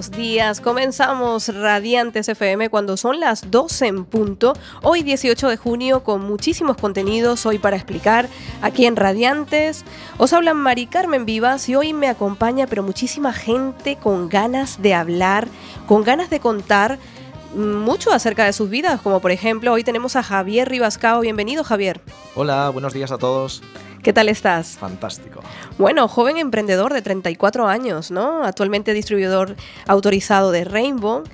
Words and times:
buenos 0.00 0.16
días. 0.16 0.60
Comenzamos 0.62 1.54
Radiantes 1.54 2.26
FM 2.30 2.70
cuando 2.70 2.96
son 2.96 3.20
las 3.20 3.50
12 3.50 3.86
en 3.86 4.04
punto. 4.06 4.54
Hoy 4.80 5.02
18 5.02 5.48
de 5.48 5.58
junio 5.58 6.02
con 6.04 6.22
muchísimos 6.22 6.78
contenidos 6.78 7.44
hoy 7.44 7.58
para 7.58 7.76
explicar 7.76 8.26
aquí 8.62 8.86
en 8.86 8.96
Radiantes. 8.96 9.84
Os 10.16 10.32
hablan 10.32 10.56
Mari 10.56 10.86
Carmen 10.86 11.26
Vivas 11.26 11.68
y 11.68 11.74
hoy 11.74 11.92
me 11.92 12.08
acompaña 12.08 12.66
pero 12.66 12.82
muchísima 12.82 13.34
gente 13.34 13.96
con 13.96 14.30
ganas 14.30 14.80
de 14.80 14.94
hablar, 14.94 15.48
con 15.86 16.02
ganas 16.02 16.30
de 16.30 16.40
contar 16.40 16.98
mucho 17.54 18.12
acerca 18.12 18.44
de 18.44 18.52
sus 18.52 18.70
vidas, 18.70 19.00
como 19.00 19.20
por 19.20 19.30
ejemplo 19.30 19.72
hoy 19.72 19.84
tenemos 19.84 20.16
a 20.16 20.22
Javier 20.22 20.68
Ribascao. 20.68 21.20
Bienvenido 21.20 21.64
Javier. 21.64 22.00
Hola, 22.34 22.70
buenos 22.70 22.92
días 22.92 23.10
a 23.10 23.18
todos. 23.18 23.62
¿Qué 24.02 24.12
tal 24.12 24.28
estás? 24.28 24.78
Fantástico. 24.78 25.42
Bueno, 25.76 26.08
joven 26.08 26.38
emprendedor 26.38 26.92
de 26.94 27.02
34 27.02 27.68
años, 27.68 28.10
¿no? 28.10 28.44
Actualmente 28.44 28.94
distribuidor 28.94 29.56
autorizado 29.86 30.52
de 30.52 30.64
Rainbow. 30.64 31.24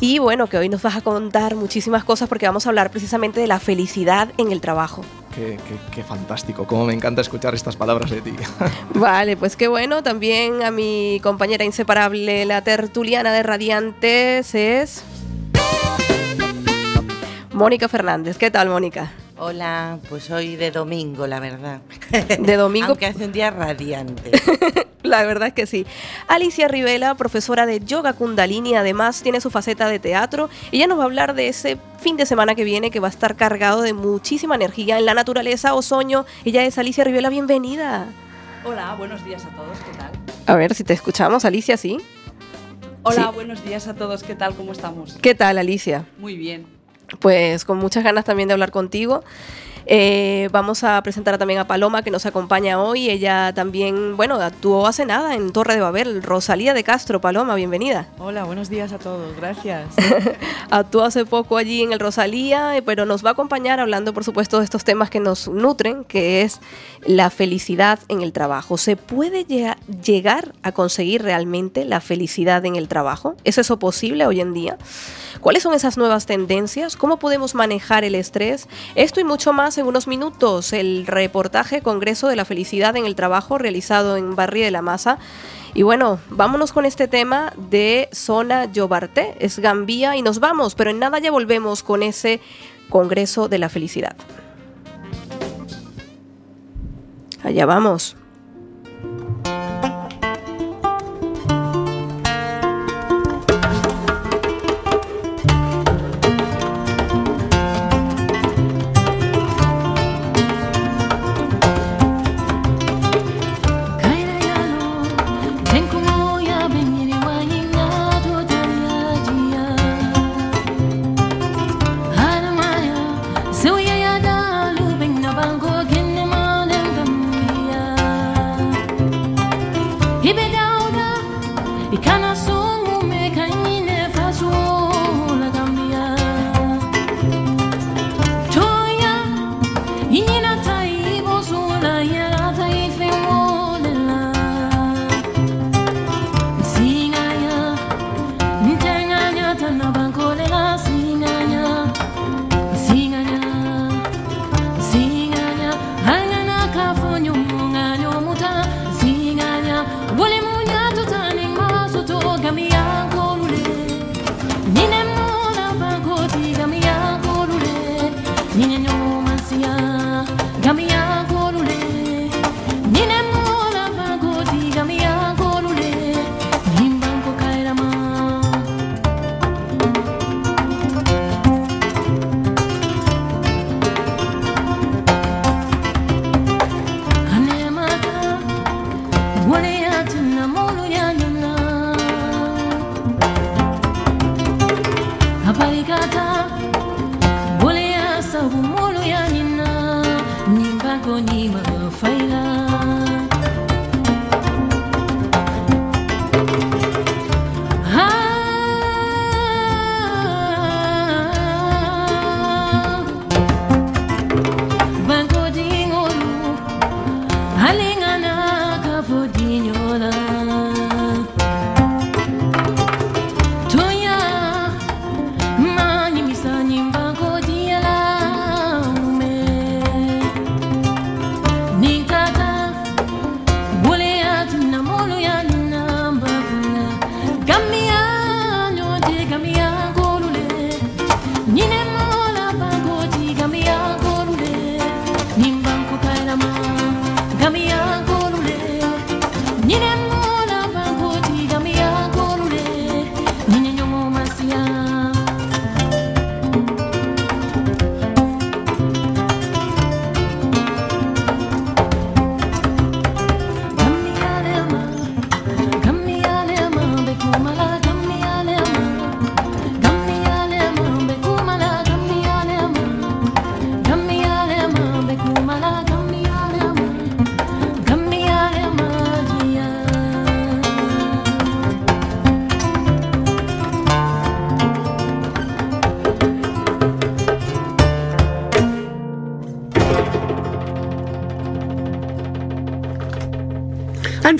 Y 0.00 0.18
bueno, 0.18 0.46
que 0.46 0.56
hoy 0.56 0.70
nos 0.70 0.80
vas 0.80 0.96
a 0.96 1.02
contar 1.02 1.54
muchísimas 1.54 2.04
cosas 2.04 2.28
porque 2.28 2.46
vamos 2.46 2.64
a 2.66 2.70
hablar 2.70 2.90
precisamente 2.90 3.40
de 3.40 3.46
la 3.46 3.60
felicidad 3.60 4.30
en 4.38 4.50
el 4.50 4.62
trabajo. 4.62 5.02
Qué, 5.34 5.58
qué, 5.94 6.02
fantástico, 6.02 6.66
cómo 6.66 6.86
me 6.86 6.94
encanta 6.94 7.20
escuchar 7.20 7.54
estas 7.54 7.76
palabras 7.76 8.10
de 8.10 8.22
ti. 8.22 8.34
Vale, 8.94 9.36
pues 9.36 9.54
qué 9.54 9.68
bueno. 9.68 10.02
También 10.02 10.62
a 10.62 10.70
mi 10.70 11.20
compañera 11.22 11.64
inseparable, 11.64 12.46
la 12.46 12.62
tertuliana 12.62 13.30
de 13.32 13.42
Radiantes, 13.42 14.54
es 14.54 15.04
Mónica 17.56 17.88
Fernández. 17.88 18.36
¿Qué 18.36 18.50
tal, 18.50 18.68
Mónica? 18.68 19.10
Hola, 19.38 19.98
pues 20.10 20.30
hoy 20.30 20.56
de 20.56 20.70
domingo, 20.70 21.26
la 21.26 21.40
verdad. 21.40 21.80
De 22.38 22.54
domingo. 22.54 22.88
Aunque 22.88 23.06
hace 23.06 23.24
un 23.24 23.32
día 23.32 23.50
radiante. 23.50 24.30
la 25.02 25.24
verdad 25.24 25.48
es 25.48 25.54
que 25.54 25.66
sí. 25.66 25.86
Alicia 26.28 26.68
Rivela, 26.68 27.14
profesora 27.14 27.64
de 27.64 27.80
yoga 27.80 28.12
kundalini, 28.12 28.74
además 28.74 29.22
tiene 29.22 29.40
su 29.40 29.48
faceta 29.48 29.88
de 29.88 29.98
teatro. 29.98 30.50
Ella 30.70 30.86
nos 30.86 30.98
va 30.98 31.04
a 31.04 31.06
hablar 31.06 31.34
de 31.34 31.48
ese 31.48 31.78
fin 31.98 32.18
de 32.18 32.26
semana 32.26 32.54
que 32.54 32.64
viene 32.64 32.90
que 32.90 33.00
va 33.00 33.08
a 33.08 33.10
estar 33.10 33.36
cargado 33.36 33.80
de 33.80 33.94
muchísima 33.94 34.54
energía 34.54 34.98
en 34.98 35.06
la 35.06 35.14
naturaleza, 35.14 35.72
ozoño. 35.72 36.26
Ella 36.44 36.62
es 36.66 36.76
Alicia 36.76 37.04
Rivela, 37.04 37.30
bienvenida. 37.30 38.04
Hola, 38.66 38.94
buenos 38.96 39.24
días 39.24 39.46
a 39.46 39.48
todos, 39.56 39.78
¿qué 39.78 39.96
tal? 39.96 40.10
A 40.46 40.56
ver 40.56 40.74
si 40.74 40.84
te 40.84 40.92
escuchamos, 40.92 41.46
Alicia, 41.46 41.78
¿sí? 41.78 41.96
Hola, 43.02 43.30
buenos 43.30 43.64
días 43.64 43.88
a 43.88 43.94
todos, 43.94 44.24
¿qué 44.24 44.34
tal? 44.34 44.54
¿Cómo 44.54 44.72
estamos? 44.72 45.16
¿Qué 45.22 45.34
tal, 45.34 45.56
Alicia? 45.56 46.04
Muy 46.18 46.36
bien 46.36 46.75
pues 47.20 47.64
con 47.64 47.78
muchas 47.78 48.04
ganas 48.04 48.24
también 48.24 48.48
de 48.48 48.54
hablar 48.54 48.70
contigo. 48.70 49.22
Eh, 49.88 50.48
vamos 50.50 50.82
a 50.82 51.00
presentar 51.02 51.38
también 51.38 51.60
a 51.60 51.68
Paloma 51.68 52.02
que 52.02 52.10
nos 52.10 52.26
acompaña 52.26 52.82
hoy. 52.82 53.08
Ella 53.08 53.52
también, 53.54 54.16
bueno, 54.16 54.34
actuó 54.34 54.86
hace 54.88 55.06
nada 55.06 55.34
en 55.36 55.52
Torre 55.52 55.74
de 55.74 55.80
Babel. 55.80 56.24
Rosalía 56.24 56.74
de 56.74 56.82
Castro, 56.82 57.20
Paloma, 57.20 57.54
bienvenida. 57.54 58.08
Hola, 58.18 58.42
buenos 58.44 58.68
días 58.68 58.92
a 58.92 58.98
todos, 58.98 59.36
gracias. 59.36 59.86
actuó 60.70 61.04
hace 61.04 61.24
poco 61.24 61.56
allí 61.56 61.82
en 61.82 61.92
el 61.92 62.00
Rosalía, 62.00 62.76
eh, 62.76 62.82
pero 62.82 63.06
nos 63.06 63.24
va 63.24 63.30
a 63.30 63.32
acompañar 63.32 63.78
hablando, 63.78 64.12
por 64.12 64.24
supuesto, 64.24 64.58
de 64.58 64.64
estos 64.64 64.82
temas 64.82 65.08
que 65.08 65.20
nos 65.20 65.46
nutren, 65.46 66.02
que 66.02 66.42
es 66.42 66.60
la 67.04 67.30
felicidad 67.30 68.00
en 68.08 68.22
el 68.22 68.32
trabajo. 68.32 68.78
¿Se 68.78 68.96
puede 68.96 69.44
llegar 69.44 70.52
a 70.64 70.72
conseguir 70.72 71.22
realmente 71.22 71.84
la 71.84 72.00
felicidad 72.00 72.64
en 72.64 72.74
el 72.74 72.88
trabajo? 72.88 73.36
¿Es 73.44 73.58
eso 73.58 73.78
posible 73.78 74.26
hoy 74.26 74.40
en 74.40 74.52
día? 74.52 74.78
¿Cuáles 75.40 75.62
son 75.62 75.74
esas 75.74 75.96
nuevas 75.96 76.26
tendencias? 76.26 76.96
¿Cómo 76.96 77.18
podemos 77.18 77.54
manejar 77.54 78.04
el 78.04 78.14
estrés? 78.14 78.68
Esto 78.94 79.20
y 79.20 79.24
mucho 79.24 79.52
más 79.52 79.75
en 79.78 79.86
unos 79.86 80.06
minutos. 80.06 80.72
El 80.72 81.06
reportaje 81.06 81.82
Congreso 81.82 82.28
de 82.28 82.36
la 82.36 82.44
Felicidad 82.44 82.96
en 82.96 83.06
el 83.06 83.14
Trabajo 83.14 83.58
realizado 83.58 84.16
en 84.16 84.36
Barrio 84.36 84.64
de 84.64 84.70
la 84.70 84.82
Masa. 84.82 85.18
Y 85.74 85.82
bueno, 85.82 86.18
vámonos 86.30 86.72
con 86.72 86.86
este 86.86 87.08
tema 87.08 87.52
de 87.56 88.08
Zona 88.12 88.64
Yobarté, 88.72 89.36
es 89.40 89.58
Gambía 89.58 90.16
y 90.16 90.22
nos 90.22 90.40
vamos, 90.40 90.74
pero 90.74 90.90
en 90.90 90.98
nada 90.98 91.18
ya 91.18 91.30
volvemos 91.30 91.82
con 91.82 92.02
ese 92.02 92.40
Congreso 92.88 93.48
de 93.48 93.58
la 93.58 93.68
Felicidad. 93.68 94.16
Allá 97.42 97.66
vamos. 97.66 98.16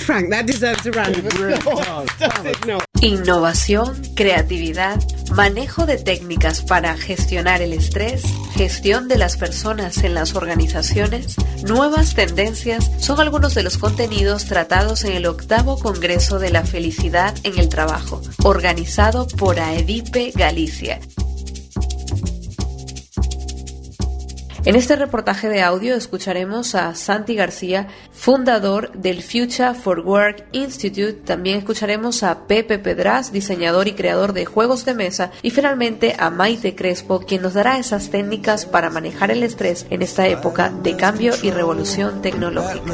Frank, 0.07 0.29
that 0.29 0.45
deserves 0.45 0.85
a 0.85 0.91
round 0.91 1.17
of 1.17 1.25
applause. 1.67 2.07
Innovación, 3.01 4.01
creatividad, 4.15 5.01
manejo 5.35 5.85
de 5.85 5.97
técnicas 5.97 6.61
para 6.61 6.95
gestionar 6.95 7.61
el 7.61 7.73
estrés, 7.73 8.23
gestión 8.53 9.09
de 9.09 9.17
las 9.17 9.35
personas 9.35 9.97
en 10.05 10.13
las 10.13 10.33
organizaciones, 10.33 11.35
nuevas 11.67 12.15
tendencias 12.15 12.89
son 13.01 13.19
algunos 13.19 13.53
de 13.53 13.63
los 13.63 13.77
contenidos 13.77 14.45
tratados 14.45 15.03
en 15.03 15.11
el 15.11 15.25
octavo 15.25 15.77
Congreso 15.77 16.39
de 16.39 16.51
la 16.51 16.63
Felicidad 16.63 17.35
en 17.43 17.59
el 17.59 17.67
Trabajo, 17.67 18.21
organizado 18.43 19.27
por 19.27 19.59
AEDIPE 19.59 20.31
Galicia. 20.35 21.01
En 24.67 24.75
este 24.75 24.97
reportaje 24.97 25.47
de 25.47 25.61
audio 25.61 25.95
escucharemos 25.95 26.75
a 26.75 26.93
Santi 26.93 27.35
García, 27.35 27.87
fundador 28.11 28.91
del 28.91 29.23
Future 29.23 29.73
for 29.73 30.01
Work 30.01 30.45
Institute. 30.51 31.13
También 31.23 31.59
escucharemos 31.59 32.21
a 32.21 32.47
Pepe 32.47 32.77
Pedraz, 32.77 33.31
diseñador 33.31 33.87
y 33.87 33.93
creador 33.93 34.33
de 34.33 34.43
juegos 34.45 34.83
de 34.83 34.93
mesa. 34.93 35.31
Y 35.41 35.51
finalmente 35.51 36.17
a 36.19 36.29
Maite 36.31 36.75
Crespo, 36.75 37.21
quien 37.21 37.43
nos 37.43 37.53
dará 37.53 37.77
esas 37.77 38.09
técnicas 38.09 38.65
para 38.65 38.89
manejar 38.89 39.31
el 39.31 39.43
estrés 39.43 39.85
en 39.89 40.01
esta 40.01 40.27
época 40.27 40.69
de 40.69 40.97
cambio 40.97 41.33
y 41.41 41.49
revolución 41.49 42.21
tecnológica. 42.21 42.93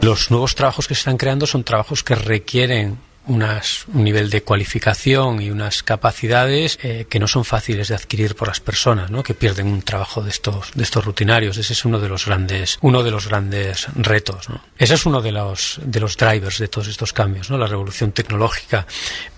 Los 0.00 0.30
nuevos 0.30 0.54
trabajos 0.54 0.86
que 0.86 0.94
se 0.94 1.00
están 1.00 1.16
creando 1.16 1.44
son 1.44 1.64
trabajos 1.64 2.04
que 2.04 2.14
requieren 2.14 2.98
unas, 3.26 3.86
un 3.92 4.04
nivel 4.04 4.30
de 4.30 4.42
cualificación 4.42 5.40
y 5.40 5.50
unas 5.50 5.82
capacidades 5.82 6.78
eh, 6.82 7.06
que 7.08 7.20
no 7.20 7.28
son 7.28 7.44
fáciles 7.44 7.88
de 7.88 7.94
adquirir 7.94 8.34
por 8.34 8.48
las 8.48 8.60
personas, 8.60 9.10
¿no? 9.10 9.22
que 9.22 9.34
pierden 9.34 9.68
un 9.68 9.82
trabajo 9.82 10.22
de 10.22 10.30
estos, 10.30 10.72
de 10.74 10.82
estos 10.82 11.04
rutinarios. 11.04 11.56
Ese 11.56 11.72
es 11.72 11.84
uno 11.84 12.00
de 12.00 12.08
los 12.08 12.26
grandes, 12.26 12.78
uno 12.82 13.02
de 13.02 13.10
los 13.10 13.28
grandes 13.28 13.86
retos. 13.94 14.48
¿no? 14.48 14.62
Ese 14.76 14.94
es 14.94 15.06
uno 15.06 15.22
de 15.22 15.32
los, 15.32 15.80
de 15.84 16.00
los 16.00 16.16
drivers 16.16 16.58
de 16.58 16.68
todos 16.68 16.88
estos 16.88 17.12
cambios, 17.12 17.50
¿no? 17.50 17.58
la 17.58 17.66
revolución 17.66 18.12
tecnológica. 18.12 18.86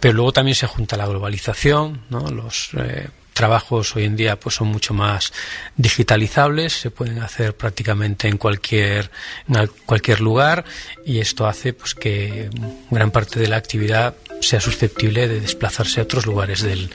Pero 0.01 0.15
luego 0.15 0.33
también 0.33 0.55
se 0.55 0.67
junta 0.67 0.97
la 0.97 1.07
globalización, 1.07 2.03
¿no? 2.09 2.21
los 2.31 2.71
eh, 2.79 3.09
trabajos 3.35 3.95
hoy 3.97 4.05
en 4.05 4.17
día 4.17 4.39
pues 4.41 4.55
son 4.55 4.69
mucho 4.69 4.95
más 4.95 5.33
digitalizables, 5.77 6.73
se 6.73 6.91
pueden 6.91 7.19
hacer 7.19 7.57
prácticamente 7.57 8.29
en 8.29 8.39
cualquier 8.39 9.11
en 9.49 9.69
cualquier 9.85 10.21
lugar 10.21 10.65
y 11.05 11.19
esto 11.19 11.47
hace 11.47 11.75
pues 11.75 11.95
que 11.95 12.49
gran 12.91 13.11
parte 13.11 13.39
de 13.39 13.49
la 13.49 13.57
actividad 13.57 14.15
sea 14.41 14.61
susceptible 14.61 15.29
de 15.29 15.41
desplazarse 15.41 16.01
a 16.01 16.05
otros 16.05 16.27
lugares 16.27 16.63
del, 16.63 16.91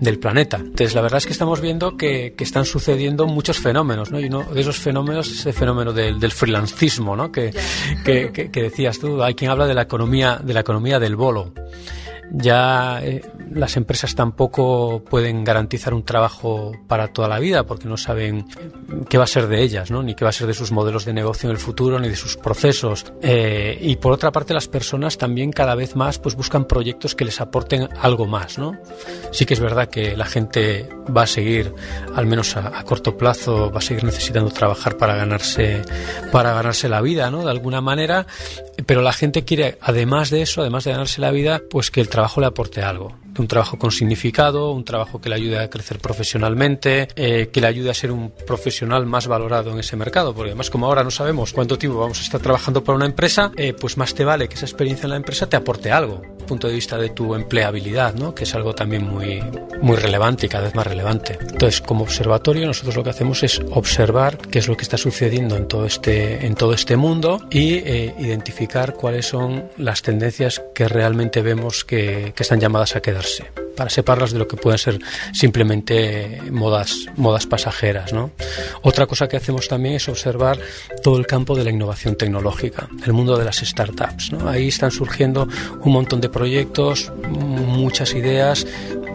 del 0.00 0.18
planeta. 0.18 0.56
Entonces, 0.56 0.94
la 0.94 1.02
verdad 1.02 1.18
es 1.18 1.26
que 1.26 1.32
estamos 1.32 1.60
viendo 1.60 1.96
que, 1.96 2.34
que, 2.36 2.44
están 2.44 2.64
sucediendo 2.64 3.26
muchos 3.26 3.58
fenómenos, 3.58 4.10
¿no? 4.10 4.20
Y 4.20 4.26
uno 4.26 4.44
de 4.44 4.60
esos 4.60 4.78
fenómenos 4.78 5.30
es 5.30 5.46
el 5.46 5.52
fenómeno 5.52 5.92
del, 5.92 6.18
del 6.18 6.32
freelancismo, 6.32 7.16
¿no? 7.16 7.30
Que, 7.30 7.52
que, 8.04 8.30
que, 8.32 8.62
decías 8.62 8.98
tú. 8.98 9.22
Hay 9.22 9.34
quien 9.34 9.50
habla 9.50 9.66
de 9.66 9.74
la 9.74 9.82
economía, 9.82 10.40
de 10.42 10.54
la 10.54 10.60
economía 10.60 10.98
del 10.98 11.16
bolo 11.16 11.52
ya 12.30 13.00
eh, 13.02 13.22
las 13.52 13.76
empresas 13.76 14.14
tampoco 14.14 15.02
pueden 15.04 15.44
garantizar 15.44 15.94
un 15.94 16.04
trabajo 16.04 16.72
para 16.88 17.08
toda 17.08 17.28
la 17.28 17.38
vida 17.38 17.64
porque 17.64 17.88
no 17.88 17.96
saben 17.96 18.46
qué 19.08 19.18
va 19.18 19.24
a 19.24 19.28
ser 19.28 19.46
de 19.48 19.62
ellas, 19.62 19.90
¿no? 19.90 20.02
ni 20.02 20.14
qué 20.14 20.24
va 20.24 20.30
a 20.30 20.32
ser 20.32 20.46
de 20.46 20.54
sus 20.54 20.72
modelos 20.72 21.04
de 21.04 21.12
negocio 21.12 21.48
en 21.48 21.52
el 21.52 21.60
futuro, 21.60 21.98
ni 21.98 22.08
de 22.08 22.16
sus 22.16 22.36
procesos. 22.36 23.06
Eh, 23.22 23.78
y 23.80 23.96
por 23.96 24.12
otra 24.12 24.32
parte, 24.32 24.54
las 24.54 24.68
personas 24.68 25.18
también 25.18 25.52
cada 25.52 25.74
vez 25.74 25.96
más 25.96 26.18
pues, 26.18 26.34
buscan 26.34 26.66
proyectos 26.66 27.14
que 27.14 27.24
les 27.24 27.40
aporten 27.40 27.88
algo 28.00 28.26
más. 28.26 28.58
¿no? 28.58 28.76
Sí 29.30 29.46
que 29.46 29.54
es 29.54 29.60
verdad 29.60 29.88
que 29.88 30.16
la 30.16 30.26
gente 30.26 30.88
va 31.14 31.22
a 31.22 31.26
seguir, 31.26 31.72
al 32.14 32.26
menos 32.26 32.56
a, 32.56 32.82
corto 32.84 33.16
plazo, 33.16 33.70
va 33.70 33.78
a 33.78 33.82
seguir 33.82 34.04
necesitando 34.04 34.50
trabajar 34.50 34.96
para 34.96 35.16
ganarse, 35.16 35.82
para 36.32 36.52
ganarse 36.52 36.88
la 36.88 37.00
vida, 37.00 37.30
¿no? 37.30 37.44
de 37.44 37.50
alguna 37.50 37.80
manera, 37.80 38.26
pero 38.86 39.02
la 39.02 39.12
gente 39.12 39.44
quiere, 39.44 39.78
además 39.80 40.30
de 40.30 40.42
eso, 40.42 40.60
además 40.60 40.84
de 40.84 40.92
ganarse 40.92 41.20
la 41.20 41.30
vida, 41.30 41.62
pues 41.70 41.90
que 41.90 42.00
el 42.00 42.08
trabajo 42.08 42.40
le 42.40 42.46
aporte 42.46 42.82
algo 42.82 43.23
un 43.42 43.48
trabajo 43.48 43.78
con 43.78 43.90
significado, 43.90 44.70
un 44.70 44.84
trabajo 44.84 45.20
que 45.20 45.28
le 45.28 45.34
ayude 45.36 45.58
a 45.58 45.70
crecer 45.70 45.98
profesionalmente, 45.98 47.08
eh, 47.16 47.50
que 47.52 47.60
le 47.60 47.66
ayude 47.66 47.90
a 47.90 47.94
ser 47.94 48.10
un 48.10 48.32
profesional 48.46 49.06
más 49.06 49.26
valorado 49.26 49.72
en 49.72 49.78
ese 49.78 49.96
mercado, 49.96 50.34
porque 50.34 50.50
además 50.50 50.70
como 50.70 50.86
ahora 50.86 51.04
no 51.04 51.10
sabemos 51.10 51.52
cuánto 51.52 51.78
tiempo 51.78 51.98
vamos 51.98 52.20
a 52.20 52.22
estar 52.22 52.40
trabajando 52.40 52.82
para 52.84 52.96
una 52.96 53.06
empresa, 53.06 53.52
eh, 53.56 53.72
pues 53.72 53.96
más 53.96 54.14
te 54.14 54.24
vale 54.24 54.48
que 54.48 54.54
esa 54.54 54.66
experiencia 54.66 55.04
en 55.04 55.10
la 55.10 55.16
empresa 55.16 55.48
te 55.48 55.56
aporte 55.56 55.90
algo, 55.90 56.22
punto 56.44 56.68
de 56.68 56.74
vista 56.74 56.98
de 56.98 57.10
tu 57.10 57.34
empleabilidad, 57.34 58.14
¿no? 58.14 58.34
que 58.34 58.44
es 58.44 58.54
algo 58.54 58.74
también 58.74 59.06
muy, 59.06 59.42
muy 59.80 59.96
relevante 59.96 60.46
y 60.46 60.48
cada 60.48 60.64
vez 60.64 60.74
más 60.74 60.86
relevante. 60.86 61.38
Entonces, 61.40 61.80
como 61.80 62.04
observatorio, 62.04 62.66
nosotros 62.66 62.96
lo 62.96 63.02
que 63.02 63.10
hacemos 63.10 63.42
es 63.42 63.60
observar 63.70 64.38
qué 64.38 64.58
es 64.58 64.68
lo 64.68 64.76
que 64.76 64.82
está 64.82 64.96
sucediendo 64.96 65.56
en 65.56 65.66
todo 65.66 65.86
este, 65.86 66.46
en 66.46 66.54
todo 66.54 66.72
este 66.72 66.96
mundo 66.96 67.40
y 67.50 67.74
eh, 67.74 68.14
identificar 68.18 68.94
cuáles 68.94 69.26
son 69.26 69.64
las 69.76 70.02
tendencias 70.02 70.62
que 70.74 70.88
realmente 70.88 71.42
vemos 71.42 71.84
que, 71.84 72.32
que 72.36 72.42
están 72.42 72.60
llamadas 72.60 72.96
a 72.96 73.00
quedar 73.00 73.24
para 73.76 73.90
separarlas 73.90 74.32
de 74.32 74.38
lo 74.38 74.48
que 74.48 74.56
pueden 74.56 74.78
ser 74.78 74.98
simplemente 75.32 76.40
modas, 76.50 77.06
modas 77.16 77.46
pasajeras. 77.46 78.12
¿no? 78.12 78.30
Otra 78.82 79.06
cosa 79.06 79.28
que 79.28 79.36
hacemos 79.36 79.68
también 79.68 79.96
es 79.96 80.08
observar 80.08 80.58
todo 81.02 81.18
el 81.18 81.26
campo 81.26 81.56
de 81.56 81.64
la 81.64 81.70
innovación 81.70 82.16
tecnológica, 82.16 82.88
el 83.04 83.12
mundo 83.12 83.36
de 83.36 83.44
las 83.44 83.58
startups. 83.58 84.32
¿no? 84.32 84.48
Ahí 84.48 84.68
están 84.68 84.90
surgiendo 84.90 85.48
un 85.80 85.92
montón 85.92 86.20
de 86.20 86.28
proyectos, 86.34 87.10
muchas 87.30 88.12
ideas 88.14 88.66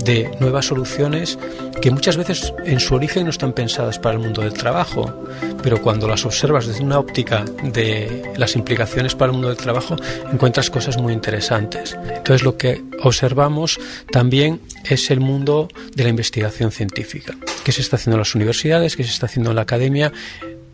de 0.04 0.32
nuevas 0.40 0.66
soluciones 0.66 1.38
que 1.82 1.92
muchas 1.92 2.18
veces 2.18 2.54
en 2.66 2.80
su 2.80 2.96
origen 2.96 3.26
no 3.26 3.30
están 3.30 3.54
pensadas 3.54 4.00
para 4.00 4.16
el 4.16 4.22
mundo 4.22 4.42
del 4.42 4.54
trabajo, 4.54 5.28
pero 5.62 5.82
cuando 5.82 6.08
las 6.08 6.26
observas 6.26 6.68
desde 6.68 6.84
una 6.84 7.00
óptica 7.00 7.46
de 7.64 8.34
las 8.38 8.56
implicaciones 8.56 9.16
para 9.16 9.28
el 9.28 9.34
mundo 9.34 9.50
del 9.50 9.58
trabajo, 9.58 9.96
encuentras 10.32 10.70
cosas 10.70 10.98
muy 10.98 11.14
interesantes. 11.14 11.98
Entonces 12.02 12.44
lo 12.44 12.58
que 12.58 12.82
observamos 13.04 13.80
también 14.12 14.62
es 14.90 15.12
el 15.12 15.20
mundo 15.20 15.68
de 15.96 16.04
la 16.04 16.10
investigación 16.10 16.72
científica, 16.72 17.36
qué 17.64 17.72
se 17.72 17.82
está 17.82 17.98
haciendo 17.98 18.16
en 18.16 18.22
las 18.22 18.36
universidades, 18.36 18.96
qué 18.96 19.04
se 19.04 19.12
está 19.12 19.28
haciendo 19.28 19.52
en 19.52 19.58
la 19.58 19.64
academia, 19.64 20.12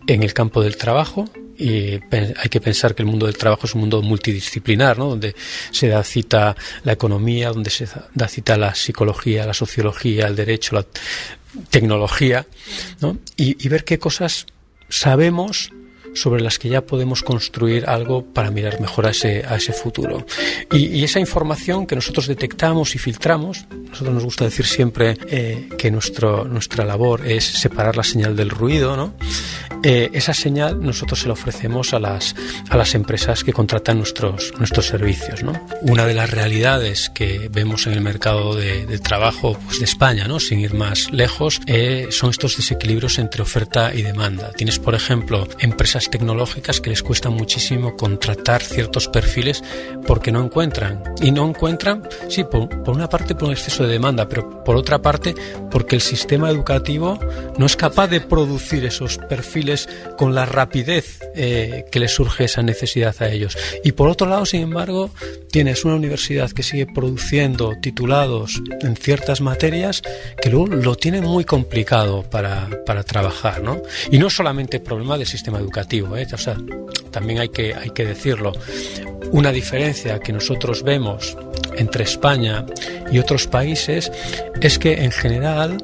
en 0.07 0.23
el 0.23 0.33
campo 0.33 0.61
del 0.61 0.77
trabajo, 0.77 1.25
y 1.57 1.99
hay 2.11 2.49
que 2.49 2.61
pensar 2.61 2.95
que 2.95 3.03
el 3.03 3.07
mundo 3.07 3.25
del 3.25 3.37
trabajo 3.37 3.65
es 3.65 3.75
un 3.75 3.81
mundo 3.81 4.01
multidisciplinar, 4.01 4.97
¿no? 4.97 5.09
donde 5.09 5.35
se 5.71 5.87
da 5.87 6.03
cita 6.03 6.55
la 6.83 6.93
economía, 6.93 7.49
donde 7.49 7.69
se 7.69 7.87
da 8.13 8.27
cita 8.27 8.57
la 8.57 8.75
psicología, 8.75 9.45
la 9.45 9.53
sociología, 9.53 10.27
el 10.27 10.35
derecho, 10.35 10.75
la 10.75 10.85
tecnología, 11.69 12.45
¿no? 13.01 13.17
y 13.37 13.67
ver 13.69 13.85
qué 13.85 13.99
cosas 13.99 14.45
sabemos 14.89 15.71
sobre 16.15 16.41
las 16.41 16.59
que 16.59 16.69
ya 16.69 16.85
podemos 16.85 17.23
construir 17.23 17.85
algo 17.87 18.25
para 18.25 18.51
mirar 18.51 18.81
mejor 18.81 19.05
a 19.05 19.11
ese, 19.11 19.43
a 19.47 19.55
ese 19.55 19.73
futuro. 19.73 20.25
Y, 20.71 21.03
esa 21.05 21.19
información 21.19 21.85
que 21.85 21.95
nosotros 21.95 22.25
detectamos 22.25 22.95
y 22.95 22.97
filtramos, 22.97 23.67
nosotros 23.89 24.13
nos 24.15 24.23
gusta 24.23 24.45
decir 24.45 24.65
siempre 24.65 25.17
eh, 25.27 25.69
que 25.77 25.91
nuestro, 25.91 26.45
nuestra 26.45 26.83
labor 26.83 27.27
es 27.27 27.45
separar 27.45 27.95
la 27.95 28.03
señal 28.03 28.35
del 28.35 28.49
ruido, 28.49 28.97
¿no? 28.97 29.13
Eh, 29.87 30.09
esa 30.13 30.33
señal 30.33 30.81
nosotros 30.81 31.19
se 31.19 31.27
la 31.27 31.33
ofrecemos 31.33 31.93
a 31.93 31.99
las, 31.99 32.35
a 32.69 32.75
las 32.75 32.95
empresas 32.95 33.43
que 33.43 33.53
contratan 33.53 33.99
nuestros, 33.99 34.51
nuestros 34.57 34.87
servicios. 34.87 35.43
¿no? 35.43 35.53
Una 35.81 36.07
de 36.07 36.15
las 36.15 36.31
realidades 36.31 37.11
que 37.11 37.49
vemos 37.51 37.85
en 37.85 37.93
el 37.93 38.01
mercado 38.01 38.55
de, 38.55 38.97
trabajo 38.97 39.55
pues, 39.63 39.77
de 39.77 39.85
España, 39.85 40.27
¿no? 40.27 40.39
sin 40.39 40.59
ir 40.59 40.73
más 40.73 41.11
lejos, 41.11 41.61
eh, 41.67 42.07
son 42.09 42.31
estos 42.31 42.57
desequilibrios 42.57 43.19
entre 43.19 43.43
oferta 43.43 43.93
y 43.93 44.01
demanda. 44.01 44.51
Tienes, 44.53 44.79
por 44.79 44.95
ejemplo, 44.95 45.47
empresas 45.59 46.04
tecnológicas 46.09 46.81
que 46.81 46.89
les 46.89 47.03
cuesta 47.03 47.29
muchísimo 47.29 47.95
contratar 47.95 48.63
ciertos 48.63 49.07
perfiles 49.07 49.63
porque 50.05 50.31
no 50.31 50.43
encuentran. 50.43 51.03
Y 51.21 51.31
no 51.31 51.47
encuentran, 51.47 52.07
sí, 52.29 52.43
por, 52.43 52.69
por 52.83 52.95
una 52.95 53.09
parte 53.09 53.35
por 53.35 53.45
un 53.45 53.51
exceso 53.51 53.83
de 53.83 53.93
demanda, 53.93 54.27
pero 54.27 54.63
por 54.63 54.75
otra 54.75 55.01
parte 55.01 55.35
porque 55.71 55.95
el 55.95 56.01
sistema 56.01 56.49
educativo 56.49 57.19
no 57.57 57.65
es 57.65 57.75
capaz 57.75 58.07
de 58.07 58.21
producir 58.21 58.85
esos 58.85 59.17
perfiles 59.17 59.89
con 60.17 60.35
la 60.35 60.45
rapidez 60.45 61.19
eh, 61.35 61.85
que 61.91 61.99
les 61.99 62.11
surge 62.11 62.45
esa 62.45 62.61
necesidad 62.61 63.15
a 63.19 63.29
ellos. 63.29 63.57
Y 63.83 63.91
por 63.93 64.09
otro 64.09 64.27
lado, 64.27 64.45
sin 64.45 64.61
embargo, 64.61 65.11
tienes 65.51 65.85
una 65.85 65.95
universidad 65.95 66.51
que 66.51 66.63
sigue 66.63 66.85
produciendo 66.85 67.73
titulados 67.81 68.61
en 68.81 68.95
ciertas 68.95 69.41
materias 69.41 70.01
que 70.41 70.49
luego 70.49 70.67
lo 70.67 70.95
tiene 70.95 71.21
muy 71.21 71.45
complicado 71.45 72.23
para, 72.23 72.69
para 72.85 73.03
trabajar, 73.03 73.61
¿no? 73.61 73.81
Y 74.11 74.17
no 74.17 74.29
solamente 74.29 74.79
problema 74.79 75.17
del 75.17 75.27
sistema 75.27 75.59
educativo, 75.59 75.94
¿eh? 75.99 76.27
o 76.33 76.37
sea, 76.37 76.57
también 77.11 77.39
hay 77.39 77.49
que, 77.49 77.73
hay 77.73 77.89
que 77.91 78.05
decirlo. 78.05 78.53
Una 79.31 79.51
diferencia 79.51 80.19
que 80.19 80.33
nosotros 80.33 80.83
vemos 80.83 81.37
entre 81.77 82.03
España 82.03 82.65
y 83.11 83.19
otros 83.19 83.47
países 83.47 84.11
es 84.61 84.79
que 84.79 85.03
en 85.03 85.11
general 85.11 85.77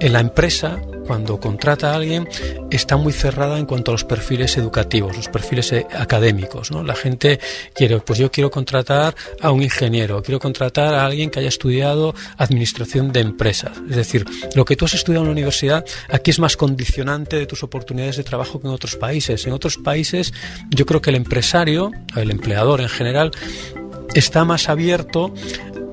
en 0.00 0.12
la 0.12 0.20
empresa 0.20 0.80
cuando 1.06 1.38
contrata 1.40 1.92
a 1.92 1.96
alguien 1.96 2.28
está 2.70 2.96
muy 2.96 3.12
cerrada 3.12 3.58
en 3.58 3.66
cuanto 3.66 3.90
a 3.90 3.94
los 3.94 4.04
perfiles 4.04 4.56
educativos, 4.56 5.16
los 5.16 5.28
perfiles 5.28 5.72
eh, 5.72 5.86
académicos. 5.96 6.70
¿no? 6.70 6.82
La 6.82 6.94
gente 6.94 7.40
quiere, 7.74 8.00
pues 8.00 8.18
yo 8.18 8.30
quiero 8.30 8.50
contratar 8.50 9.14
a 9.40 9.50
un 9.50 9.62
ingeniero, 9.62 10.22
quiero 10.22 10.38
contratar 10.38 10.94
a 10.94 11.06
alguien 11.06 11.30
que 11.30 11.40
haya 11.40 11.48
estudiado 11.48 12.14
administración 12.36 13.12
de 13.12 13.20
empresas. 13.20 13.72
Es 13.88 13.96
decir, 13.96 14.24
lo 14.54 14.64
que 14.64 14.76
tú 14.76 14.84
has 14.84 14.94
estudiado 14.94 15.22
en 15.22 15.28
la 15.28 15.32
universidad 15.32 15.84
aquí 16.10 16.30
es 16.30 16.38
más 16.38 16.56
condicionante 16.56 17.36
de 17.36 17.46
tus 17.46 17.62
oportunidades 17.62 18.16
de 18.16 18.24
trabajo 18.24 18.60
que 18.60 18.66
en 18.66 18.74
otros 18.74 18.96
países. 18.96 19.46
En 19.46 19.52
otros 19.52 19.78
países 19.78 20.32
yo 20.70 20.86
creo 20.86 21.00
que 21.00 21.10
el 21.10 21.16
empresario, 21.16 21.90
el 22.16 22.30
empleador 22.30 22.80
en 22.80 22.88
general, 22.88 23.30
está 24.14 24.44
más 24.44 24.68
abierto 24.68 25.32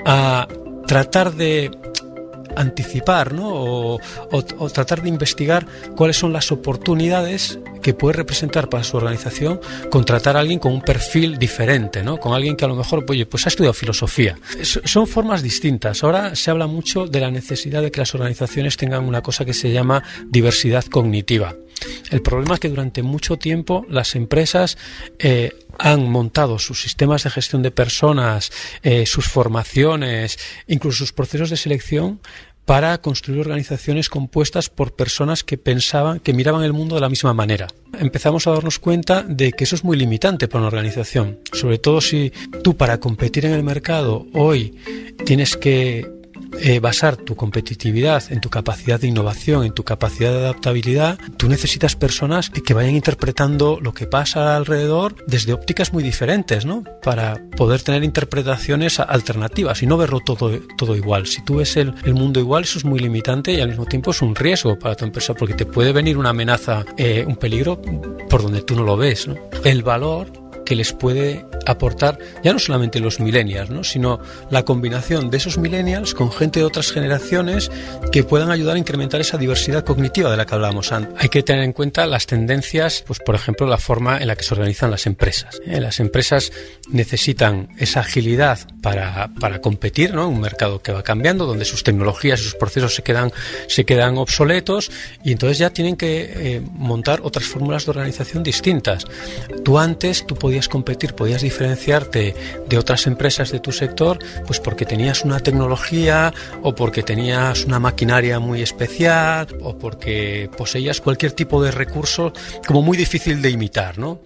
a 0.05 0.47
tratar 0.87 1.33
de 1.33 1.71
anticipar 2.55 3.33
¿no? 3.33 3.49
o, 3.53 3.99
tratar 4.73 5.01
de 5.01 5.09
investigar 5.09 5.65
cuáles 5.95 6.17
son 6.17 6.33
las 6.33 6.51
oportunidades 6.51 7.59
que 7.81 7.93
puede 7.93 8.13
representar 8.13 8.69
para 8.69 8.83
su 8.83 8.97
organización 8.97 9.59
contratar 9.89 10.37
a 10.37 10.39
alguien 10.39 10.59
con 10.59 10.73
un 10.73 10.81
perfil 10.81 11.37
diferente, 11.37 12.03
¿no? 12.03 12.17
con 12.17 12.33
alguien 12.33 12.55
que 12.55 12.65
a 12.65 12.67
lo 12.67 12.75
mejor 12.75 13.05
oye, 13.07 13.25
pues 13.25 13.45
ha 13.45 13.49
estudiado 13.49 13.73
filosofía. 13.73 14.37
son 14.61 15.07
formas 15.07 15.43
distintas. 15.43 16.03
Ahora 16.03 16.35
se 16.35 16.51
habla 16.51 16.67
mucho 16.67 17.07
de 17.07 17.19
la 17.19 17.31
necesidad 17.31 17.81
de 17.81 17.91
que 17.91 17.99
las 17.99 18.13
organizaciones 18.15 18.77
tengan 18.77 19.05
una 19.05 19.21
cosa 19.21 19.45
que 19.45 19.53
se 19.53 19.71
llama 19.71 20.03
diversidad 20.29 20.85
cognitiva. 20.85 21.55
El 22.11 22.21
problema 22.21 22.55
es 22.55 22.59
que 22.59 22.69
durante 22.69 23.03
mucho 23.03 23.37
tiempo 23.37 23.85
las 23.89 24.15
empresas 24.15 24.77
eh, 25.19 25.51
han 25.79 26.09
montado 26.09 26.59
sus 26.59 26.81
sistemas 26.81 27.23
de 27.23 27.29
gestión 27.29 27.61
de 27.61 27.71
personas, 27.71 28.51
eh, 28.81 29.05
sus 29.05 29.27
formaciones, 29.27 30.37
incluso 30.67 30.99
sus 30.99 31.13
procesos 31.13 31.49
de 31.49 31.57
selección 31.57 32.19
para 32.65 32.97
construir 32.99 33.41
organizaciones 33.41 34.09
compuestas 34.09 34.69
por 34.69 34.95
personas 34.95 35.43
que 35.43 35.57
pensaban, 35.57 36.19
que 36.19 36.33
miraban 36.33 36.63
el 36.63 36.73
mundo 36.73 36.95
de 36.95 37.01
la 37.01 37.09
misma 37.09 37.33
manera. 37.33 37.67
Empezamos 37.99 38.47
a 38.47 38.51
darnos 38.51 38.79
cuenta 38.79 39.23
de 39.23 39.51
que 39.51 39.65
eso 39.65 39.75
es 39.75 39.83
muy 39.83 39.97
limitante 39.97 40.47
para 40.47 40.59
una 40.59 40.67
organización, 40.67 41.39
sobre 41.51 41.77
todo 41.77 41.99
si 41.99 42.31
tú 42.63 42.77
para 42.77 42.99
competir 42.99 43.45
en 43.45 43.53
el 43.53 43.63
mercado 43.63 44.25
hoy 44.33 44.77
tienes 45.25 45.57
que 45.57 46.22
eh, 46.59 46.79
basar 46.79 47.17
tu 47.17 47.35
competitividad 47.35 48.23
en 48.29 48.41
tu 48.41 48.49
capacidad 48.49 48.99
de 48.99 49.07
innovación, 49.07 49.63
en 49.63 49.73
tu 49.73 49.83
capacidad 49.83 50.31
de 50.31 50.39
adaptabilidad, 50.39 51.17
tú 51.37 51.47
necesitas 51.47 51.95
personas 51.95 52.49
que 52.49 52.73
vayan 52.73 52.95
interpretando 52.95 53.79
lo 53.81 53.93
que 53.93 54.07
pasa 54.07 54.55
alrededor 54.55 55.15
desde 55.27 55.53
ópticas 55.53 55.93
muy 55.93 56.03
diferentes, 56.03 56.65
¿no? 56.65 56.83
Para 57.01 57.41
poder 57.57 57.81
tener 57.81 58.03
interpretaciones 58.03 58.99
alternativas 58.99 59.81
y 59.83 59.87
no 59.87 59.97
verlo 59.97 60.19
todo, 60.19 60.51
todo 60.77 60.95
igual. 60.95 61.27
Si 61.27 61.43
tú 61.43 61.55
ves 61.57 61.77
el, 61.77 61.93
mundo 62.13 62.39
igual, 62.39 62.63
eso 62.63 62.77
es 62.77 62.85
muy 62.85 62.99
limitante 62.99 63.53
y 63.53 63.59
al 63.59 63.69
mismo 63.69 63.85
tiempo 63.85 64.11
es 64.11 64.21
un 64.21 64.35
riesgo 64.35 64.77
para 64.77 64.95
tu 64.95 65.05
empresa 65.05 65.33
porque 65.33 65.55
te 65.55 65.65
puede 65.65 65.91
venir 65.91 66.17
una 66.17 66.29
amenaza, 66.29 66.85
eh, 66.97 67.25
un 67.27 67.35
peligro 67.35 67.81
por 68.29 68.43
donde 68.43 68.61
tú 68.61 68.75
no 68.75 68.83
lo 68.83 68.97
ves, 68.97 69.27
¿no? 69.27 69.35
El 69.63 69.83
valor 69.83 70.42
que 70.65 70.75
les 70.75 70.93
puede 70.93 71.45
aportar 71.65 72.19
ya 72.43 72.53
no 72.53 72.59
solamente 72.59 72.99
los 72.99 73.19
millennials, 73.19 73.69
¿no? 73.69 73.83
sino 73.83 74.19
la 74.49 74.63
combinación 74.63 75.29
de 75.29 75.37
esos 75.37 75.57
millennials 75.57 76.13
con 76.13 76.31
gente 76.31 76.59
de 76.59 76.65
otras 76.65 76.91
generaciones 76.91 77.71
que 78.11 78.23
puedan 78.23 78.51
ayudar 78.51 78.75
a 78.75 78.79
incrementar 78.79 79.21
esa 79.21 79.37
diversidad 79.37 79.83
cognitiva 79.83 80.29
de 80.29 80.37
la 80.37 80.45
que 80.45 80.55
hablábamos 80.55 80.91
antes. 80.91 81.13
Hay 81.17 81.29
que 81.29 81.43
tener 81.43 81.63
en 81.63 81.73
cuenta 81.73 82.05
las 82.05 82.27
tendencias, 82.27 83.03
pues 83.05 83.19
por 83.19 83.35
ejemplo 83.35 83.67
la 83.67 83.77
forma 83.77 84.17
en 84.17 84.27
la 84.27 84.35
que 84.35 84.43
se 84.43 84.53
organizan 84.53 84.91
las 84.91 85.05
empresas. 85.05 85.59
¿eh? 85.65 85.79
Las 85.79 85.99
empresas 85.99 86.51
necesitan 86.89 87.69
esa 87.77 88.01
agilidad 88.01 88.59
para, 88.81 89.29
para 89.39 89.61
competir, 89.61 90.13
¿no? 90.13 90.27
Un 90.27 90.41
mercado 90.41 90.81
que 90.81 90.91
va 90.91 91.03
cambiando, 91.03 91.45
donde 91.45 91.65
sus 91.65 91.83
tecnologías 91.83 92.39
y 92.39 92.43
sus 92.43 92.55
procesos 92.55 92.95
se 92.95 93.03
quedan, 93.03 93.31
se 93.67 93.85
quedan 93.85 94.17
obsoletos 94.17 94.91
y 95.23 95.31
entonces 95.31 95.57
ya 95.57 95.71
tienen 95.71 95.95
que 95.95 96.31
eh, 96.35 96.61
montar 96.73 97.21
otras 97.23 97.45
fórmulas 97.45 97.85
de 97.85 97.91
organización 97.91 98.43
distintas. 98.43 99.05
Tú 99.63 99.79
antes, 99.79 100.25
tú 100.25 100.35
podías 100.35 100.52
podías 100.53 100.69
competir, 100.69 101.15
podías 101.15 101.41
diferenciarte 101.41 102.35
de 102.69 102.77
otras 102.77 103.07
empresas 103.07 103.51
de 103.51 103.59
tu 103.59 103.71
sector, 103.71 104.19
pues 104.45 104.59
porque 104.59 104.85
tenías 104.85 105.25
una 105.25 105.39
tecnología 105.39 106.31
o 106.61 106.75
porque 106.75 107.01
tenías 107.01 107.65
una 107.65 107.79
maquinaria 107.79 108.39
muy 108.39 108.61
especial 108.61 109.47
o 109.63 109.79
porque 109.79 110.51
poseías 110.55 111.01
cualquier 111.01 111.31
tipo 111.31 111.63
de 111.63 111.71
recurso 111.71 112.33
como 112.67 112.83
muy 112.83 112.95
difícil 112.95 113.41
de 113.41 113.49
imitar, 113.49 113.97
¿no? 113.97 114.21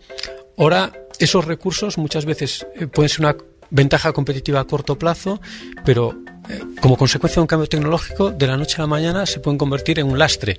Ahora, 0.57 0.91
esos 1.17 1.45
recursos 1.45 1.97
muchas 1.97 2.25
veces 2.25 2.67
eh, 2.75 2.87
pueden 2.87 3.07
ser 3.07 3.21
una 3.21 3.37
ventaja 3.69 4.11
competitiva 4.11 4.59
a 4.59 4.65
corto 4.65 4.99
plazo, 4.99 5.39
pero 5.85 6.13
eh, 6.49 6.61
como 6.81 6.97
consecuencia 6.97 7.35
de 7.35 7.41
un 7.41 7.47
cambio 7.47 7.67
tecnológico, 7.67 8.31
de 8.31 8.47
la 8.47 8.57
noche 8.57 8.75
a 8.77 8.81
la 8.81 8.87
mañana 8.87 9.25
se 9.25 9.39
pueden 9.39 9.57
convertir 9.57 9.99
en 9.99 10.07
un 10.07 10.17
lastre. 10.17 10.57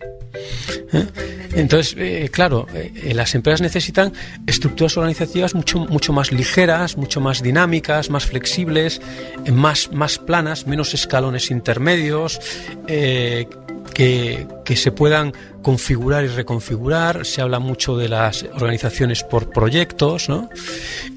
¿eh? 0.92 1.06
Entonces, 1.54 1.94
eh, 1.98 2.28
claro, 2.30 2.66
las 3.04 3.34
empresas 3.34 3.60
necesitan 3.60 4.12
estructuras 4.46 4.96
organizativas 4.96 5.54
mucho, 5.54 5.80
mucho 5.80 6.12
más 6.12 6.30
ligeras, 6.30 6.96
mucho 6.96 7.20
más 7.20 7.42
dinámicas, 7.42 8.10
más 8.10 8.26
flexibles, 8.26 9.00
más, 9.50 9.90
más 9.92 10.18
planas, 10.18 10.66
menos 10.66 10.94
escalones 10.94 11.50
intermedios. 11.50 12.40
Que, 13.94 14.46
que, 14.64 14.76
se 14.76 14.92
puedan 14.92 15.32
configurar 15.60 16.24
y 16.24 16.28
reconfigurar. 16.28 17.26
Se 17.26 17.40
habla 17.40 17.58
mucho 17.58 17.96
de 17.96 18.08
las 18.08 18.44
organizaciones 18.44 19.24
por 19.24 19.50
proyectos, 19.50 20.28
¿no? 20.28 20.48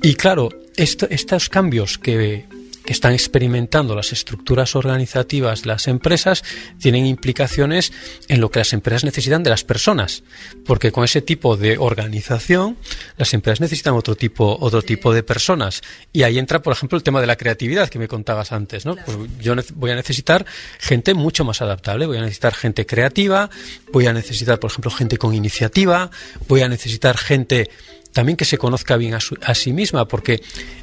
Y 0.02 0.16
claro, 0.16 0.50
estos 0.76 1.50
cambios 1.50 1.98
que, 1.98 2.46
que 2.86 2.94
están 2.94 3.14
experimentando 3.14 3.96
las 3.96 4.12
estructuras 4.12 4.76
organizativas 4.76 5.62
de 5.62 5.68
las 5.68 5.88
empresas 5.88 6.44
tienen 6.80 7.06
implicaciones 7.06 7.94
en 8.28 8.42
lo 8.42 8.50
que 8.50 8.60
las 8.60 8.74
empresas 8.74 9.04
necesitan 9.04 9.44
de 9.44 9.50
las 9.50 9.64
personas, 9.64 10.24
porque 10.66 10.92
con 10.92 11.04
ese 11.04 11.22
tipo 11.22 11.58
de 11.58 11.78
organización 11.78 12.78
las 13.18 13.34
empresas 13.34 13.62
necesitan 13.62 13.94
otro 13.94 14.16
tipo 14.16 14.58
otro 14.60 14.82
tipo 14.82 15.14
de 15.14 15.24
personas. 15.24 15.82
Y 16.14 16.24
ahí 16.24 16.40
entra, 16.40 16.62
por 16.62 16.74
ejemplo, 16.74 16.98
el 16.98 17.04
tema 17.04 17.22
de 17.22 17.28
la 17.28 17.36
creatividad 17.36 17.90
que 17.90 18.00
me 18.00 18.08
contabas 18.08 18.52
antes, 18.52 18.86
¿no? 18.86 18.96
Pues 18.96 19.18
yo 19.40 19.56
voy 19.76 19.92
a 19.92 19.96
necesitar 19.96 20.46
gente 20.80 21.14
mucho 21.14 21.44
más 21.46 21.62
adaptable, 21.62 22.06
voy 22.06 22.18
a 22.18 22.22
necesitar 22.22 22.54
gente 22.54 22.86
creativa, 22.86 23.50
voy 23.92 24.08
a 24.08 24.14
necesitar, 24.14 24.60
por 24.60 24.72
ejemplo, 24.72 24.92
gente 24.92 25.18
con 25.18 25.34
iniciativa, 25.34 26.10
voy 26.48 26.62
a 26.62 26.70
necesitar 26.70 27.18
gente 27.18 27.70
también 28.14 28.38
que 28.38 28.46
se 28.46 28.58
conozca 28.58 28.98
bien 28.98 29.14
a, 29.14 29.56
sí 29.56 29.74
misma, 29.74 30.08
porque 30.08 30.42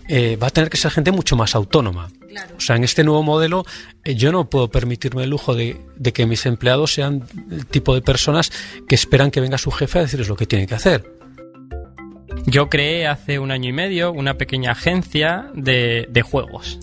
eh, 0.08 0.36
va 0.36 0.48
a 0.48 0.50
tener 0.50 0.70
que 0.70 0.76
ser 0.76 0.90
gente 0.90 1.12
mucho 1.12 1.36
más 1.36 1.54
autónoma. 1.54 2.10
O 2.56 2.60
sea, 2.60 2.76
en 2.76 2.84
este 2.84 3.04
nuevo 3.04 3.22
modelo 3.22 3.64
eh, 4.04 4.14
yo 4.14 4.32
no 4.32 4.48
puedo 4.48 4.70
permitirme 4.70 5.24
el 5.24 5.30
lujo 5.30 5.54
de, 5.54 5.78
que 6.12 6.26
mis 6.26 6.46
empleados 6.46 6.94
sean 6.94 7.24
el 7.50 7.66
tipo 7.66 7.94
de 7.94 8.02
personas 8.02 8.52
que 8.88 8.94
esperan 8.94 9.30
que 9.30 9.40
venga 9.40 9.58
su 9.58 9.70
jefe 9.70 9.98
a 9.98 10.02
decirles 10.02 10.28
lo 10.28 10.36
que 10.36 10.46
tienen 10.46 10.66
que 10.66 10.74
hacer. 10.74 11.04
Yo 12.46 12.68
creé 12.68 13.06
hace 13.06 13.38
un 13.38 13.50
año 13.50 13.68
y 13.68 13.72
medio 13.72 14.12
una 14.12 14.34
pequeña 14.34 14.72
agencia 14.72 15.50
de, 15.54 16.22
juegos. 16.22 16.78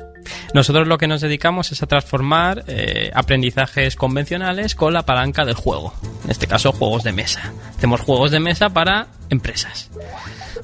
Nosotros 0.54 0.88
lo 0.88 0.98
que 0.98 1.08
nos 1.08 1.22
dedicamos 1.22 1.72
es 1.72 1.82
a 1.82 1.88
transformar 1.88 2.64
eh, 2.68 3.12
aprendizajes 3.14 3.96
convencionales 3.96 4.76
con 4.76 4.94
la 4.94 5.06
palanca 5.06 5.46
del 5.46 5.56
juego. 5.56 5.94
En 6.26 6.32
este 6.32 6.48
caso, 6.48 6.72
juegos 6.72 7.04
de 7.04 7.12
mesa. 7.12 7.54
Hacemos 7.78 8.02
juegos 8.02 8.32
de 8.32 8.40
mesa 8.40 8.70
para 8.70 9.08
empresas. 9.30 9.92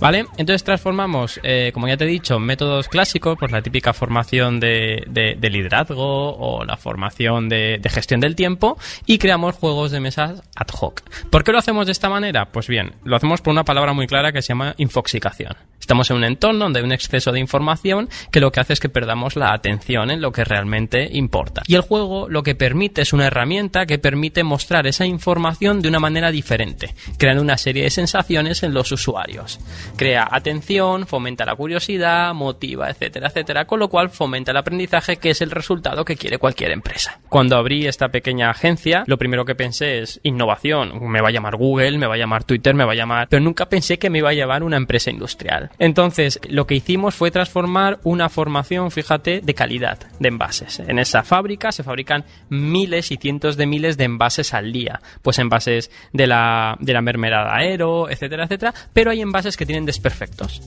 ¿Vale? 0.02 0.26
Entonces 0.38 0.64
transformamos, 0.64 1.40
eh, 1.44 1.70
como 1.76 1.88
ya 1.88 1.96
te 1.96 2.06
he 2.06 2.08
dicho, 2.08 2.40
métodos 2.40 2.90
clásicos, 2.90 3.38
pues 3.38 3.52
la 3.52 3.62
típica 3.62 3.94
formación 3.94 4.60
de, 4.60 5.06
liderazgo 5.40 6.36
o 6.36 6.66
la 6.66 6.76
formación 6.76 7.48
de, 7.48 7.78
de, 7.80 7.90
gestión 7.90 8.20
del 8.20 8.36
tiempo 8.36 8.80
y 9.06 9.20
creamos 9.20 9.56
juegos 9.56 9.92
de 9.92 10.00
mesas 10.00 10.42
ad 10.56 10.68
hoc. 10.80 11.04
¿Por 11.30 11.44
qué 11.44 11.52
lo 11.52 11.60
hacemos 11.60 11.86
de 11.86 11.92
esta 11.92 12.10
manera? 12.10 12.46
Pues 12.52 12.68
bien, 12.68 12.96
lo 13.04 13.16
hacemos 13.16 13.42
por 13.42 13.52
una 13.52 13.64
palabra 13.64 13.94
muy 13.94 14.08
clara 14.08 14.32
que 14.32 14.42
se 14.42 14.50
llama 14.50 14.74
infoxicación. 14.78 15.56
Estamos 15.80 16.10
en 16.10 16.18
un 16.18 16.24
entorno 16.24 16.66
donde 16.66 16.80
hay 16.80 16.86
un 16.86 16.92
exceso 16.94 17.32
de 17.32 17.40
información 17.40 18.10
que 18.32 18.40
lo 18.40 18.52
que 18.52 18.60
hace 18.60 18.74
es 18.74 18.80
que 18.80 18.90
perdamos 18.90 19.36
la 19.36 19.54
atención 19.54 20.10
en 20.10 20.22
lo 20.22 20.32
que 20.32 20.44
realmente 20.44 21.10
importa. 21.12 21.64
Y 21.68 21.76
el 21.76 21.82
juego 21.82 22.28
lo 22.30 22.44
que 22.44 22.56
permite 22.56 23.02
es 23.02 23.14
una 23.14 23.28
herramienta 23.28 23.86
que 23.86 24.00
permite 24.00 24.44
mostrar 24.44 24.88
esa 24.88 25.06
información 25.06 25.82
de 25.82 25.90
una 25.90 26.00
manera 26.00 26.32
diferente, 26.32 26.96
creando 27.18 27.44
una 27.44 27.58
serie 27.58 27.84
de 27.84 27.90
sensaciones 27.90 28.64
en 28.64 28.74
los 28.74 28.92
usuarios 28.92 29.60
crea 29.96 30.28
atención, 30.30 31.08
fomenta 31.08 31.46
la 31.46 31.56
curiosidad, 31.56 32.34
motiva, 32.34 32.90
etcétera, 32.90 33.28
etcétera, 33.28 33.66
con 33.66 33.80
lo 33.80 33.90
cual 33.90 34.10
fomenta 34.10 34.52
el 34.52 34.58
aprendizaje, 34.58 35.18
que 35.18 35.32
es 35.32 35.42
el 35.42 35.52
resultado 35.52 36.06
que 36.06 36.16
quiere 36.16 36.38
cualquier 36.38 36.72
empresa. 36.72 37.20
Cuando 37.30 37.58
abrí 37.58 37.88
esta 37.88 38.10
pequeña 38.10 38.50
agencia, 38.50 39.04
lo 39.08 39.18
primero 39.18 39.46
que 39.46 39.56
pensé 39.56 40.00
es 40.00 40.20
innovación. 40.24 41.10
Me 41.10 41.22
va 41.22 41.30
a 41.30 41.32
llamar 41.32 41.56
Google, 41.56 41.98
me 41.98 42.08
va 42.08 42.16
a 42.16 42.18
llamar 42.18 42.44
Twitter, 42.44 42.74
me 42.76 42.86
va 42.86 42.94
a 42.94 42.96
llamar... 42.96 43.28
Pero 43.30 43.44
nunca 43.44 43.68
pensé 43.68 44.00
que 44.00 44.10
me 44.10 44.20
iba 44.20 44.30
a 44.30 44.34
llevar 44.34 44.64
una 44.64 44.78
empresa 44.78 45.10
industrial. 45.10 45.72
Entonces, 45.80 46.40
lo 46.50 46.68
que 46.68 46.76
hicimos 46.76 47.16
fue 47.16 47.32
transformar 47.32 48.00
una 48.04 48.30
formación, 48.30 48.92
fíjate, 48.92 49.42
de 49.42 49.54
calidad 49.54 50.00
de 50.20 50.28
envases. 50.28 50.80
En 50.80 51.00
esa 51.00 51.24
fábrica 51.24 51.72
se 51.72 51.84
fabrican 51.84 52.26
miles 52.50 53.12
y 53.12 53.18
cientos 53.18 53.58
de 53.58 53.66
miles 53.66 53.98
de 53.98 54.06
envases 54.06 54.54
al 54.54 54.72
día. 54.72 55.02
Pues 55.22 55.40
envases 55.40 55.92
de 56.14 56.28
la, 56.28 56.78
de 56.80 56.94
la 56.94 57.02
mermelada 57.02 57.56
aero, 57.56 58.10
etcétera, 58.10 58.46
etcétera. 58.46 58.74
Pero 58.94 59.12
hay 59.12 59.22
envases 59.22 59.58
que 59.58 59.66
tienen 59.66 59.81
desperfectos. 59.86 60.62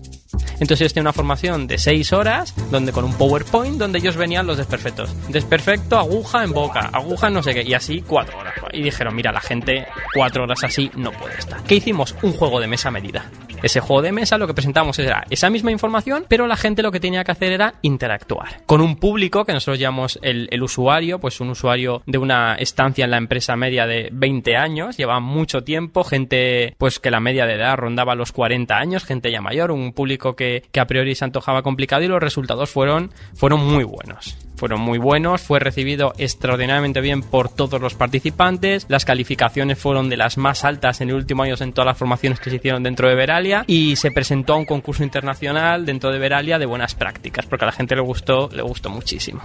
Entonces 0.55 0.83
ellos 0.83 0.93
tienen 0.93 1.07
una 1.07 1.13
formación 1.13 1.67
de 1.67 1.79
6 1.79 2.13
horas, 2.13 2.55
donde 2.71 2.93
con 2.93 3.05
un 3.05 3.15
PowerPoint, 3.15 3.79
donde 3.79 3.99
ellos 3.99 4.17
venían 4.17 4.47
los 4.47 4.57
desperfectos. 4.57 5.15
Desperfecto, 5.29 5.99
aguja 5.99 6.45
en 6.45 6.53
boca, 6.53 6.91
aguja 6.93 7.31
no 7.31 7.43
sé 7.43 7.55
qué, 7.55 7.63
y 7.63 7.75
así 7.75 8.03
4 8.07 8.39
horas. 8.39 8.55
y 8.73 8.83
dijeron, 8.83 9.15
mira, 9.15 9.33
la 9.33 9.41
gente 9.41 9.87
cuatro 10.13 10.45
horas 10.45 10.63
así 10.65 10.91
no 10.97 11.13
puede 11.13 11.39
estar. 11.39 11.63
¿Qué 11.65 11.77
hicimos? 11.77 12.15
Un 12.23 12.33
juego 12.33 12.61
de 12.61 12.67
mesa 12.67 12.91
medida. 12.91 13.31
Ese 13.65 13.81
juego 13.81 14.03
de 14.03 14.13
mesa 14.13 14.37
lo 14.37 14.47
que 14.47 14.53
presentamos 14.53 14.99
era 14.99 15.25
esa 15.31 15.49
misma 15.49 15.71
información, 15.71 16.27
pero 16.29 16.47
la 16.47 16.57
gente 16.57 16.83
lo 16.83 16.93
que 16.93 17.01
tenía 17.01 17.25
que 17.25 17.33
hacer 17.33 17.51
era 17.51 17.75
interactuar 17.81 18.61
con 18.67 18.83
un 18.83 18.97
público 18.97 19.47
que 19.47 19.55
nosotros 19.55 19.79
llamamos 19.79 20.19
el, 20.21 20.63
usuario, 20.63 21.19
pues 21.19 21.41
un 21.41 21.49
usuario 21.49 22.03
de 22.05 22.19
una 22.19 22.57
estancia 22.57 23.07
en 23.07 23.11
la 23.11 23.17
empresa 23.17 23.57
media 23.57 23.87
de 23.87 24.11
20 24.13 24.55
años, 24.57 24.99
lleva 24.99 25.19
mucho 25.19 25.65
tiempo, 25.65 26.05
gente 26.05 26.75
pues 26.77 26.99
que 26.99 27.11
la 27.11 27.21
media 27.21 27.47
de 27.47 27.55
edad 27.55 27.77
rondaba 27.77 28.15
los 28.15 28.33
40 28.33 28.77
años, 28.77 29.05
gente 29.05 29.31
ya 29.31 29.41
mayor, 29.41 29.71
un 29.71 29.95
público 29.95 30.37
que, 30.37 30.63
que 30.71 30.81
a 30.81 30.87
priori 30.87 31.15
se 31.15 31.25
antojaba 31.25 31.63
complicado 31.63 32.03
y 32.03 32.09
los 32.09 32.21
resultados 32.21 32.69
fueron, 32.69 33.13
fueron 33.35 33.65
muy 33.65 33.85
buenos 33.85 34.37
fueron 34.57 34.81
muy 34.81 34.99
buenos, 34.99 35.43
fue 35.43 35.59
recibido 35.59 36.13
extraordinariamente 36.19 37.01
bien 37.01 37.23
por 37.23 37.49
todos 37.49 37.81
los 37.81 37.95
participantes, 37.95 38.87
las 38.89 39.05
calificaciones 39.05 39.79
fueron 39.79 40.09
de 40.09 40.17
las 40.17 40.39
más 40.39 40.65
altas 40.65 41.01
en 41.01 41.09
el 41.09 41.17
último 41.17 41.43
año 41.43 41.55
en 41.61 41.73
todas 41.73 41.87
las 41.87 41.99
formaciones 41.99 42.41
que 42.41 42.51
se 42.51 42.57
hicieron 42.57 42.83
dentro 42.83 43.09
de 43.09 43.15
Veralia 43.15 43.65
y 43.67 43.97
se 43.97 44.11
presentó 44.11 44.55
a 44.55 44.57
un 44.57 44.65
concurso 44.65 45.05
internacional 45.05 45.87
dentro 45.87 46.11
de 46.11 46.19
Veralia 46.19 46.59
de 46.59 46.67
buenas 46.67 46.95
prácticas, 46.95 47.47
porque 47.47 47.65
a 47.65 47.67
la 47.67 47.73
gente 47.73 47.95
le 47.95 48.03
gustó, 48.03 48.49
le 48.53 48.63
gustó 48.63 48.91
muchísimo 48.91 49.43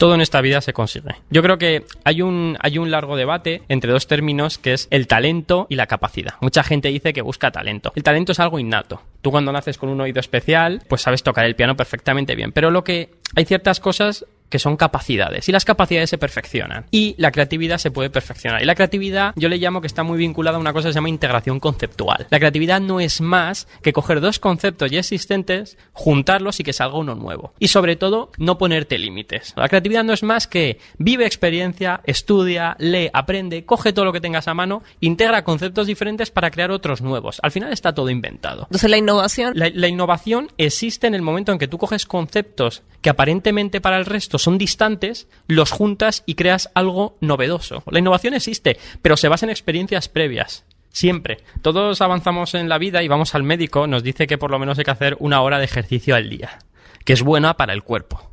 todo 0.00 0.14
en 0.14 0.22
esta 0.22 0.40
vida 0.40 0.62
se 0.62 0.72
consigue. 0.72 1.14
Yo 1.28 1.42
creo 1.42 1.58
que 1.58 1.84
hay 2.04 2.22
un, 2.22 2.56
hay 2.60 2.78
un 2.78 2.90
largo 2.90 3.16
debate 3.16 3.60
entre 3.68 3.92
dos 3.92 4.06
términos 4.06 4.56
que 4.56 4.72
es 4.72 4.88
el 4.90 5.06
talento 5.06 5.66
y 5.68 5.76
la 5.76 5.86
capacidad. 5.86 6.36
Mucha 6.40 6.62
gente 6.62 6.88
dice 6.88 7.12
que 7.12 7.20
busca 7.20 7.50
talento. 7.50 7.92
El 7.94 8.02
talento 8.02 8.32
es 8.32 8.40
algo 8.40 8.58
innato. 8.58 9.02
Tú 9.20 9.30
cuando 9.30 9.52
naces 9.52 9.76
con 9.76 9.90
un 9.90 10.00
oído 10.00 10.18
especial, 10.18 10.82
pues 10.88 11.02
sabes 11.02 11.22
tocar 11.22 11.44
el 11.44 11.54
piano 11.54 11.76
perfectamente 11.76 12.34
bien. 12.34 12.50
Pero 12.52 12.70
lo 12.70 12.82
que 12.82 13.10
hay 13.36 13.44
ciertas 13.44 13.78
cosas 13.78 14.24
que 14.50 14.58
son 14.58 14.76
capacidades 14.76 15.48
y 15.48 15.52
las 15.52 15.64
capacidades 15.64 16.10
se 16.10 16.18
perfeccionan 16.18 16.84
y 16.90 17.14
la 17.16 17.32
creatividad 17.32 17.78
se 17.78 17.90
puede 17.90 18.10
perfeccionar. 18.10 18.62
Y 18.62 18.66
la 18.66 18.74
creatividad 18.74 19.32
yo 19.36 19.48
le 19.48 19.56
llamo 19.56 19.80
que 19.80 19.86
está 19.86 20.02
muy 20.02 20.18
vinculada 20.18 20.58
a 20.58 20.60
una 20.60 20.72
cosa 20.72 20.88
que 20.88 20.92
se 20.92 20.96
llama 20.98 21.08
integración 21.08 21.60
conceptual. 21.60 22.26
La 22.30 22.38
creatividad 22.38 22.80
no 22.80 23.00
es 23.00 23.20
más 23.20 23.68
que 23.82 23.92
coger 23.92 24.20
dos 24.20 24.38
conceptos 24.38 24.90
ya 24.90 24.98
existentes 24.98 25.78
juntarlos 25.92 26.60
y 26.60 26.64
que 26.64 26.72
salga 26.72 26.98
uno 26.98 27.14
nuevo. 27.14 27.54
Y 27.58 27.68
sobre 27.68 27.96
todo 27.96 28.32
no 28.36 28.58
ponerte 28.58 28.98
límites. 28.98 29.54
La 29.56 29.68
creatividad 29.68 30.04
no 30.04 30.12
es 30.12 30.22
más 30.22 30.46
que 30.46 30.78
vive 30.98 31.24
experiencia 31.24 32.00
estudia 32.04 32.76
lee 32.78 33.08
aprende 33.12 33.64
coge 33.64 33.92
todo 33.92 34.04
lo 34.04 34.12
que 34.12 34.20
tengas 34.20 34.48
a 34.48 34.54
mano 34.54 34.82
integra 35.00 35.44
conceptos 35.44 35.86
diferentes 35.86 36.30
para 36.30 36.50
crear 36.50 36.72
otros 36.72 37.00
nuevos. 37.00 37.38
Al 37.42 37.52
final 37.52 37.72
está 37.72 37.94
todo 37.94 38.10
inventado. 38.10 38.62
Entonces 38.62 38.90
la 38.90 38.96
innovación 38.96 39.52
la, 39.54 39.70
la 39.72 39.86
innovación 39.86 40.48
existe 40.58 41.06
en 41.06 41.14
el 41.14 41.22
momento 41.22 41.52
en 41.52 41.58
que 41.58 41.68
tú 41.68 41.78
coges 41.78 42.04
conceptos 42.04 42.82
que 43.00 43.10
aparentemente 43.10 43.80
para 43.80 43.96
el 43.96 44.06
resto 44.06 44.38
son 44.42 44.58
distantes, 44.58 45.28
los 45.46 45.70
juntas 45.70 46.22
y 46.26 46.34
creas 46.34 46.70
algo 46.74 47.16
novedoso. 47.20 47.82
La 47.90 47.98
innovación 47.98 48.34
existe, 48.34 48.78
pero 49.02 49.16
se 49.16 49.28
basa 49.28 49.46
en 49.46 49.50
experiencias 49.50 50.08
previas. 50.08 50.64
Siempre. 50.92 51.38
Todos 51.62 52.00
avanzamos 52.00 52.54
en 52.54 52.68
la 52.68 52.78
vida 52.78 53.02
y 53.02 53.08
vamos 53.08 53.34
al 53.34 53.44
médico, 53.44 53.86
nos 53.86 54.02
dice 54.02 54.26
que 54.26 54.38
por 54.38 54.50
lo 54.50 54.58
menos 54.58 54.78
hay 54.78 54.84
que 54.84 54.90
hacer 54.90 55.16
una 55.20 55.40
hora 55.40 55.58
de 55.58 55.64
ejercicio 55.64 56.16
al 56.16 56.28
día, 56.28 56.58
que 57.04 57.12
es 57.12 57.22
buena 57.22 57.56
para 57.56 57.72
el 57.72 57.82
cuerpo. 57.82 58.30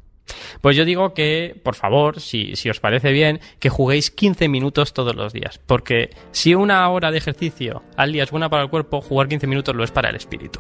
Pues 0.62 0.76
yo 0.76 0.84
digo 0.84 1.14
que, 1.14 1.56
por 1.64 1.76
favor, 1.76 2.20
si, 2.20 2.56
si, 2.56 2.70
os 2.70 2.80
parece 2.80 3.12
bien, 3.12 3.40
que 3.60 3.70
juguéis 3.70 4.12
15 4.12 4.50
minutos 4.50 4.94
todos 4.94 5.16
los 5.16 5.34
días. 5.34 5.60
Porque 5.66 6.10
si 6.32 6.56
una 6.56 6.90
hora 6.90 7.12
de 7.12 7.18
ejercicio 7.18 7.84
al 7.96 8.12
día 8.12 8.24
es 8.24 8.32
buena 8.32 8.50
para 8.50 8.64
el 8.64 8.70
cuerpo, 8.70 9.02
jugar 9.02 9.28
15 9.28 9.48
minutos 9.48 9.76
lo 9.76 9.84
es 9.84 9.92
para 9.92 10.10
el 10.10 10.16
espíritu. 10.16 10.60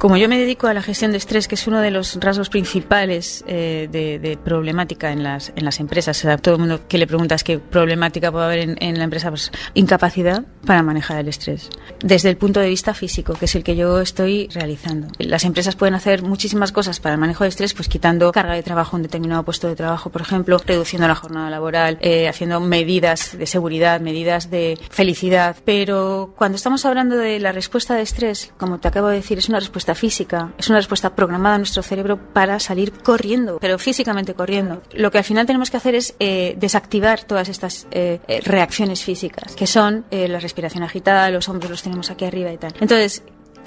Como 0.00 0.16
yo 0.16 0.30
me 0.30 0.38
dedico 0.38 0.66
a 0.66 0.72
la 0.72 0.80
gestión 0.80 1.10
de 1.10 1.18
estrés, 1.18 1.46
que 1.46 1.56
es 1.56 1.66
uno 1.66 1.82
de 1.82 1.90
los 1.90 2.16
rasgos 2.22 2.48
principales 2.48 3.44
eh, 3.46 3.86
de, 3.92 4.38
problemática 4.42 5.12
en 5.12 5.22
las, 5.22 5.52
en 5.56 5.62
las 5.62 5.78
empresas, 5.78 6.16
o 6.16 6.22
sea, 6.22 6.38
todo 6.38 6.54
el 6.54 6.60
mundo 6.60 6.88
que 6.88 6.96
le 6.96 7.06
preguntas 7.06 7.44
qué 7.44 7.58
problemática 7.58 8.32
puede 8.32 8.46
haber 8.46 8.58
en, 8.60 8.76
en, 8.80 8.96
la 8.96 9.04
empresa, 9.04 9.28
pues 9.28 9.52
incapacidad 9.74 10.42
para 10.64 10.82
manejar 10.82 11.18
el 11.18 11.28
estrés. 11.28 11.68
Desde 12.02 12.30
el 12.30 12.38
punto 12.38 12.60
de 12.60 12.70
vista 12.70 12.94
físico, 12.94 13.34
que 13.34 13.44
es 13.44 13.54
el 13.54 13.62
que 13.62 13.76
yo 13.76 14.00
estoy 14.00 14.48
realizando. 14.54 15.08
Las 15.18 15.44
empresas 15.44 15.76
pueden 15.76 15.94
hacer 15.94 16.22
muchísimas 16.22 16.72
cosas 16.72 16.98
para 16.98 17.16
el 17.16 17.20
manejo 17.20 17.44
de 17.44 17.48
estrés, 17.48 17.74
pues 17.74 17.90
quitando 17.90 18.32
carga 18.32 18.54
de 18.54 18.62
trabajo 18.62 18.96
en 18.96 19.00
un 19.00 19.02
determinado 19.02 19.42
puesto 19.42 19.68
de 19.68 19.76
trabajo, 19.76 20.08
por 20.08 20.22
ejemplo, 20.22 20.56
reduciendo 20.64 21.08
la 21.08 21.14
jornada 21.14 21.50
laboral, 21.50 21.98
eh, 22.00 22.26
haciendo 22.26 22.58
medidas 22.60 23.36
de 23.36 23.44
seguridad, 23.44 24.00
medidas 24.00 24.50
de 24.50 24.78
felicidad. 24.88 25.56
Pero 25.66 26.32
cuando 26.38 26.56
estamos 26.56 26.86
hablando 26.86 27.18
de 27.18 27.38
la 27.38 27.52
respuesta 27.52 27.96
de 27.96 28.00
estrés, 28.00 28.54
como 28.56 28.80
te 28.80 28.88
acabo 28.88 29.08
de 29.08 29.16
decir, 29.16 29.36
es 29.36 29.50
una 29.50 29.60
respuesta 29.60 29.89
física, 29.94 30.52
es 30.58 30.68
una 30.68 30.78
respuesta 30.78 31.14
programada 31.14 31.56
a 31.56 31.58
nuestro 31.58 31.82
cerebro 31.82 32.18
para 32.32 32.58
salir 32.60 32.92
corriendo, 32.92 33.58
pero 33.60 33.78
físicamente 33.78 34.34
corriendo. 34.34 34.82
Lo 34.92 35.10
que 35.10 35.18
al 35.18 35.24
final 35.24 35.46
tenemos 35.46 35.70
que 35.70 35.76
hacer 35.76 35.94
es 35.94 36.14
eh, 36.18 36.54
desactivar 36.58 37.24
todas 37.24 37.48
estas 37.48 37.86
eh, 37.90 38.20
reacciones 38.44 39.02
físicas, 39.02 39.54
que 39.54 39.66
son 39.66 40.04
eh, 40.10 40.28
la 40.28 40.40
respiración 40.40 40.82
agitada, 40.82 41.30
los 41.30 41.48
hombros 41.48 41.70
los 41.70 41.82
tenemos 41.82 42.10
aquí 42.10 42.24
arriba 42.24 42.52
y 42.52 42.58
tal. 42.58 42.74
Entonces, 42.80 43.22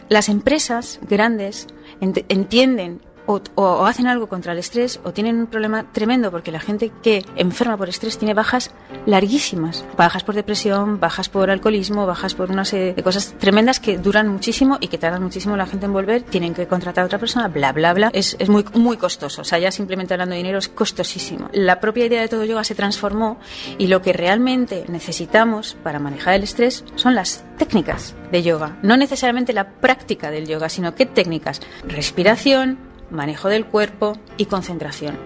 las 0.09 0.29
empresas 0.29 0.99
grandes 1.09 1.67
ent 2.01 2.19
entienden 2.29 3.01
o, 3.25 3.85
hacen 3.85 4.07
algo 4.07 4.27
contra 4.27 4.53
el 4.53 4.59
estrés 4.59 4.99
o 5.03 5.13
tienen 5.13 5.37
un 5.37 5.47
problema 5.47 5.91
tremendo 5.91 6.31
porque 6.31 6.51
la 6.51 6.59
gente 6.59 6.91
que 7.01 7.25
enferma 7.35 7.77
por 7.77 7.89
estrés 7.89 8.17
tiene 8.17 8.33
bajas 8.33 8.71
larguísimas, 9.05 9.85
bajas 9.97 10.23
por 10.23 10.35
depresión, 10.35 10.99
bajas 10.99 11.29
por 11.29 11.49
alcoholismo, 11.49 12.05
bajas 12.05 12.35
por 12.35 12.51
una 12.51 12.65
serie 12.65 12.93
de 12.93 13.03
cosas 13.03 13.35
tremendas 13.39 13.79
que 13.79 13.97
duran 13.97 14.27
muchísimo 14.27 14.77
y 14.81 14.87
que 14.87 14.97
tardan 14.97 15.23
muchísimo 15.23 15.55
la 15.57 15.65
gente 15.65 15.85
en 15.85 15.93
volver, 15.93 16.23
tienen 16.23 16.53
que 16.53 16.67
contratar 16.67 17.03
a 17.03 17.05
otra 17.05 17.19
persona, 17.19 17.47
bla, 17.47 17.71
bla, 17.71 17.93
bla. 17.93 18.09
Es, 18.13 18.35
es 18.39 18.49
muy, 18.49 18.65
muy 18.73 18.97
costoso, 18.97 19.41
o 19.41 19.45
sea, 19.45 19.59
ya 19.59 19.71
simplemente 19.71 20.13
hablando 20.13 20.33
de 20.33 20.37
dinero 20.37 20.59
es 20.59 20.69
costosísimo. 20.69 21.49
La 21.53 21.79
propia 21.79 22.05
idea 22.05 22.21
de 22.21 22.27
todo 22.27 22.43
yoga 22.45 22.63
se 22.63 22.75
transformó 22.75 23.39
y 23.77 23.87
lo 23.87 24.01
que 24.01 24.13
realmente 24.13 24.85
necesitamos 24.87 25.75
para 25.83 25.99
manejar 25.99 26.35
el 26.35 26.43
estrés 26.43 26.83
son 26.95 27.15
las 27.15 27.43
técnicas 27.57 28.15
de 28.31 28.43
yoga, 28.43 28.77
no 28.81 28.97
necesariamente 28.97 29.53
la 29.53 29.69
práctica 29.69 30.31
del 30.31 30.47
yoga, 30.47 30.69
sino 30.69 30.95
qué 30.95 31.05
técnicas, 31.05 31.61
respiración, 31.87 32.92
manejo 33.13 33.49
del 33.49 33.65
cuerpo 33.65 34.17
y 34.37 34.45
concentración. 34.45 35.17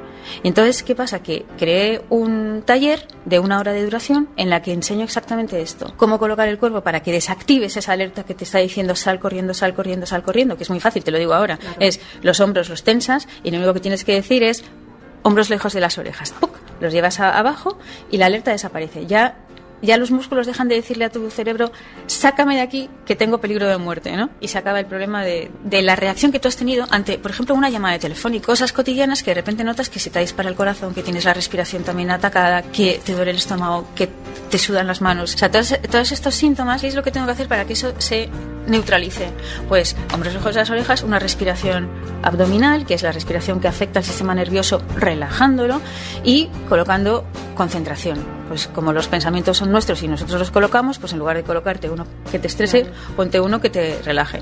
Y 0.43 0.49
entonces, 0.49 0.83
¿qué 0.83 0.95
pasa? 0.95 1.23
Que 1.23 1.45
creé 1.57 2.01
un 2.09 2.61
taller 2.65 3.07
de 3.25 3.39
una 3.39 3.59
hora 3.59 3.73
de 3.73 3.83
duración 3.83 4.29
en 4.35 4.49
la 4.49 4.61
que 4.61 4.73
enseño 4.73 5.03
exactamente 5.03 5.61
esto. 5.61 5.93
Cómo 5.97 6.19
colocar 6.19 6.47
el 6.47 6.57
cuerpo 6.57 6.81
para 6.81 7.01
que 7.01 7.11
desactives 7.11 7.77
esa 7.77 7.93
alerta 7.93 8.23
que 8.23 8.33
te 8.33 8.43
está 8.43 8.59
diciendo 8.59 8.95
sal 8.95 9.19
corriendo, 9.19 9.53
sal 9.53 9.73
corriendo, 9.73 10.05
sal 10.05 10.23
corriendo, 10.23 10.57
que 10.57 10.63
es 10.63 10.69
muy 10.69 10.79
fácil, 10.79 11.03
te 11.03 11.11
lo 11.11 11.17
digo 11.17 11.33
ahora. 11.33 11.57
Claro. 11.57 11.77
Es 11.79 11.99
los 12.21 12.39
hombros 12.39 12.69
los 12.69 12.83
tensas 12.83 13.27
y 13.43 13.51
lo 13.51 13.57
único 13.57 13.73
que 13.73 13.79
tienes 13.79 14.03
que 14.03 14.13
decir 14.13 14.43
es 14.43 14.63
hombros 15.23 15.49
lejos 15.49 15.73
de 15.73 15.79
las 15.79 15.97
orejas. 15.97 16.31
¡Puc! 16.31 16.51
Los 16.79 16.93
llevas 16.93 17.19
a, 17.19 17.37
abajo 17.37 17.77
y 18.11 18.17
la 18.17 18.27
alerta 18.27 18.51
desaparece. 18.51 19.07
Ya 19.07 19.46
ya 19.81 19.97
los 19.97 20.11
músculos 20.11 20.47
dejan 20.47 20.67
de 20.67 20.75
decirle 20.75 21.05
a 21.05 21.09
tu 21.09 21.29
cerebro, 21.29 21.71
sácame 22.07 22.55
de 22.55 22.61
aquí 22.61 22.89
que 23.05 23.15
tengo 23.15 23.39
peligro 23.39 23.67
de 23.67 23.77
muerte, 23.77 24.15
¿no? 24.15 24.29
Y 24.39 24.47
se 24.47 24.57
acaba 24.57 24.79
el 24.79 24.85
problema 24.85 25.23
de, 25.23 25.51
la 25.81 25.95
reacción 25.95 26.31
que 26.31 26.39
tú 26.39 26.47
has 26.47 26.57
tenido 26.57 26.87
ante, 26.89 27.17
por 27.17 27.31
ejemplo, 27.31 27.53
una 27.55 27.69
llamada 27.69 27.93
de 27.93 27.99
teléfono 27.99 28.35
y 28.35 28.39
cosas 28.39 28.73
cotidianas 28.73 29.23
que 29.23 29.31
de 29.31 29.35
repente 29.35 29.63
notas 29.63 29.89
que 29.89 29.99
se 29.99 30.09
te 30.09 30.19
dispara 30.19 30.49
el 30.49 30.55
corazón, 30.55 30.93
que 30.93 31.03
tienes 31.03 31.25
la 31.25 31.33
respiración 31.33 31.83
también 31.83 32.11
atacada, 32.11 32.63
que 32.63 32.99
te 33.03 33.13
duele 33.13 33.31
el 33.31 33.37
estómago, 33.37 33.87
que 33.95 34.09
te 34.49 34.57
sudan 34.57 34.87
las 34.87 35.01
manos. 35.01 35.35
O 35.35 35.37
sea, 35.37 35.51
todos, 35.51 35.75
todos 35.89 36.11
estos 36.11 36.35
síntomas, 36.35 36.81
¿qué 36.81 36.87
es 36.87 36.95
lo 36.95 37.03
que 37.03 37.11
tengo 37.11 37.25
que 37.27 37.33
hacer 37.33 37.47
para 37.47 37.65
que 37.65 37.73
eso 37.73 37.93
se 37.99 38.29
neutralice? 38.67 39.29
Pues, 39.67 39.95
hombros 40.13 40.33
de 40.33 40.53
las 40.53 40.69
orejas, 40.69 41.03
una 41.03 41.19
respiración 41.19 41.89
abdominal, 42.23 42.85
que 42.85 42.95
es 42.95 43.03
la 43.03 43.11
respiración 43.11 43.59
que 43.59 43.67
afecta 43.67 43.99
al 43.99 44.05
sistema 44.05 44.33
nervioso, 44.33 44.81
relajándolo 44.95 45.81
y 46.23 46.49
colocando 46.67 47.25
concentración. 47.55 48.36
Pues 48.47 48.67
como 48.67 48.93
los 48.93 49.07
pensamientos 49.07 49.57
son 49.57 49.71
nuestros 49.71 50.01
y 50.03 50.07
nosotros 50.07 50.39
los 50.39 50.51
colocamos, 50.51 50.99
pues 50.99 51.13
en 51.13 51.19
lugar 51.19 51.37
de 51.37 51.43
colocarte 51.43 51.89
uno 51.89 52.05
que 52.31 52.39
te 52.39 52.47
estrese, 52.47 52.85
ponte 53.15 53.39
uno 53.39 53.59
que 53.59 53.69
te 53.69 54.01
relaje. 54.03 54.41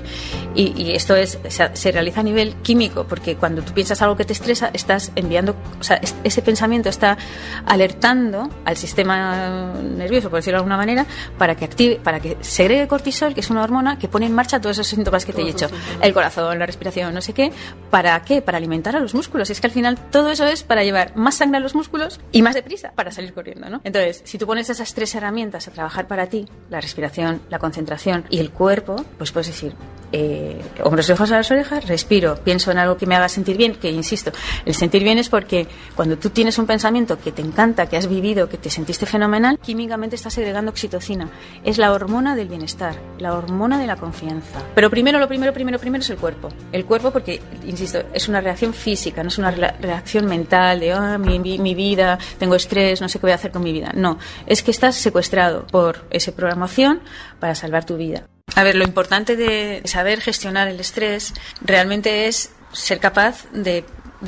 Y, 0.54 0.72
y 0.80 0.92
esto 0.92 1.16
es 1.16 1.38
se, 1.48 1.76
se, 1.76 1.92
realiza 1.92 2.20
a 2.20 2.22
nivel 2.22 2.54
químico, 2.56 3.04
porque 3.04 3.36
cuando 3.36 3.62
tú 3.62 3.72
piensas 3.72 4.00
algo 4.02 4.16
que 4.16 4.24
te 4.24 4.32
estresa, 4.32 4.70
estás 4.72 5.12
enviando, 5.16 5.56
o 5.80 5.82
sea, 5.84 6.00
ese 6.24 6.42
pensamiento 6.42 6.88
está 6.88 7.16
alertando 7.64 8.50
al 8.64 8.76
sistema 8.76 9.74
nervioso, 9.74 10.30
por 10.30 10.38
decirlo 10.38 10.58
de 10.58 10.60
alguna 10.60 10.76
manera, 10.76 11.06
para 11.38 11.54
que 11.54 11.64
active, 11.64 11.96
para 12.02 12.20
que 12.20 12.36
segregue 12.40 12.86
cortisol, 12.86 13.34
que 13.34 13.40
es 13.40 13.50
una 13.50 13.62
hormona 13.62 13.98
que 13.98 14.08
pone 14.08 14.26
en 14.26 14.34
marcha 14.34 14.60
todos 14.60 14.76
esos 14.76 14.86
síntomas 14.86 15.24
que 15.24 15.32
te 15.32 15.42
he 15.42 15.44
dicho, 15.44 15.68
el 16.00 16.12
corazón, 16.12 16.58
la 16.58 16.66
respiración, 16.66 17.14
no 17.14 17.20
sé 17.20 17.32
qué, 17.32 17.52
¿para 17.90 18.20
qué? 18.22 18.42
Para 18.42 18.58
alimentar 18.58 18.96
a 18.96 19.00
los 19.00 19.14
músculos. 19.14 19.50
Es 19.50 19.60
que 19.60 19.66
al 19.66 19.72
final 19.72 19.98
todo 20.10 20.30
eso 20.30 20.46
es 20.46 20.62
para 20.62 20.84
llevar 20.84 21.16
más 21.16 21.36
sangre 21.36 21.58
a 21.58 21.60
los 21.60 21.74
músculos 21.74 22.20
y 22.32 22.42
más 22.42 22.54
deprisa 22.54 22.92
para 22.94 23.10
salir 23.10 23.32
corriendo, 23.32 23.68
¿no? 23.68 23.80
Entonces, 23.84 23.95
Entonces, 23.96 24.28
si 24.28 24.36
tú 24.36 24.46
pones 24.46 24.68
esas 24.68 24.92
tres 24.92 25.14
herramientas 25.14 25.68
a 25.68 25.70
trabajar 25.70 26.06
para 26.06 26.26
ti, 26.26 26.46
la 26.68 26.82
respiración, 26.82 27.40
la 27.48 27.58
concentración 27.58 28.26
y 28.28 28.40
el 28.40 28.50
cuerpo, 28.50 28.96
pues 29.16 29.32
puedes 29.32 29.46
decir, 29.46 29.74
eh, 30.12 30.60
hombros 30.84 31.08
lejos 31.08 31.30
a 31.32 31.36
las 31.36 31.50
orejas, 31.50 31.86
respiro, 31.86 32.36
pienso 32.36 32.70
en 32.70 32.78
algo 32.78 32.96
que 32.96 33.06
me 33.06 33.16
haga 33.16 33.28
sentir 33.28 33.56
bien, 33.56 33.74
que 33.74 33.90
insisto, 33.90 34.32
el 34.64 34.74
sentir 34.74 35.02
bien 35.02 35.18
es 35.18 35.28
porque 35.28 35.66
cuando 35.94 36.16
tú 36.16 36.30
tienes 36.30 36.58
un 36.58 36.66
pensamiento 36.66 37.18
que 37.18 37.32
te 37.32 37.42
encanta, 37.42 37.86
que 37.86 37.96
has 37.96 38.06
vivido, 38.06 38.48
que 38.48 38.58
te 38.58 38.70
sentiste 38.70 39.06
fenomenal, 39.06 39.58
químicamente 39.58 40.16
estás 40.16 40.34
segregando 40.34 40.70
oxitocina. 40.70 41.28
Es 41.64 41.78
la 41.78 41.92
hormona 41.92 42.36
del 42.36 42.48
bienestar, 42.48 42.96
la 43.18 43.34
hormona 43.34 43.78
de 43.78 43.86
la 43.86 43.96
confianza. 43.96 44.62
Pero 44.74 44.90
primero, 44.90 45.18
lo 45.18 45.26
primero, 45.26 45.52
primero, 45.52 45.78
primero 45.78 46.02
es 46.02 46.10
el 46.10 46.18
cuerpo. 46.18 46.48
El 46.70 46.84
cuerpo 46.84 47.10
porque, 47.10 47.40
insisto, 47.66 48.02
es 48.12 48.28
una 48.28 48.40
reacción 48.40 48.74
física, 48.74 49.22
no 49.22 49.28
es 49.28 49.38
una 49.38 49.50
reacción 49.50 50.26
mental 50.26 50.80
de, 50.80 50.92
ah, 50.92 51.18
mi, 51.18 51.38
mi 51.38 51.74
vida, 51.74 52.18
tengo 52.38 52.54
estrés, 52.54 53.00
no 53.00 53.08
sé 53.08 53.18
qué 53.18 53.22
voy 53.22 53.32
a 53.32 53.36
hacer 53.36 53.50
con 53.50 53.62
mi 53.62 53.72
vida. 53.72 53.85
No, 53.94 54.18
es 54.46 54.62
que 54.62 54.70
estás 54.70 54.96
secuestrado 54.96 55.66
por 55.66 56.06
esa 56.10 56.32
programación 56.32 57.00
para 57.40 57.54
salvar 57.54 57.84
tu 57.84 57.96
vida. 57.96 58.26
A 58.54 58.62
ver, 58.62 58.74
lo 58.74 58.84
importante 58.84 59.36
de 59.36 59.82
saber 59.84 60.20
gestionar 60.20 60.68
el 60.68 60.80
estrés 60.80 61.34
realmente 61.60 62.26
es 62.26 62.50
ser 62.72 63.00
capaz 63.00 63.44
de, 63.52 63.84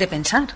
pensar, 0.07 0.47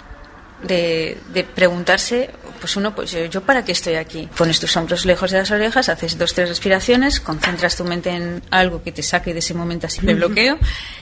de, 0.62 1.18
preguntarse, 1.56 2.30
pues 2.63 2.78
uno, 2.78 2.95
pues 2.95 3.13
yo, 3.30 3.41
para 3.41 3.65
qué 3.65 3.73
estoy 3.73 3.95
aquí. 3.95 4.30
Pones 4.38 4.58
tus 4.58 4.78
hombros 4.78 5.06
lejos 5.06 5.32
de 5.32 5.39
las 5.39 5.52
orejas, 5.52 5.89
haces 5.89 6.17
dos, 6.17 6.34
tres 6.34 6.47
respiraciones, 6.47 7.19
concentras 7.19 7.76
tu 7.76 7.84
mente 7.84 8.10
en 8.10 8.41
algo 8.52 8.82
que 8.82 8.93
te 8.93 9.04
saque 9.04 9.34
de 9.34 9.39
ese 9.39 9.54
momento 9.54 9.88
así 9.88 9.99
de 9.99 10.13
bloqueo, 10.13 10.58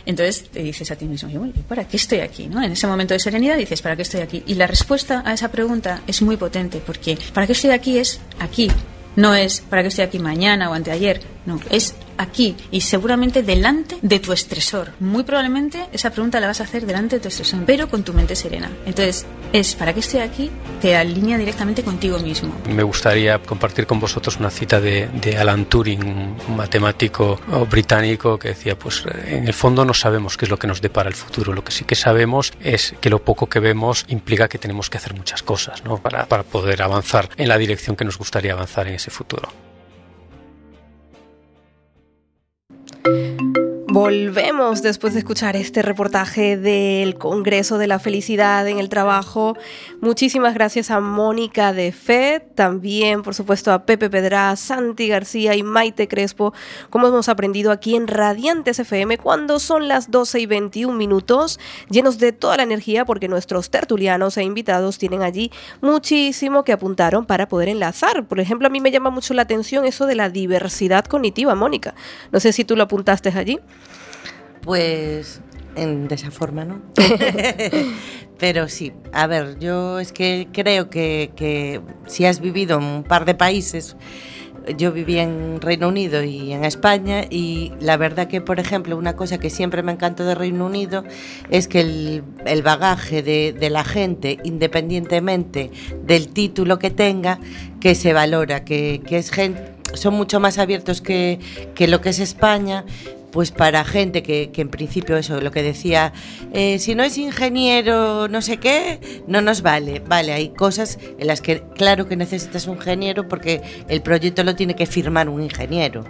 entonces 0.08 0.50
te 0.50 0.64
dices 0.64 0.90
a 0.90 0.96
ti 0.96 1.06
mismo, 1.06 1.30
yo, 1.30 1.40
¿para 1.68 1.88
qué 1.88 1.98
estoy 1.98 2.22
aquí? 2.22 2.48
¿no? 2.48 2.64
En 2.64 2.72
ese 2.72 2.88
momento 2.88 3.14
de 3.14 3.20
serenidad 3.20 3.58
dices, 3.58 3.80
¿para 3.84 3.96
qué 3.96 4.02
estoy 4.02 4.22
aquí? 4.22 4.42
Y 4.48 4.56
la 4.56 4.66
respuesta 4.66 5.22
a 5.24 5.34
esa 5.34 5.52
pregunta 5.52 6.02
es 6.08 6.24
muy 6.24 6.36
potente, 6.36 6.82
porque 6.84 7.16
¿para 7.32 7.46
qué 7.46 7.54
estoy 7.54 7.70
aquí? 7.70 8.00
es 8.00 8.20
aquí, 8.40 8.72
no 9.16 9.36
es 9.36 9.62
para 9.62 9.84
qué 9.84 9.90
estoy 9.90 10.06
aquí 10.06 10.18
mañana 10.18 10.72
o 10.72 10.74
anteayer, 10.74 11.22
no, 11.46 11.60
es 11.70 11.94
aquí 12.18 12.56
y 12.72 12.82
seguramente 12.82 13.44
delante 13.44 13.98
de 14.02 14.20
tu 14.20 14.34
estresor. 14.34 14.92
Muy 15.00 15.24
probablemente 15.24 15.88
esa 15.92 16.12
pregunta 16.12 16.40
la 16.40 16.48
vas 16.48 16.62
a 16.62 16.64
hacer 16.64 16.86
delante 16.86 17.18
de 17.18 17.22
tu 17.22 17.28
estresor, 17.28 17.64
pero 17.66 17.90
con 17.90 18.04
tu 18.04 18.14
mente 18.14 18.36
serena. 18.36 18.70
Entonces, 18.86 19.26
es 19.54 19.76
para 19.76 19.94
qué 19.94 20.00
estoy 20.00 20.22
aquí, 20.22 20.50
te 20.82 20.96
alinea 20.96 21.38
directamente 21.38 21.84
contigo 21.84 22.20
mismo. 22.20 22.54
Me 22.70 22.84
gustaría 22.84 23.40
compartir 23.40 23.86
con 23.86 24.00
vosotros 24.00 24.38
una 24.38 24.50
cita 24.50 24.80
de, 24.80 25.10
Alan 25.38 25.66
Turing, 25.66 26.04
un 26.48 26.56
matemático 26.56 27.40
británico 27.70 28.38
que 28.38 28.50
decía, 28.50 28.78
pues 28.78 29.04
en 29.26 29.48
el 29.48 29.54
fondo 29.54 29.86
no 29.86 29.94
sabemos 29.94 30.38
qué 30.38 30.46
es 30.46 30.52
lo 30.52 30.58
que 30.58 30.68
nos 30.68 30.82
depara 30.82 31.10
el 31.10 31.16
futuro, 31.16 31.54
lo 31.54 31.64
que 31.64 31.72
sí 31.72 31.84
que 31.84 31.96
sabemos 31.96 32.54
es 32.62 32.96
que 33.02 33.10
lo 33.10 33.24
poco 33.24 33.48
que 33.48 33.60
vemos 33.60 34.06
implica 34.08 34.48
que 34.48 34.58
tenemos 34.58 34.90
que 34.90 34.98
hacer 34.98 35.14
muchas 35.14 35.44
cosas 35.44 35.84
¿no? 35.84 35.98
para, 35.98 36.26
para 36.28 36.44
poder 36.44 36.82
avanzar 36.82 37.30
en 37.38 37.48
la 37.48 37.58
dirección 37.58 37.96
que 37.96 38.06
nos 38.06 38.18
gustaría 38.18 38.54
avanzar 38.54 38.88
en 38.88 38.96
ese 38.96 39.12
futuro. 39.12 39.50
Volvemos 43.94 44.82
después 44.82 45.12
de 45.12 45.20
escuchar 45.20 45.58
este 45.58 45.82
reportaje 45.82 46.56
del 46.56 47.18
Congreso 47.18 47.78
de 47.78 47.88
la 47.88 48.00
Felicidad 48.00 48.66
en 48.70 48.80
el 48.80 48.88
Trabajo. 48.88 49.58
Muchísimas 50.00 50.54
gracias 50.54 50.92
a 50.92 51.02
Mónica 51.02 51.74
de 51.74 51.92
FED, 51.92 52.42
también 52.56 53.22
por 53.22 53.36
supuesto 53.36 53.74
a 53.74 53.86
Pepe 53.86 54.10
Pedra, 54.10 54.56
Santi 54.56 55.10
García 55.10 55.56
y 55.56 55.64
Maite 55.64 56.08
Crespo, 56.08 56.54
como 56.90 57.08
hemos 57.08 57.28
aprendido 57.28 57.70
aquí 57.70 57.98
en 57.98 58.08
Radiantes 58.08 58.80
FM 58.80 59.18
cuando 59.18 59.60
son 59.60 59.90
las 59.90 60.10
12 60.10 60.40
y 60.40 60.46
21 60.46 60.98
minutos, 60.98 61.60
llenos 61.90 62.18
de 62.18 62.32
toda 62.32 62.56
la 62.56 62.64
energía 62.64 63.04
porque 63.04 63.28
nuestros 63.28 63.72
tertulianos 63.72 64.38
e 64.38 64.44
invitados 64.44 65.00
tienen 65.00 65.22
allí 65.22 65.52
muchísimo 65.82 66.64
que 66.64 66.72
apuntaron 66.72 67.26
para 67.26 67.50
poder 67.50 67.68
enlazar. 67.68 68.26
Por 68.26 68.40
ejemplo, 68.40 68.68
a 68.68 68.72
mí 68.72 68.80
me 68.80 68.92
llama 68.92 69.10
mucho 69.10 69.34
la 69.34 69.42
atención 69.42 69.84
eso 69.84 70.06
de 70.06 70.16
la 70.16 70.30
diversidad 70.30 71.04
cognitiva, 71.04 71.56
Mónica. 71.56 71.94
No 72.32 72.40
sé 72.40 72.54
si 72.54 72.64
tú 72.64 72.78
lo 72.78 72.84
apuntaste 72.84 73.34
allí. 73.36 73.60
Pues 74.62 75.42
en, 75.76 76.08
de 76.08 76.16
esa 76.16 76.32
forma, 76.32 76.66
¿no? 76.66 76.82
Pero 78.38 78.68
sí, 78.70 78.92
a 79.14 79.28
ver, 79.28 79.60
yo 79.60 80.00
es 80.00 80.12
que 80.12 80.48
creo 80.52 80.90
que, 80.90 81.32
que, 81.36 81.82
si 82.08 82.26
has 82.26 82.40
vivido 82.40 82.80
en 82.80 82.84
un 82.84 83.04
par 83.04 83.26
de 83.26 83.36
países, 83.36 83.96
yo 84.78 84.92
viví 84.92 85.18
en 85.18 85.60
Reino 85.60 85.88
Unido 85.88 86.24
y 86.24 86.54
en 86.54 86.66
España 86.66 87.26
y 87.30 87.74
la 87.80 87.98
verdad 87.98 88.28
que, 88.28 88.42
por 88.42 88.60
ejemplo, 88.60 88.98
una 88.98 89.16
cosa 89.16 89.40
que 89.40 89.50
siempre 89.50 89.84
me 89.84 89.92
encantó 89.92 90.24
de 90.24 90.36
Reino 90.36 90.66
Unido 90.66 91.04
es 91.50 91.68
que 91.68 91.82
el, 91.82 92.24
el 92.46 92.62
bagaje 92.62 93.24
de, 93.24 93.54
de, 93.54 93.70
la 93.70 93.84
gente, 93.84 94.38
independientemente 94.44 95.72
del 96.04 96.30
título 96.30 96.80
que 96.80 96.92
tenga, 96.92 97.40
que 97.80 97.96
se 97.96 98.14
valora, 98.14 98.64
que, 98.64 99.02
que 99.06 99.18
es 99.18 99.32
gente, 99.32 99.74
son 99.94 100.14
mucho 100.14 100.40
más 100.40 100.58
abiertos 100.58 101.02
que, 101.02 101.40
que 101.76 101.88
lo 101.88 102.02
que 102.02 102.10
es 102.10 102.20
España 102.20 102.86
pues 103.32 103.52
para 103.52 103.84
gente 103.84 104.24
que, 104.24 104.52
en 104.56 104.70
principio 104.70 105.18
eso, 105.18 105.42
lo 105.42 105.52
que 105.52 105.64
decía, 105.64 106.14
eh, 106.54 106.80
si 106.80 106.96
no 106.96 107.04
es 107.04 107.18
ingeniero 107.18 108.28
no 108.28 108.42
sé 108.42 108.58
qué, 108.58 109.00
no 109.28 109.42
nos 109.42 109.62
vale. 109.62 110.02
Vale, 110.06 110.34
hay 110.34 110.50
cosas 110.50 111.00
en 111.18 111.28
las 111.28 111.42
que 111.42 111.64
claro 111.76 112.08
que 112.08 112.16
necesitas 112.16 112.68
un 112.68 112.78
ingeniero 112.78 113.28
porque 113.28 113.62
el 113.88 114.02
proyecto 114.02 114.44
lo 114.44 114.56
tiene 114.56 114.76
que 114.76 114.86
firmar 114.86 115.30
un 115.30 115.42
ingeniero 115.42 116.04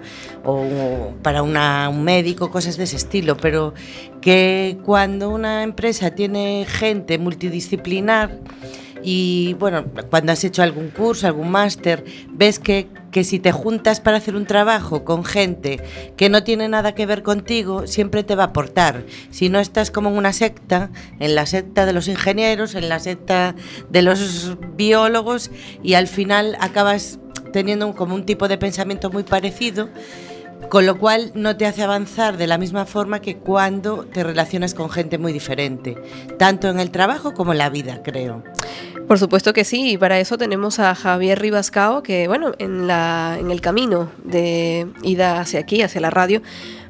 o 0.44 1.14
para 1.22 1.44
un 1.44 2.04
médico, 2.04 2.50
cosas 2.52 2.78
de 2.78 2.86
ese 2.86 2.96
estilo, 2.96 3.38
pero 3.38 3.74
que 4.22 4.78
cuando 4.84 5.30
una 5.30 5.64
empresa 5.64 6.12
tiene 6.12 6.66
gente 6.68 7.18
multidisciplinar, 7.18 8.38
y 9.04 9.56
bueno, 9.60 9.86
cuando 10.10 10.32
has 10.32 10.44
hecho 10.44 10.64
algún 10.64 10.90
curso, 10.90 11.28
algún 11.28 11.50
máster, 11.50 12.04
ves 12.30 12.60
que, 12.60 12.88
que, 13.12 13.24
si 13.24 13.40
te 13.40 13.52
juntas 13.52 14.00
para 14.00 14.18
hacer 14.18 14.36
un 14.36 14.46
trabajo 14.46 15.04
con 15.04 15.24
gente 15.24 15.80
que 16.18 16.30
no 16.30 16.44
tiene 16.44 16.68
nada 16.70 16.94
que 16.94 17.06
ver 17.06 17.24
contigo, 17.24 17.88
siempre 17.88 18.24
te 18.24 18.36
va 18.36 18.44
a 18.44 18.48
aportar. 18.48 19.04
Si 19.30 19.50
no 19.50 19.60
estás 19.60 19.92
como 19.92 20.10
en 20.10 20.18
una 20.18 20.34
secta, 20.34 20.92
en 21.20 21.36
la 21.36 21.46
secta 21.46 21.86
de 21.86 21.94
los 21.94 22.08
ingenieros, 22.08 22.76
en 22.76 22.90
la 22.90 23.00
secta 23.00 23.56
de 23.90 24.02
los 24.02 24.58
biólogos, 24.76 25.52
y 25.84 25.96
al 25.96 26.08
final 26.08 26.58
acabas 26.60 27.20
teniendo 27.54 27.94
como 27.96 28.16
un 28.16 28.26
tipo 28.26 28.48
de 28.48 28.58
pensamiento 28.58 29.10
muy 29.10 29.24
parecido 29.24 29.90
con 30.70 30.86
lo 30.86 30.98
cual 30.98 31.32
no 31.36 31.58
te 31.58 31.66
hace 31.66 31.84
avanzar 31.84 32.38
de 32.38 32.48
la 32.48 32.58
misma 32.58 32.86
forma 32.86 33.20
que 33.20 33.38
cuando 33.38 34.06
te 34.06 34.24
relacionas 34.24 34.74
con 34.74 34.90
gente 34.90 35.18
muy 35.18 35.34
diferente, 35.34 35.98
tanto 36.38 36.70
en 36.70 36.80
el 36.80 36.92
trabajo 36.92 37.34
como 37.34 37.52
en 37.52 37.58
la 37.58 37.70
vida, 37.70 38.02
creo. 38.04 38.44
Por 39.08 39.20
supuesto 39.20 39.54
que 39.54 39.66
sí, 39.66 39.92
y 39.92 39.98
para 39.98 40.20
eso 40.20 40.38
tenemos 40.38 40.80
a 40.80 40.96
Javier 40.96 41.40
Ribascao, 41.40 42.02
que 42.02 42.28
bueno, 42.28 42.54
en, 42.60 42.88
la, 42.88 43.38
en 43.40 43.52
el 43.52 43.60
camino 43.60 44.10
de 44.24 44.88
ida 45.04 45.42
hacia 45.42 45.60
aquí, 45.60 45.82
hacia 45.82 46.00
la 46.00 46.10
radio, 46.10 46.42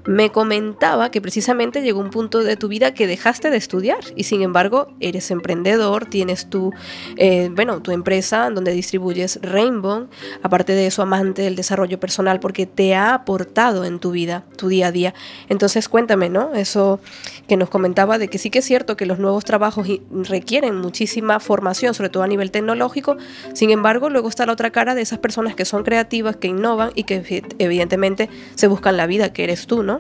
me 0.06 0.32
comentaba 0.32 1.12
que 1.12 1.22
precisamente 1.22 1.82
llegó 1.82 2.00
un 2.00 2.10
punto 2.10 2.44
de 2.44 2.58
tu 2.58 2.68
vida 2.68 2.94
que 2.94 3.08
dejaste 3.08 3.50
de 3.50 3.58
estudiar 3.58 4.00
y 4.16 4.24
sin 4.24 4.42
embargo 4.42 4.88
eres 5.00 5.32
emprendedor, 5.32 6.06
tienes 6.06 6.50
tu, 6.50 6.74
eh, 7.18 7.50
bueno, 7.54 7.82
tu 7.82 7.92
empresa 7.92 8.50
donde 8.50 8.72
distribuyes 8.72 9.40
Rainbow, 9.42 10.08
aparte 10.42 10.74
de 10.74 10.88
eso 10.88 11.02
amante 11.02 11.42
del 11.44 11.56
desarrollo 11.56 12.00
personal 12.00 12.40
porque 12.40 12.66
te 12.66 12.96
ha 12.96 13.14
aportado 13.14 13.86
en 13.86 14.00
tu 14.00 14.12
vida, 14.12 14.44
tu 14.58 14.70
día 14.70 14.88
a 14.88 14.92
día. 14.92 15.14
Entonces 15.50 15.88
cuéntame, 15.90 16.30
¿no? 16.30 16.54
Eso 16.56 17.00
que 17.48 17.58
nos 17.58 17.70
comentaba 17.70 18.18
de 18.18 18.28
que 18.28 18.38
sí 18.38 18.50
que 18.50 18.60
es 18.60 18.66
cierto 18.66 18.98
que 18.98 19.06
los 19.06 19.20
nuevos 19.20 19.46
trabajos 19.46 19.88
requieren 20.12 20.76
muchísima 20.76 21.40
formación, 21.40 21.94
sobre 21.94 22.10
todo 22.10 22.24
a 22.24 22.28
nivel 22.28 22.52
tecnológico, 22.52 23.18
sin 23.54 23.70
embargo 23.70 24.10
luego 24.10 24.30
está 24.30 24.46
la 24.46 24.54
otra 24.54 24.72
cara 24.72 24.96
de 24.96 25.02
esas 25.02 25.20
personas 25.20 25.56
que 25.56 25.66
son 25.66 25.84
creativas, 25.84 26.36
que 26.38 26.48
innovan 26.48 26.92
y 26.96 27.04
que 27.04 27.44
evidentemente 27.60 28.30
se 28.56 28.68
buscan 28.68 28.98
la 28.98 29.06
vida, 29.06 29.34
que 29.34 29.44
eres 29.44 29.68
tú, 29.68 29.84
¿no? 29.84 29.91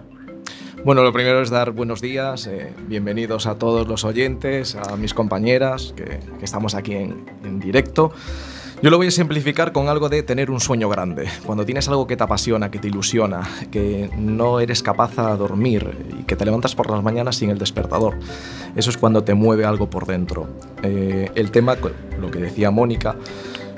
Bueno, 0.84 1.04
lo 1.04 1.13
primero 1.13 1.44
es 1.44 1.52
dar 1.52 1.72
buenos 1.72 2.02
días, 2.02 2.48
eh, 2.48 2.74
bienvenidos 2.88 3.46
a 3.46 3.54
todos 3.60 3.88
los 3.88 4.04
oyentes, 4.04 4.76
a 4.76 4.96
mis 4.96 5.13
compañeras 5.13 5.94
que, 5.96 6.20
estamos 6.41 6.74
aquí 6.74 6.94
en, 6.94 7.24
en, 7.44 7.60
directo. 7.60 8.12
Yo 8.82 8.89
lo 8.89 8.98
voy 8.98 9.06
a 9.06 9.12
simplificar 9.12 9.74
con 9.74 9.89
algo 9.89 10.10
de 10.10 10.24
tener 10.24 10.50
un 10.50 10.60
sueño 10.60 10.89
grande. 10.89 11.30
Cuando 11.46 11.67
tienes 11.67 11.88
algo 11.88 12.08
que 12.08 12.17
te 12.17 12.24
apasiona, 12.24 12.72
que 12.72 12.80
te 12.80 12.88
ilusiona, 12.88 13.48
que 13.70 14.10
no 14.17 14.60
eres 14.60 14.82
capaz 14.82 15.15
de 15.15 15.38
dormir 15.38 15.88
y 16.20 16.24
que 16.24 16.36
te 16.36 16.46
levantas 16.46 16.74
por 16.74 16.89
las 16.89 17.04
mañanas 17.04 17.36
sin 17.36 17.52
el 17.52 17.60
despertador. 17.60 18.17
Eso 18.76 18.89
es 18.89 18.98
cuando 18.98 19.24
te 19.24 19.36
mueve 19.36 19.65
algo 19.65 19.88
por 19.88 20.08
dentro. 20.08 20.48
Eh, 20.82 21.30
el 21.36 21.52
tema, 21.52 21.78
lo 22.20 22.32
que 22.32 22.39
decía 22.39 22.72
Mónica, 22.72 23.15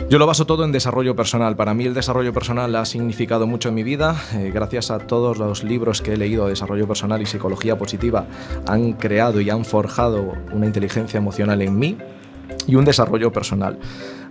yo 0.09 0.19
lo 0.19 0.27
baso 0.27 0.45
todo 0.45 0.63
en 0.63 0.71
desarrollo 0.71 1.15
personal. 1.15 1.55
Para 1.55 1.73
mí 1.73 1.85
el 1.85 1.93
desarrollo 1.93 2.33
personal 2.33 2.75
ha 2.75 2.85
significado 2.85 3.47
mucho 3.47 3.69
en 3.69 3.75
mi 3.75 3.83
vida. 3.83 4.15
Eh, 4.33 4.51
gracias 4.53 4.91
a 4.91 4.99
todos 4.99 5.37
los 5.37 5.63
libros 5.63 6.01
que 6.01 6.13
he 6.13 6.17
leído 6.17 6.43
de 6.45 6.51
desarrollo 6.51 6.87
personal 6.87 7.21
y 7.21 7.25
psicología 7.25 7.77
positiva, 7.77 8.25
han 8.67 8.93
creado 8.93 9.41
y 9.41 9.49
han 9.49 9.65
forjado 9.65 10.33
una 10.51 10.65
inteligencia 10.65 11.17
emocional 11.17 11.61
en 11.61 11.77
mí 11.77 11.97
y 12.67 12.75
un 12.75 12.85
desarrollo 12.85 13.31
personal. 13.31 13.79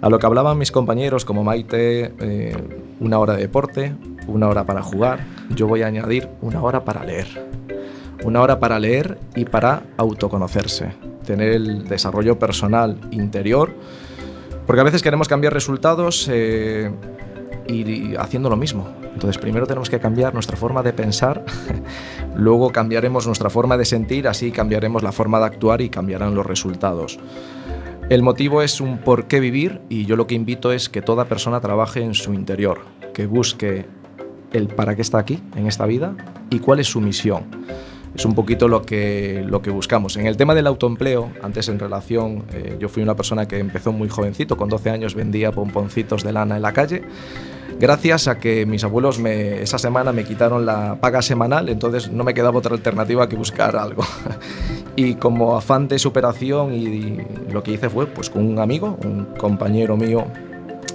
A 0.00 0.08
lo 0.08 0.18
que 0.18 0.26
hablaban 0.26 0.58
mis 0.58 0.72
compañeros 0.72 1.24
como 1.24 1.44
Maite, 1.44 2.12
eh, 2.20 2.56
una 3.00 3.18
hora 3.18 3.34
de 3.34 3.42
deporte, 3.42 3.94
una 4.26 4.48
hora 4.48 4.64
para 4.64 4.82
jugar, 4.82 5.20
yo 5.54 5.66
voy 5.66 5.82
a 5.82 5.86
añadir 5.86 6.28
una 6.40 6.62
hora 6.62 6.84
para 6.84 7.04
leer. 7.04 7.26
Una 8.24 8.40
hora 8.40 8.60
para 8.60 8.78
leer 8.78 9.18
y 9.34 9.44
para 9.44 9.82
autoconocerse, 9.96 10.92
tener 11.26 11.52
el 11.52 11.88
desarrollo 11.88 12.38
personal 12.38 12.98
interior 13.10 13.72
Porque 14.66 14.80
a 14.80 14.84
veces 14.84 15.02
queremos 15.02 15.28
cambiar 15.28 15.52
resultados 15.52 16.28
eh, 16.30 16.90
y, 17.66 18.14
haciendo 18.16 18.48
lo 18.48 18.56
mismo. 18.56 18.88
Entonces 19.14 19.38
primero 19.38 19.66
tenemos 19.66 19.90
que 19.90 20.00
cambiar 20.00 20.34
nuestra 20.34 20.56
forma 20.56 20.82
de 20.82 20.92
pensar, 20.92 21.44
luego 22.34 22.70
cambiaremos 22.70 23.26
nuestra 23.26 23.50
forma 23.50 23.76
de 23.76 23.84
sentir, 23.84 24.26
así 24.26 24.50
cambiaremos 24.50 25.02
la 25.02 25.12
forma 25.12 25.38
de 25.38 25.46
actuar 25.46 25.80
y 25.80 25.90
cambiarán 25.90 26.34
los 26.34 26.46
resultados. 26.46 27.18
El 28.08 28.22
motivo 28.22 28.62
es 28.62 28.80
un 28.80 28.98
por 28.98 29.26
qué 29.26 29.40
vivir 29.40 29.80
y 29.88 30.06
yo 30.06 30.16
lo 30.16 30.26
que 30.26 30.34
invito 30.34 30.72
es 30.72 30.88
que 30.88 31.02
toda 31.02 31.26
persona 31.26 31.60
trabaje 31.60 32.02
en 32.02 32.14
su 32.14 32.32
interior, 32.32 32.80
que 33.14 33.26
busque 33.26 33.86
el 34.52 34.68
para 34.68 34.96
qué 34.96 35.02
está 35.02 35.18
aquí 35.18 35.42
en 35.56 35.66
esta 35.66 35.86
vida 35.86 36.14
y 36.50 36.58
cuál 36.58 36.80
es 36.80 36.88
su 36.88 37.00
misión. 37.00 37.44
Es 38.14 38.24
un 38.24 38.34
poquito 38.34 38.68
lo 38.68 38.82
que, 38.82 39.42
lo 39.46 39.62
que 39.62 39.70
buscamos. 39.70 40.16
En 40.16 40.26
el 40.26 40.36
tema 40.36 40.54
del 40.54 40.66
autoempleo, 40.66 41.30
antes 41.42 41.68
en 41.68 41.78
relación, 41.78 42.44
eh, 42.52 42.76
yo 42.78 42.88
fui 42.88 43.02
una 43.02 43.14
persona 43.14 43.48
que 43.48 43.58
empezó 43.58 43.92
muy 43.92 44.08
jovencito, 44.08 44.56
con 44.56 44.68
12 44.68 44.90
años 44.90 45.14
vendía 45.14 45.50
pomponcitos 45.52 46.22
de 46.22 46.32
lana 46.32 46.56
en 46.56 46.62
la 46.62 46.72
calle 46.72 47.02
gracias 47.82 48.28
a 48.28 48.38
que 48.38 48.64
mis 48.64 48.84
abuelos 48.84 49.18
me, 49.18 49.60
esa 49.60 49.76
semana 49.76 50.12
me 50.12 50.24
quitaron 50.24 50.64
la 50.64 51.00
paga 51.00 51.20
semanal, 51.20 51.68
entonces 51.68 52.12
no 52.12 52.22
me 52.22 52.32
quedaba 52.32 52.58
otra 52.58 52.74
alternativa 52.74 53.28
que 53.28 53.34
buscar 53.34 53.74
algo. 53.74 54.04
y 54.96 55.14
como 55.16 55.56
afán 55.56 55.88
de 55.88 55.98
superación 55.98 56.72
y, 56.74 57.18
lo 57.52 57.62
que 57.62 57.72
hice 57.72 57.90
fue 57.90 58.06
pues 58.06 58.30
con 58.30 58.46
un 58.46 58.60
amigo, 58.60 58.96
un 59.04 59.26
compañero 59.36 59.96
mío 59.96 60.24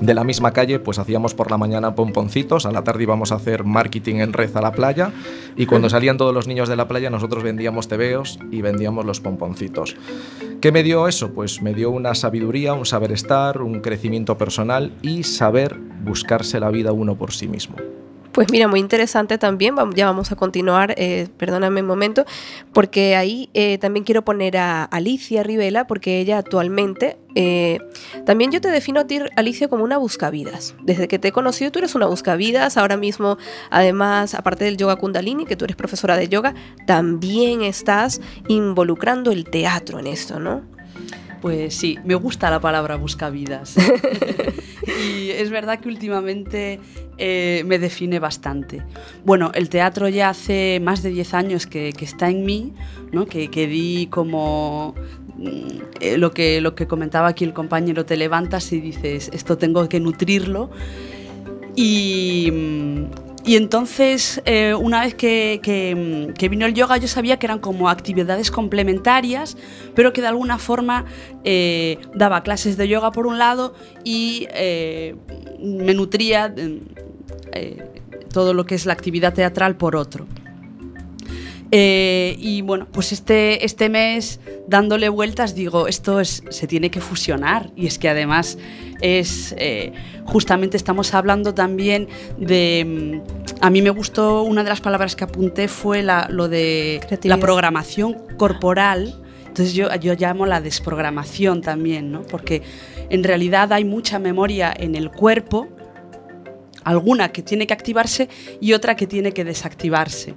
de 0.02 0.14
la 0.14 0.24
misma 0.24 0.52
calle, 0.54 0.80
pues 0.80 1.00
hacíamos 1.00 1.34
por 1.34 1.52
la 1.52 1.58
mañana 1.58 1.96
pomponcitos, 1.96 2.66
a 2.66 2.72
la 2.72 2.84
tarde 2.84 3.04
íbamos 3.04 3.32
a 3.32 3.36
hacer 3.36 3.64
marketing 3.64 4.16
en 4.16 4.34
red 4.34 4.56
a 4.56 4.62
la 4.62 4.72
playa 4.72 5.12
y 5.56 5.66
cuando 5.66 5.90
salían 5.90 6.18
todos 6.18 6.34
los 6.34 6.48
niños 6.48 6.70
de 6.70 6.76
la 6.76 6.88
playa 6.88 7.10
nosotros 7.10 7.44
vendíamos 7.44 7.88
tebeos 7.88 8.40
y 8.52 8.62
vendíamos 8.62 9.06
los 9.06 9.20
pomponcitos. 9.20 9.96
¿Qué 10.62 10.72
me 10.72 10.84
dio 10.84 11.08
eso? 11.08 11.34
Pues 11.34 11.62
me 11.62 11.74
dio 11.74 11.92
una 11.92 12.16
sabiduría, 12.16 12.74
un 12.74 12.86
saber 12.86 13.12
estar, 13.12 13.62
un 13.62 13.82
crecimiento 13.82 14.38
personal 14.38 14.94
y 15.02 15.24
saber 15.24 15.76
buscarse 16.04 16.60
la 16.60 16.70
vida 16.70 16.92
uno 16.92 17.16
por 17.16 17.32
sí 17.32 17.48
mismo. 17.48 17.76
Pues 18.38 18.52
mira, 18.52 18.68
muy 18.68 18.80
interesante 18.80 19.40
también, 19.40 19.74
ya 19.96 20.06
vamos 20.06 20.32
a 20.32 20.36
continuar, 20.36 20.94
eh, 20.96 21.28
perdóname 21.38 21.82
un 21.82 21.88
momento, 21.88 22.24
porque 22.72 23.16
ahí 23.16 23.50
eh, 23.56 23.80
también 23.80 24.04
quiero 24.04 24.24
poner 24.24 24.58
a 24.58 24.84
Alicia 24.84 25.42
Rivela, 25.42 25.88
porque 25.88 26.20
ella 26.20 26.38
actualmente, 26.38 27.18
eh, 27.34 27.80
también 28.28 28.52
yo 28.52 28.62
te 28.62 28.70
defino 28.70 29.00
a 29.00 29.08
ti, 29.08 29.22
Alicia, 29.36 29.70
como 29.70 29.84
una 29.84 29.98
buscavidas. 29.98 30.76
Desde 30.84 31.08
que 31.08 31.18
te 31.18 31.30
he 31.30 31.32
conocido, 31.32 31.72
tú 31.72 31.80
eres 31.80 31.96
una 31.96 32.06
buscavidas, 32.06 32.78
ahora 32.78 32.96
mismo, 32.96 33.40
además, 33.72 34.36
aparte 34.36 34.66
del 34.66 34.78
yoga 34.78 34.98
kundalini, 34.98 35.48
que 35.48 35.56
tú 35.56 35.66
eres 35.66 35.76
profesora 35.76 36.16
de 36.16 36.28
yoga, 36.28 36.54
también 36.86 37.64
estás 37.64 38.22
involucrando 38.48 39.32
el 39.32 39.46
teatro 39.46 39.98
en 39.98 40.06
esto, 40.06 40.40
¿no? 40.40 40.77
Pues 41.42 41.76
sí, 41.76 41.98
me 42.04 42.16
gusta 42.16 42.50
la 42.50 42.60
palabra 42.60 42.96
buscavidas. 42.96 43.76
y 44.88 45.30
es 45.30 45.50
verdad 45.50 45.80
que 45.80 45.90
últimamente 45.90 46.80
eh, 47.18 47.64
me 47.66 47.80
define 47.80 48.20
bastante. 48.20 48.82
Bueno, 49.24 49.52
el 49.54 49.70
teatro 49.70 50.08
ya 50.10 50.30
hace 50.30 50.80
más 50.82 51.04
de 51.04 51.12
10 51.12 51.34
años 51.34 51.68
que, 51.68 51.90
está 51.90 52.30
en 52.30 52.46
mí, 52.46 52.74
¿no? 53.12 53.26
que, 53.26 53.50
que 53.50 53.68
di 53.68 54.08
como 54.08 54.96
mm, 55.38 55.68
eh, 56.00 56.18
lo, 56.18 56.32
que, 56.32 56.62
lo 56.62 56.76
que 56.76 56.88
comentaba 56.88 57.28
aquí 57.28 57.44
el 57.44 57.54
compañero, 57.54 58.06
te 58.06 58.18
levantas 58.18 58.72
y 58.72 58.80
dices, 58.80 59.30
esto 59.34 59.58
tengo 59.58 59.88
que 59.88 60.00
nutrirlo. 60.00 60.72
Y, 61.76 62.50
mm, 62.52 63.27
y 63.48 63.56
entonces, 63.56 64.42
eh, 64.44 64.74
una 64.74 65.00
vez 65.00 65.16
que, 65.16 66.36
vino 66.52 66.66
el 66.66 66.74
yoga, 66.74 66.98
yo 66.98 67.08
sabía 67.08 67.40
que 67.40 67.46
eran 67.46 67.60
como 67.60 67.88
actividades 67.88 68.52
complementarias, 68.52 69.56
pero 69.96 70.12
que 70.12 70.20
de 70.20 70.28
alguna 70.28 70.58
forma 70.58 71.06
eh, 71.46 71.98
daba 72.14 72.44
clases 72.44 72.76
de 72.76 72.90
yoga 72.90 73.12
por 73.12 73.26
un 73.26 73.38
lado 73.38 73.74
y 74.04 74.48
eh, 74.52 75.16
me 75.60 75.94
nutría 75.94 76.54
todo 78.34 78.54
lo 78.54 78.66
que 78.66 78.76
es 78.76 78.86
la 78.86 78.92
actividad 78.92 79.34
teatral 79.34 79.78
por 79.78 79.96
otro. 79.96 80.28
Y 81.72 82.62
bueno, 82.62 82.88
pues 82.92 83.12
este, 83.12 83.66
este 83.66 83.90
mes 83.90 84.40
dándole 84.68 85.10
vueltas 85.10 85.56
digo, 85.56 85.88
esto 85.88 86.20
es, 86.20 86.44
se 86.50 86.68
tiene 86.68 86.92
que 86.92 87.02
fusionar. 87.02 87.72
Y 87.76 87.88
es 87.88 87.98
que 87.98 88.10
además 88.10 88.58
es 89.02 89.56
eh, 89.58 89.94
justamente 90.26 90.78
estamos 90.78 91.14
hablando 91.14 91.54
también 91.54 92.08
de 92.38 93.22
mm, 93.26 93.64
a 93.64 93.70
mí 93.70 93.82
me 93.82 93.90
gustó 93.90 94.44
una 94.44 94.64
de 94.64 94.70
las 94.70 94.82
palabras 94.82 95.16
que 95.16 95.24
apunté 95.24 95.68
fue 95.68 96.04
la, 96.04 96.28
lo 96.30 96.48
de 96.48 97.02
la 97.24 97.38
programación 97.38 98.16
corporal. 98.38 99.22
Entonces 99.48 99.74
yo, 99.74 99.94
yo 99.96 100.14
llamo 100.14 100.46
la 100.46 100.62
desprogramación 100.62 101.62
también 101.62 102.12
¿no? 102.12 102.22
porque 102.22 102.62
en 103.10 103.24
realidad 103.24 103.74
hay 103.74 103.86
mucha 103.86 104.20
memoria 104.20 104.74
en 104.78 104.96
el 104.96 105.10
cuerpo 105.10 105.68
alguna 106.84 107.34
que 107.34 107.42
tiene 107.42 107.68
que 107.68 107.74
activarse 107.74 108.30
y 108.62 108.74
otra 108.74 108.96
que 108.96 109.08
tiene 109.08 109.34
que 109.34 109.44
desactivarse 109.44 110.36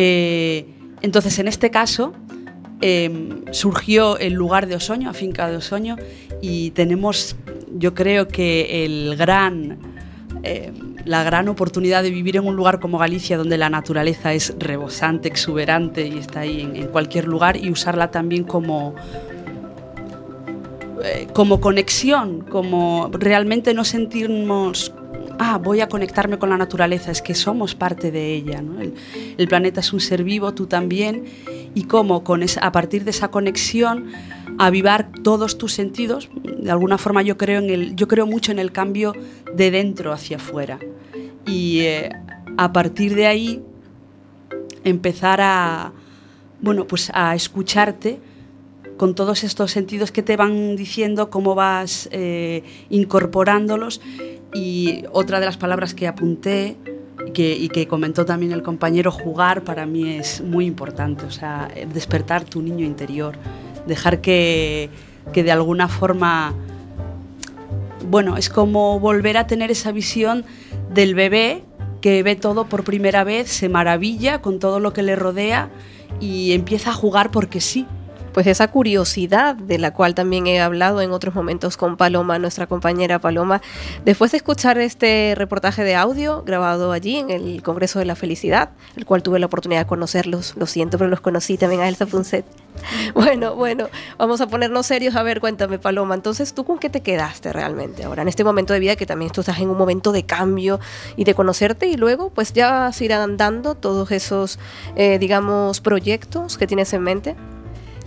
eh, 0.00 0.64
entonces 1.02 1.40
en 1.40 1.48
este 1.48 1.72
caso 1.72 2.12
em, 2.80 3.42
surgió 3.50 4.16
el 4.16 4.34
lugar 4.34 4.68
de 4.68 4.76
Osoño, 4.76 5.12
Finca 5.12 5.50
de 5.50 5.56
Osoño, 5.56 5.96
y 6.40 6.70
tenemos 6.70 7.34
yo 7.76 7.94
creo 7.94 8.28
que 8.28 8.84
eh, 10.44 10.72
la 11.04 11.24
gran 11.24 11.48
oportunidad 11.48 12.04
de 12.04 12.10
vivir 12.10 12.36
en 12.36 12.46
un 12.46 12.54
lugar 12.54 12.78
como 12.78 12.96
Galicia, 12.98 13.36
donde 13.36 13.58
la 13.58 13.70
naturaleza 13.70 14.34
es 14.34 14.54
rebosante, 14.56 15.26
exuberante 15.26 16.06
y 16.06 16.18
está 16.18 16.40
ahí 16.40 16.60
en, 16.60 16.86
cualquier 16.86 17.26
lugar, 17.26 17.56
y 17.56 17.68
usarla 17.70 18.12
también 18.12 18.44
como, 18.44 18.94
eh, 21.02 21.26
como 21.32 21.60
conexión, 21.60 22.42
como 22.42 23.10
realmente 23.12 23.74
no 23.74 23.84
sentirnos 23.84 24.94
ah, 25.38 25.58
voy 25.58 25.80
a 25.80 25.88
conectarme 25.88 26.38
con 26.38 26.50
la 26.50 26.56
naturaleza, 26.56 27.10
es 27.10 27.22
que 27.22 27.34
somos 27.34 27.74
parte 27.74 28.10
de 28.10 28.34
ella. 28.34 28.62
El, 29.36 29.48
planeta 29.48 29.80
es 29.80 29.92
un 29.92 30.00
ser 30.00 30.24
vivo, 30.24 30.54
tú 30.54 30.66
también, 30.66 31.24
y 31.74 31.84
cómo 31.84 32.24
con 32.24 32.42
a 32.60 32.72
partir 32.72 33.04
de 33.04 33.10
esa 33.10 33.30
conexión 33.30 34.10
avivar 34.58 35.10
todos 35.22 35.58
tus 35.58 35.72
sentidos. 35.72 36.28
De 36.42 36.70
alguna 36.70 36.98
forma 36.98 37.22
yo 37.22 37.36
creo, 37.36 37.60
en 37.60 37.70
el, 37.70 37.96
yo 37.96 38.08
creo 38.08 38.26
mucho 38.26 38.52
en 38.52 38.58
el 38.58 38.72
cambio 38.72 39.12
de 39.54 39.70
dentro 39.70 40.12
hacia 40.12 40.36
afuera. 40.36 40.78
Y 41.46 41.80
eh, 41.80 42.10
a 42.56 42.72
partir 42.72 43.14
de 43.14 43.26
ahí 43.26 43.62
empezar 44.84 45.40
a, 45.40 45.92
bueno, 46.60 46.86
pues 46.86 47.10
a 47.14 47.34
escucharte 47.34 48.20
con 48.98 49.14
todos 49.14 49.44
estos 49.44 49.70
sentidos 49.70 50.12
que 50.12 50.22
te 50.22 50.36
van 50.36 50.76
diciendo, 50.76 51.30
cómo 51.30 51.54
vas 51.54 52.08
eh, 52.12 52.62
incorporándolos. 52.90 54.02
Y 54.52 55.04
otra 55.12 55.40
de 55.40 55.46
las 55.46 55.56
palabras 55.56 55.94
que 55.94 56.06
apunté 56.06 56.76
que, 57.32 57.56
y 57.56 57.70
que 57.70 57.88
comentó 57.88 58.26
también 58.26 58.52
el 58.52 58.62
compañero, 58.62 59.10
jugar 59.10 59.64
para 59.64 59.86
mí 59.86 60.16
es 60.16 60.42
muy 60.42 60.66
importante, 60.66 61.24
o 61.24 61.30
sea, 61.30 61.68
despertar 61.92 62.44
tu 62.44 62.60
niño 62.60 62.84
interior 62.84 63.38
dejar 63.88 64.20
que, 64.20 64.90
de 65.34 65.50
alguna 65.50 65.88
forma, 65.88 66.54
bueno, 68.08 68.36
es 68.36 68.48
como 68.48 69.00
volver 69.00 69.36
a 69.36 69.48
tener 69.48 69.72
esa 69.72 69.90
visión 69.90 70.44
del 70.94 71.16
bebé 71.16 71.64
que 72.00 72.22
ve 72.22 72.36
todo 72.36 72.66
por 72.66 72.84
primera 72.84 73.24
vez, 73.24 73.48
se 73.48 73.68
maravilla 73.68 74.40
con 74.40 74.60
todo 74.60 74.78
lo 74.78 74.92
que 74.92 75.02
le 75.02 75.16
rodea 75.16 75.70
y 76.20 76.52
empieza 76.52 76.90
a 76.90 76.94
jugar 76.94 77.32
porque 77.32 77.60
sí, 77.60 77.86
pues 78.38 78.46
esa 78.46 78.68
curiosidad 78.68 79.56
de 79.56 79.78
la 79.78 79.92
cual 79.92 80.14
también 80.14 80.46
he 80.46 80.60
hablado 80.60 81.00
en 81.00 81.10
otros 81.10 81.34
momentos 81.34 81.76
con 81.76 81.96
Paloma, 81.96 82.38
nuestra 82.38 82.68
compañera 82.68 83.18
Paloma, 83.18 83.60
después 84.04 84.30
de 84.30 84.36
escuchar 84.36 84.78
este 84.78 85.34
reportaje 85.36 85.82
de 85.82 85.96
audio 85.96 86.44
grabado 86.44 86.92
allí 86.92 87.16
en 87.16 87.30
el 87.30 87.64
Congreso 87.64 87.98
de 87.98 88.04
la 88.04 88.14
Felicidad, 88.14 88.70
el 88.94 89.06
cual 89.06 89.24
tuve 89.24 89.40
la 89.40 89.46
oportunidad 89.46 89.80
de 89.80 89.86
conocerlos, 89.88 90.54
lo 90.56 90.66
siento, 90.66 90.98
pero 90.98 91.10
los 91.10 91.20
conocí 91.20 91.58
también 91.58 91.80
a 91.80 91.88
Elsa 91.88 92.06
Funset. 92.06 92.44
Bueno, 93.12 93.56
bueno, 93.56 93.88
vamos 94.18 94.40
a 94.40 94.46
ponernos 94.46 94.86
serios. 94.86 95.16
A 95.16 95.24
ver, 95.24 95.40
cuéntame, 95.40 95.80
Paloma, 95.80 96.14
entonces, 96.14 96.54
¿tú 96.54 96.64
con 96.64 96.78
qué 96.78 96.88
te 96.88 97.00
quedaste 97.00 97.52
realmente 97.52 98.04
ahora, 98.04 98.22
en 98.22 98.28
este 98.28 98.44
momento 98.44 98.72
de 98.72 98.78
vida 98.78 98.94
que 98.94 99.04
también 99.04 99.32
tú 99.32 99.40
estás 99.40 99.58
en 99.58 99.68
un 99.68 99.76
momento 99.76 100.12
de 100.12 100.24
cambio 100.24 100.78
y 101.16 101.24
de 101.24 101.34
conocerte 101.34 101.88
y 101.88 101.96
luego 101.96 102.30
pues 102.30 102.52
ya 102.52 102.92
se 102.92 103.06
irán 103.06 103.36
dando 103.36 103.74
todos 103.74 104.12
esos, 104.12 104.60
eh, 104.94 105.18
digamos, 105.18 105.80
proyectos 105.80 106.56
que 106.56 106.68
tienes 106.68 106.92
en 106.92 107.02
mente? 107.02 107.34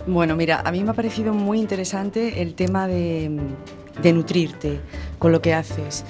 Bueno, 0.06 0.34
mira, 0.34 0.62
a 0.64 0.72
mí 0.72 0.82
me 0.82 0.90
ha 0.90 0.94
parecido 0.94 1.32
muy 1.32 1.60
interesante 1.60 2.42
el 2.42 2.54
tema 2.54 2.88
de, 2.88 3.30
nutrirte 4.02 4.80
con 5.18 5.30
lo 5.30 5.40
que 5.40 5.54
haces. 5.54 6.04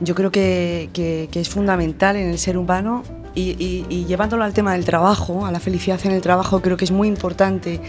Yo 0.00 0.14
creo 0.14 0.30
que, 0.30 1.28
es 1.32 1.48
fundamental 1.48 2.16
en 2.16 2.28
el 2.28 2.38
ser 2.38 2.58
humano 2.58 3.02
y, 3.34 4.04
llevándolo 4.06 4.44
al 4.44 4.52
tema 4.52 4.72
del 4.72 4.84
trabajo, 4.84 5.46
a 5.46 5.52
la 5.52 5.60
felicidad 5.60 5.98
en 6.04 6.12
el 6.12 6.20
trabajo, 6.20 6.60
creo 6.60 6.76
que 6.76 6.84
es 6.84 6.90
muy 6.90 7.08
importante 7.08 7.80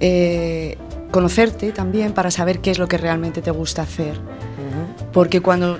eh, 0.00 0.76
conocerte 1.12 1.70
también 1.72 2.12
para 2.12 2.30
saber 2.30 2.60
qué 2.60 2.70
es 2.70 2.78
lo 2.78 2.88
que 2.88 2.98
realmente 2.98 3.42
te 3.42 3.50
gusta 3.52 3.82
hacer. 3.82 4.18
Porque 5.12 5.40
cuando 5.40 5.78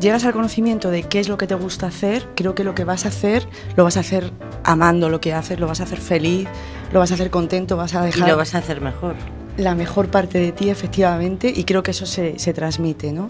llegas 0.00 0.24
al 0.24 0.32
conocimiento 0.32 0.90
de 0.90 1.02
qué 1.02 1.20
es 1.20 1.28
lo 1.28 1.38
que 1.38 1.46
te 1.46 1.54
gusta 1.54 1.86
hacer, 1.86 2.26
creo 2.34 2.54
que 2.54 2.64
lo 2.64 2.74
que 2.74 2.84
vas 2.84 3.06
a 3.06 3.08
hacer 3.08 3.46
lo 3.76 3.84
vas 3.84 3.96
a 3.96 4.00
hacer 4.00 4.32
amando 4.64 5.08
lo 5.08 5.20
que 5.20 5.32
haces, 5.32 5.58
lo 5.58 5.66
vas 5.66 5.80
a 5.80 5.84
hacer 5.84 6.00
feliz, 6.00 6.48
lo 6.92 7.00
vas 7.00 7.10
a 7.10 7.14
hacer 7.14 7.30
contento, 7.30 7.76
vas 7.76 7.94
a 7.94 8.02
dejar... 8.02 8.28
Y 8.28 8.30
lo 8.30 8.36
vas 8.36 8.54
a 8.54 8.58
hacer 8.58 8.80
mejor. 8.80 9.14
la 9.56 9.74
mejor 9.74 10.08
parte 10.08 10.38
de 10.38 10.52
ti, 10.52 10.70
efectivamente, 10.70 11.52
y 11.54 11.64
creo 11.64 11.82
que 11.82 11.90
eso 11.90 12.06
se, 12.06 12.38
se 12.38 12.52
transmite, 12.52 13.12
¿no? 13.12 13.28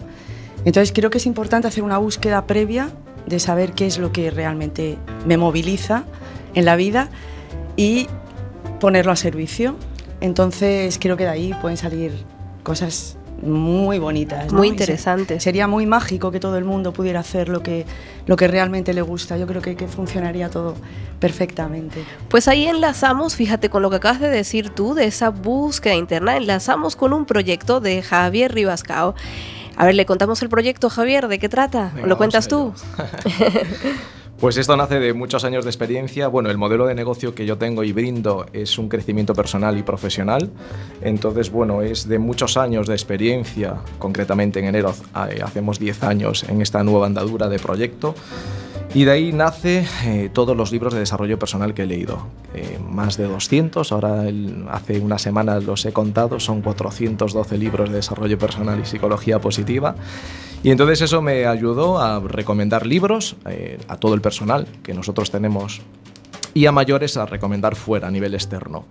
Entonces 0.65 0.93
creo 0.93 1.11
que 1.11 1.19
es 1.19 1.27
importante 1.27 1.69
hacer 1.69 1.83
una 1.83 1.99
búsqueda 1.99 2.47
previa 2.47 2.91
de 3.27 3.39
saber 3.41 3.73
qué 3.73 3.87
es 3.87 3.99
lo 3.99 4.13
que 4.13 4.31
realmente 4.31 4.99
me 5.27 5.37
moviliza 5.37 6.05
en 6.55 6.65
la 6.65 6.77
vida 6.77 7.09
y 7.77 8.09
ponerlo 8.79 9.13
a 9.13 9.17
servicio. 9.17 9.77
Entonces 10.21 10.99
creo 11.01 11.17
que 11.17 11.25
de 11.25 11.31
ahí 11.31 11.55
pueden 11.61 11.79
salir 11.79 12.13
cosas 12.63 13.17
muy 13.43 13.99
bonitas. 13.99 14.53
¿no? 14.53 14.59
Muy 14.59 14.69
interesantes. 14.69 15.43
Sería 15.43 15.67
muy 15.67 15.87
mágico 15.87 16.31
que 16.31 16.41
todo 16.41 16.57
el 16.57 16.65
mundo 16.65 16.93
pudiera 16.93 17.21
hacer 17.21 17.49
lo 17.49 17.63
que, 17.63 17.87
lo 18.27 18.37
que 18.37 18.49
realmente 18.49 18.93
le 18.93 19.03
gusta. 19.03 19.37
Yo 19.37 19.47
creo 19.47 19.63
que, 19.63 19.77
que 19.77 19.89
funcionaría 19.89 20.51
todo 20.51 20.77
perfectamente. 21.19 22.05
Pues 22.29 22.49
ahí 22.49 22.67
enlazamos, 22.67 23.37
fíjate, 23.37 23.71
con 23.71 23.83
lo 23.83 23.91
que 23.91 23.97
acabas 23.97 24.21
de 24.21 24.29
decir 24.29 24.71
tú, 24.71 24.95
de 24.95 25.07
esa 25.07 25.31
búsqueda 25.31 25.95
interna, 25.95 26.37
enlazamos 26.37 26.97
con 26.97 27.13
un 27.13 27.27
proyecto 27.27 27.81
de 27.81 28.03
Javier 28.03 28.53
Ribascao. 28.55 29.15
A 29.77 29.87
ver, 29.87 29.95
le 29.95 30.05
contamos 30.05 30.43
el 30.43 30.49
proyecto, 30.49 30.91
Javier, 30.91 31.29
¿de 31.29 31.39
qué 31.39 31.49
trata? 31.49 31.93
Venga, 31.95 32.09
¿Lo 32.09 32.19
cuentas 32.19 32.49
tú? 32.49 32.75
Pues 34.41 34.57
esto 34.57 34.75
nace 34.75 34.99
de 34.99 35.13
muchos 35.13 35.45
años 35.45 35.65
de 35.65 35.71
experiencia. 35.71 36.27
Bueno, 36.29 36.49
el 36.49 36.57
modelo 36.57 36.87
de 36.87 36.95
negocio 36.95 37.35
que 37.35 37.45
yo 37.45 37.59
tengo 37.59 37.85
y 37.85 37.93
brindo 37.93 38.47
es 38.55 38.79
un 38.79 38.89
crecimiento 38.89 39.35
personal 39.35 39.77
y 39.77 39.83
profesional. 39.83 40.51
Entonces, 41.03 41.51
bueno, 41.51 41.83
es 41.83 42.09
de 42.09 42.19
muchos 42.19 42.57
años 42.57 42.87
de 42.87 42.95
experiencia. 42.95 43.77
Concretamente 43.99 44.59
en 44.61 44.65
enero 44.65 44.95
eh, 45.29 45.43
hacemos 45.45 45.79
10 45.79 46.05
años 46.05 46.45
en 46.49 46.63
esta 46.63 46.83
nueva 46.83 47.05
andadura 47.05 47.51
de 47.51 47.59
proyecto. 47.59 48.15
Y 48.93 49.05
de 49.05 49.13
ahí 49.13 49.33
nace 49.33 49.87
eh, 50.05 50.31
todos 50.33 50.57
los 50.57 50.73
libros 50.73 50.93
de 50.93 50.99
desarrollo 50.99 51.39
personal 51.39 51.75
que 51.75 51.83
he 51.83 51.87
leído. 51.87 52.27
Eh, 52.55 52.79
más 52.91 53.17
de 53.17 53.25
200, 53.29 53.93
ahora 53.93 54.27
el- 54.29 54.67
hace 54.69 54.99
una 54.99 55.17
semana 55.19 55.61
los 55.61 55.85
he 55.87 55.93
contado, 55.93 56.41
son 56.41 56.61
412 56.61 57.57
libros 57.57 57.89
de 57.89 57.97
desarrollo 57.97 58.37
personal 58.37 58.81
y 58.81 58.85
psicología 58.87 59.39
positiva. 59.41 59.95
Y 60.65 60.71
entonces 60.73 61.03
eso 61.03 61.23
me 61.23 61.47
ayudó 61.47 62.01
a 62.01 62.19
recomendar 62.19 62.85
libros 62.85 63.37
eh, 63.47 63.79
a 63.87 63.97
todo 63.97 64.15
el 64.15 64.21
personal 64.21 64.67
que 64.83 64.93
nosotros 64.93 65.31
tenemos 65.31 65.83
y 66.53 66.67
a 66.67 66.73
mayores 66.73 67.17
a 67.17 67.27
recomendar 67.27 67.77
fuera, 67.77 68.09
a 68.09 68.11
nivel 68.11 68.35
externo. 68.35 68.87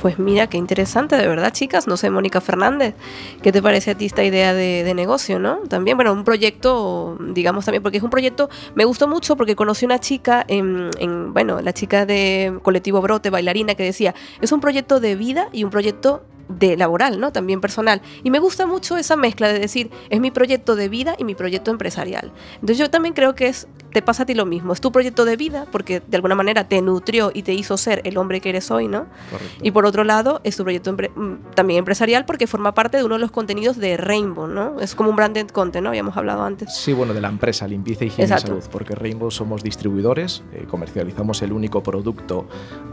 Pues 0.05 0.19
mira, 0.19 0.49
qué 0.49 0.59
interesante, 0.59 1.17
de 1.17 1.27
verdad, 1.27 1.51
chicas. 1.51 1.87
No 1.87 1.97
sé, 1.97 2.11
Mónica 2.11 2.43
Fernández, 2.43 2.95
¿qué 3.41 3.53
te 3.53 3.63
parece 3.63 3.93
a 3.93 3.95
ti 3.95 4.05
esta 4.05 4.23
idea 4.23 4.53
de, 4.53 4.85
de 4.85 4.93
negocio, 4.93 5.39
no? 5.39 5.61
También, 5.61 5.97
bueno, 5.97 6.13
un 6.13 6.25
proyecto, 6.25 7.17
digamos 7.19 7.65
también, 7.65 7.83
porque 7.83 7.97
es 7.97 8.05
un 8.05 8.11
proyecto, 8.11 8.51
me 8.75 8.85
gustó 8.85 9.09
mucho 9.09 9.35
porque 9.35 9.57
conocí 9.57 9.87
una 9.87 9.99
chica, 10.01 10.45
en, 10.47 10.91
en, 10.99 11.33
bueno, 11.33 11.63
la 11.63 11.73
chica 11.73 12.05
de 12.05 12.59
Colectivo 12.61 13.01
Brote, 13.01 13.31
bailarina, 13.31 13.77
que 13.77 13.83
decía, 13.83 14.15
es 14.43 14.53
un 14.53 14.61
proyecto 14.61 15.01
de 15.01 15.17
vida 15.17 15.49
y 15.53 15.65
un 15.65 15.71
proyecto 15.71 16.23
de 16.49 16.77
laboral, 16.77 17.21
¿no? 17.21 17.33
También 17.33 17.61
personal. 17.61 18.03
Y 18.23 18.31
me 18.31 18.39
gusta 18.39 18.67
mucho 18.67 18.97
esa 18.97 19.17
mezcla 19.17 19.49
de 19.53 19.59
decir, 19.59 19.91
es 20.11 20.21
mi 20.21 20.31
proyecto 20.31 20.77
de 20.77 20.89
vida 20.89 21.15
y 21.19 21.25
mi 21.25 21.35
proyecto 21.35 21.71
empresarial. 21.71 22.33
Entonces 22.55 22.79
yo 22.79 22.91
también 22.91 23.15
creo 23.15 23.35
que 23.35 23.49
es, 23.49 23.67
te 23.93 24.03
pasa 24.03 24.25
a 24.25 24.27
ti 24.27 24.35
lo 24.35 24.45
mismo, 24.45 24.73
es 24.73 24.81
tu 24.81 24.93
proyecto 24.93 25.25
de 25.25 25.37
vida 25.37 25.67
porque 25.73 26.03
de 26.07 26.17
alguna 26.17 26.35
manera 26.35 26.69
te 26.69 26.81
nutrió 26.83 27.31
y 27.33 27.43
te 27.43 27.55
hizo 27.55 27.77
ser 27.77 28.03
el 28.05 28.19
hombre 28.19 28.41
que 28.41 28.51
eres 28.51 28.71
hoy, 28.71 28.89
¿no? 28.89 29.07
Correcto. 29.31 29.55
Y 29.63 29.71
por 29.71 29.87
otro 29.87 30.05
lado, 30.05 30.41
es 30.45 30.57
tu 30.57 30.65
proyecto 30.65 30.93
empre- 30.95 31.11
mm, 31.15 31.55
también 31.55 31.79
empresarial 31.79 32.25
porque 32.27 32.47
forma 32.47 32.75
parte 32.75 32.97
de 32.99 33.05
uno 33.05 33.15
de 33.15 33.21
los 33.21 33.31
contenidos 33.31 33.79
de 33.79 33.97
Rainbow, 33.97 34.47
¿no? 34.47 34.81
Es 34.81 34.95
como 34.95 35.11
un 35.11 35.17
branded 35.17 35.49
content, 35.49 35.83
¿no? 35.85 35.89
Habíamos 35.91 36.17
hablado 36.17 36.43
antes. 36.43 36.75
Sí, 36.77 36.93
bueno, 36.93 37.15
de 37.15 37.21
la 37.21 37.29
empresa 37.29 37.67
Limpieza, 37.67 38.05
Higiene 38.05 38.25
Exacto. 38.25 38.57
y 38.59 38.61
Salud, 38.61 38.71
porque 38.71 38.95
Rainbow 38.95 39.31
somos 39.31 39.63
distribuidores, 39.63 40.43
eh, 40.53 40.67
comercializamos 40.69 41.41
el 41.43 41.53
único 41.53 41.83
producto 41.83 42.47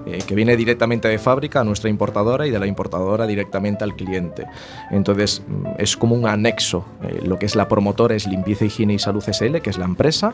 eh, 0.06 0.20
que 0.26 0.36
viene 0.36 0.56
directamente 0.56 1.08
de 1.08 1.18
fábrica 1.20 1.60
a 1.62 1.64
nuestra 1.64 1.90
importadora 1.90 2.48
y 2.48 2.52
de 2.52 2.60
la 2.60 2.68
importadora 2.68 3.26
directamente 3.28 3.41
al 3.82 3.96
cliente. 3.96 4.46
Entonces, 4.90 5.44
mm, 5.48 5.66
es 5.78 5.98
como 5.98 6.16
un 6.16 6.28
anexo. 6.28 6.86
eh, 7.04 7.22
lo 7.26 7.40
que 7.40 7.46
es 7.46 7.56
la 7.56 7.68
promotora 7.68 8.16
es 8.16 8.28
Limpieza, 8.28 8.66
Higiene 8.66 8.94
y 8.94 9.00
Salud 9.00 9.24
SL, 9.28 9.62
que 9.62 9.70
es 9.70 9.78
la 9.78 9.86
empresa, 9.86 10.34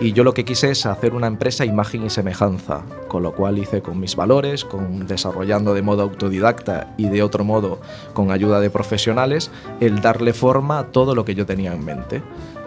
y 0.00 0.12
yo 0.12 0.24
lo 0.24 0.34
que 0.34 0.44
quise 0.44 0.70
es 0.70 0.86
hacer 0.86 1.14
una 1.14 1.26
empresa 1.26 1.64
imagen 1.64 2.04
y 2.04 2.10
semejanza, 2.10 2.82
con 3.08 3.22
lo 3.22 3.34
cual 3.34 3.58
hice 3.58 3.82
con 3.82 3.98
mis 3.98 4.16
valores, 4.16 4.64
con 4.64 5.06
desarrollando 5.06 5.74
de 5.74 5.82
modo 5.82 6.02
autodidacta 6.02 6.94
y 6.96 7.08
de 7.08 7.22
otro 7.22 7.44
modo 7.44 7.80
con 8.12 8.30
ayuda 8.30 8.60
de 8.60 8.70
profesionales, 8.70 9.50
el 9.80 10.00
darle 10.00 10.32
forma 10.32 10.78
a 10.78 10.86
todo 10.86 11.14
lo 11.14 11.24
que 11.24 11.34
yo 11.34 11.46
tenía 11.46 11.72
en 11.72 11.84
mente. 11.84 12.22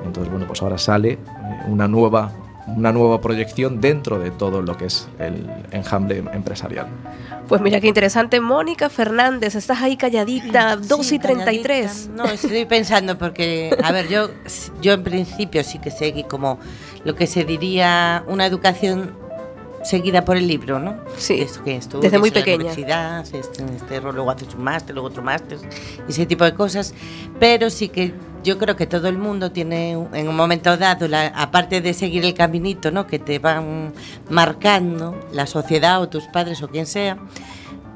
Entonces, 0.06 0.32
bueno, 0.32 0.48
pues 0.48 0.62
ahora 0.62 0.78
sale 0.78 1.14
eh, 1.14 1.20
una 1.68 1.88
nueva, 1.88 2.32
una 2.68 2.92
nueva 2.92 3.22
proyección 3.22 3.82
dentro 3.82 4.20
de 4.20 4.32
todo 4.32 4.62
lo 4.62 4.78
que 4.78 4.86
es 4.86 5.08
el 5.20 5.50
enjambre 5.72 6.24
empresarial. 6.34 6.88
Pues 7.48 7.62
mira 7.62 7.80
qué 7.80 7.88
interesante. 7.88 8.40
Mónica 8.42 8.90
Fernández, 8.90 9.56
estás 9.56 9.82
ahí 9.82 9.96
calladita, 9.96 10.76
2 10.76 11.06
Sí, 11.06 11.16
y 11.16 11.20
33. 11.20 11.86
calladita. 11.92 12.14
No, 12.24 12.26
estoy 12.30 12.66
pensando 12.66 13.18
porque, 13.18 13.76
a 13.84 13.92
ver, 13.92 14.08
yo, 14.10 14.30
yo 14.82 14.94
en 14.94 15.04
principio 15.04 15.64
sí 15.64 15.80
que 15.80 15.92
seguí 15.92 16.24
como 16.24 16.60
lo 17.06 17.16
que 17.16 17.26
se 17.28 17.46
diría 17.46 18.24
una 18.28 18.46
educación 18.46 19.14
seguida 19.84 20.26
por 20.26 20.38
el 20.38 20.48
libro, 20.48 20.80
¿no? 20.80 20.96
Sí, 21.18 21.40
Esto 21.42 21.64
que 21.64 21.80
desde 22.02 22.18
muy 22.20 22.30
en 22.30 22.36
la 22.36 22.40
pequeña. 22.42 22.56
universidad, 22.58 23.26
este, 23.36 23.64
este, 23.76 24.02
luego 24.02 24.30
haces 24.32 24.54
un 24.56 24.64
máster, 24.64 24.94
luego 24.96 25.08
otro 25.10 25.24
máster, 25.24 25.58
ese 26.08 26.26
tipo 26.26 26.44
de 26.44 26.54
cosas. 26.54 26.94
Pero 27.40 27.70
sí 27.70 27.90
que 27.90 28.14
yo 28.44 28.58
creo 28.58 28.76
que 28.76 28.88
todo 28.88 29.08
el 29.08 29.18
mundo 29.18 29.52
tiene 29.52 29.92
en 29.92 30.28
un 30.28 30.36
momento 30.36 30.76
dado, 30.78 31.08
la- 31.08 31.28
aparte 31.28 31.82
de 31.82 31.94
seguir 31.94 32.24
el 32.26 32.34
caminito, 32.34 32.92
¿no? 32.92 33.08
Que 33.08 33.20
te 33.20 33.40
van 33.40 33.94
marcando 34.30 35.20
la 35.32 35.46
sociedad 35.48 36.02
o 36.02 36.10
tus 36.10 36.26
padres 36.26 36.62
o 36.64 36.68
quien 36.70 36.86
sea, 36.86 37.18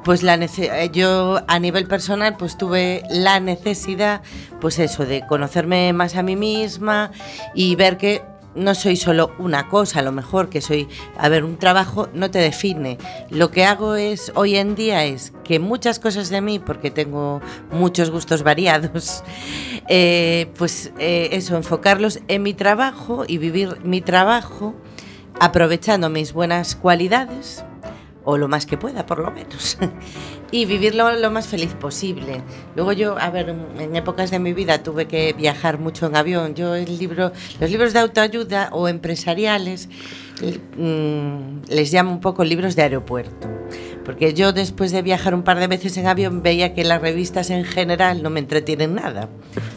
pues 0.04 0.24
la 0.24 0.34
eh, 0.34 0.90
yo 0.92 1.42
a 1.48 1.60
nivel 1.60 1.88
personal 1.88 2.36
pues 2.36 2.58
tuve 2.58 3.04
la 3.12 3.40
necesidad 3.40 4.22
pues 4.60 4.80
eso 4.80 5.06
de 5.06 5.22
conocerme 5.28 5.94
más 5.94 6.16
a 6.16 6.24
mí 6.24 6.36
misma 6.36 7.12
y 7.54 7.76
ver 7.76 7.98
que 7.98 8.24
no 8.56 8.76
soy 8.76 8.96
solo 8.96 9.32
una 9.38 9.70
cosa, 9.70 10.00
a 10.00 10.02
lo 10.02 10.12
mejor 10.12 10.50
que 10.50 10.62
soy, 10.62 10.88
a 11.18 11.30
ver, 11.30 11.44
un 11.44 11.58
trabajo 11.58 12.10
no 12.14 12.32
te 12.32 12.40
define. 12.40 12.98
Lo 13.30 13.52
que 13.52 13.66
hago 13.66 13.96
es 13.96 14.32
hoy 14.36 14.56
en 14.56 14.76
día 14.76 15.06
es 15.06 15.34
que 15.44 15.60
muchas 15.60 16.00
cosas 16.00 16.30
de 16.30 16.42
mí, 16.42 16.60
porque 16.60 16.92
tengo 16.92 17.42
muchos 17.72 18.10
gustos 18.12 18.44
variados, 18.52 19.24
eh, 19.88 20.52
pues 20.58 20.92
eh, 21.00 21.30
eso, 21.32 21.56
enfocarlos 21.56 22.20
en 22.28 22.44
mi 22.44 22.54
trabajo 22.54 23.24
y 23.28 23.38
vivir 23.38 23.78
mi 23.84 24.02
trabajo 24.02 24.76
aprovechando 25.40 26.10
mis 26.10 26.34
buenas 26.34 26.76
cualidades 26.76 27.64
o 28.24 28.38
lo 28.38 28.48
más 28.48 28.66
que 28.66 28.78
pueda, 28.78 29.06
por 29.06 29.20
lo 29.20 29.32
menos. 29.32 29.78
y 30.52 30.66
vivirlo 30.66 31.12
lo 31.14 31.32
más 31.32 31.48
feliz 31.48 31.74
posible. 31.74 32.44
Luego 32.76 32.92
yo, 32.92 33.18
a 33.18 33.30
ver, 33.30 33.56
en 33.80 33.96
épocas 33.96 34.32
de 34.32 34.40
mi 34.40 34.54
vida 34.54 34.84
tuve 34.84 35.08
que 35.08 35.34
viajar 35.34 35.80
mucho 35.80 36.08
en 36.08 36.16
avión. 36.16 36.54
Yo 36.56 36.76
el 36.76 36.98
libro, 36.98 37.32
los 37.60 37.72
libros 37.72 37.94
de 37.94 38.00
autoayuda 38.00 38.70
o 38.74 38.88
empresariales 38.88 39.90
mm, 40.78 41.70
les 41.70 41.94
llamo 41.94 42.12
un 42.12 42.20
poco 42.20 42.44
libros 42.44 42.76
de 42.76 42.84
aeropuerto. 42.84 43.50
Porque 44.04 44.34
yo 44.34 44.52
después 44.52 44.92
de 44.92 45.02
viajar 45.02 45.34
un 45.34 45.44
par 45.44 45.60
de 45.60 45.68
veces 45.68 45.96
en 45.98 46.08
avión 46.08 46.42
veía 46.44 46.74
que 46.74 46.84
las 46.84 47.02
revistas 47.02 47.50
en 47.50 47.64
general 47.64 48.22
no 48.22 48.30
me 48.30 48.40
entretienen 48.40 48.96
nada, 48.96 49.30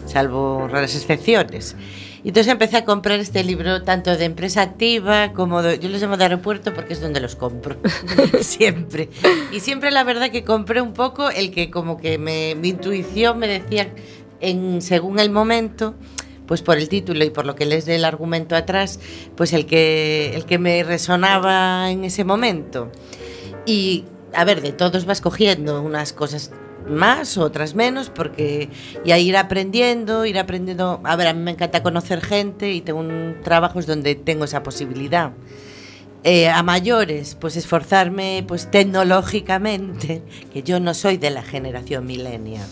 salvo 0.06 0.66
raras 0.66 0.96
excepciones. 0.96 1.76
Y 2.24 2.28
entonces 2.28 2.50
empecé 2.50 2.78
a 2.78 2.84
comprar 2.84 3.20
este 3.20 3.44
libro 3.44 3.82
tanto 3.82 4.16
de 4.16 4.24
empresa 4.24 4.62
activa 4.62 5.32
como 5.34 5.62
de, 5.62 5.78
yo 5.78 5.90
los 5.90 6.00
llamo 6.00 6.16
de 6.16 6.24
aeropuerto 6.24 6.72
porque 6.72 6.94
es 6.94 7.00
donde 7.00 7.20
los 7.20 7.36
compro 7.36 7.76
siempre. 8.40 9.10
Y 9.52 9.60
siempre 9.60 9.90
la 9.90 10.04
verdad 10.04 10.30
que 10.30 10.42
compré 10.42 10.80
un 10.80 10.94
poco 10.94 11.28
el 11.28 11.50
que 11.50 11.70
como 11.70 11.98
que 11.98 12.16
mi 12.18 12.68
intuición 12.68 13.38
me 13.38 13.46
decía 13.46 13.92
según 14.80 15.18
el 15.18 15.30
momento 15.30 15.94
pues 16.46 16.60
por 16.60 16.76
el 16.76 16.88
título 16.88 17.24
y 17.24 17.30
por 17.30 17.46
lo 17.46 17.54
que 17.54 17.64
les 17.64 17.86
dé 17.86 17.96
el 17.96 18.04
argumento 18.04 18.54
atrás, 18.54 19.00
pues 19.34 19.52
el 19.54 19.64
que 19.64 20.32
el 20.34 20.44
que 20.44 20.58
me 20.58 20.82
resonaba 20.82 21.90
en 21.90 22.04
ese 22.04 22.24
momento. 22.24 22.92
Y 23.64 24.04
a 24.34 24.44
ver, 24.44 24.60
de 24.60 24.72
todos 24.72 25.06
vas 25.06 25.20
cogiendo 25.22 25.80
unas 25.80 26.12
cosas 26.12 26.50
más, 26.88 27.38
otras 27.38 27.74
menos, 27.74 28.10
porque 28.10 28.68
y 29.04 29.12
ir 29.12 29.36
aprendiendo, 29.36 30.26
ir 30.26 30.38
aprendiendo. 30.38 31.00
A 31.04 31.16
ver, 31.16 31.28
a 31.28 31.32
mí 31.32 31.40
me 31.40 31.50
encanta 31.52 31.82
conocer 31.82 32.20
gente 32.20 32.72
y 32.72 32.80
tengo 32.80 33.00
un 33.00 33.36
trabajos 33.42 33.86
donde 33.86 34.14
tengo 34.14 34.44
esa 34.44 34.62
posibilidad. 34.62 35.32
Eh, 36.26 36.48
a 36.48 36.62
mayores, 36.62 37.36
pues 37.38 37.54
esforzarme 37.54 38.42
pues 38.48 38.70
tecnológicamente, 38.70 40.22
que 40.54 40.62
yo 40.62 40.80
no 40.80 40.94
soy 40.94 41.18
de 41.18 41.28
la 41.28 41.42
generación 41.42 42.06
millennial. 42.06 42.66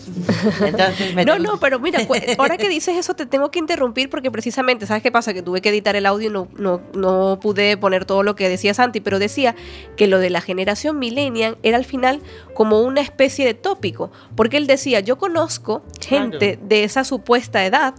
Entonces 0.59 1.13
me 1.13 1.23
No, 1.25 1.37
no, 1.37 1.59
pero 1.59 1.79
mira, 1.79 1.99
ahora 2.39 2.57
que 2.57 2.67
dices 2.67 2.97
eso 2.97 3.13
te 3.13 3.27
tengo 3.27 3.51
que 3.51 3.59
interrumpir 3.59 4.09
porque 4.09 4.31
precisamente, 4.31 4.87
¿sabes 4.87 5.03
qué 5.03 5.11
pasa? 5.11 5.35
Que 5.35 5.43
tuve 5.43 5.61
que 5.61 5.69
editar 5.69 5.95
el 5.95 6.07
audio 6.07 6.29
y 6.29 6.33
no, 6.33 6.47
no, 6.57 6.81
no 6.95 7.39
pude 7.39 7.77
poner 7.77 8.05
todo 8.05 8.23
lo 8.23 8.35
que 8.35 8.49
decía 8.49 8.73
Santi, 8.73 9.01
pero 9.01 9.19
decía 9.19 9.55
que 9.97 10.07
lo 10.07 10.17
de 10.17 10.31
la 10.31 10.41
generación 10.41 10.97
millennial 10.97 11.59
era 11.61 11.77
al 11.77 11.85
final 11.85 12.21
como 12.55 12.81
una 12.81 13.01
especie 13.01 13.45
de 13.45 13.53
tópico, 13.53 14.11
porque 14.35 14.57
él 14.57 14.65
decía, 14.65 14.99
yo 14.99 15.19
conozco 15.19 15.83
gente 16.03 16.57
de 16.59 16.83
esa 16.83 17.03
supuesta 17.03 17.63
edad 17.63 17.93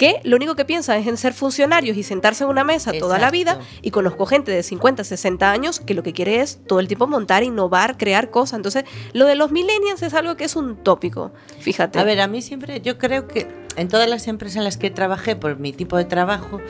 que 0.00 0.18
lo 0.24 0.36
único 0.36 0.56
que 0.56 0.64
piensa 0.64 0.96
es 0.96 1.06
en 1.06 1.18
ser 1.18 1.34
funcionarios 1.34 1.94
y 1.94 2.02
sentarse 2.02 2.44
en 2.44 2.48
una 2.48 2.64
mesa 2.64 2.90
toda 2.98 3.18
la 3.18 3.30
vida 3.30 3.60
y 3.82 3.90
conozco 3.90 4.24
gente 4.24 4.50
de 4.50 4.62
50, 4.62 5.04
60 5.04 5.52
años 5.52 5.78
que 5.78 5.92
lo 5.92 6.02
que 6.02 6.14
quiere 6.14 6.40
es 6.40 6.58
todo 6.66 6.80
el 6.80 6.88
tiempo 6.88 7.06
montar, 7.06 7.42
innovar, 7.42 7.98
crear 7.98 8.30
cosas. 8.30 8.56
Entonces, 8.56 8.84
lo 9.12 9.26
de 9.26 9.34
los 9.34 9.50
millennials 9.52 10.02
es 10.02 10.14
algo 10.14 10.38
que 10.38 10.44
es 10.44 10.56
un 10.56 10.76
tópico, 10.76 11.32
fíjate. 11.58 11.98
A 11.98 12.04
ver, 12.04 12.22
a 12.22 12.28
mí 12.28 12.40
siempre, 12.40 12.80
yo 12.80 12.96
creo 12.96 13.28
que 13.28 13.46
en 13.76 13.88
todas 13.88 14.08
las 14.08 14.26
empresas 14.26 14.56
en 14.56 14.64
las 14.64 14.78
que 14.78 14.88
trabajé 14.88 15.36
por 15.36 15.58
mi 15.58 15.74
tipo 15.74 15.98
de 15.98 16.06
trabajo, 16.06 16.62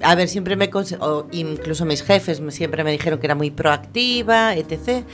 a 0.00 0.14
ver, 0.14 0.28
siempre 0.28 0.54
me, 0.54 0.70
o 1.00 1.26
incluso 1.32 1.84
mis 1.84 2.04
jefes 2.04 2.40
siempre 2.50 2.84
me 2.84 2.92
dijeron 2.92 3.18
que 3.18 3.26
era 3.26 3.34
muy 3.34 3.50
proactiva, 3.50 4.54
etc. 4.54 5.04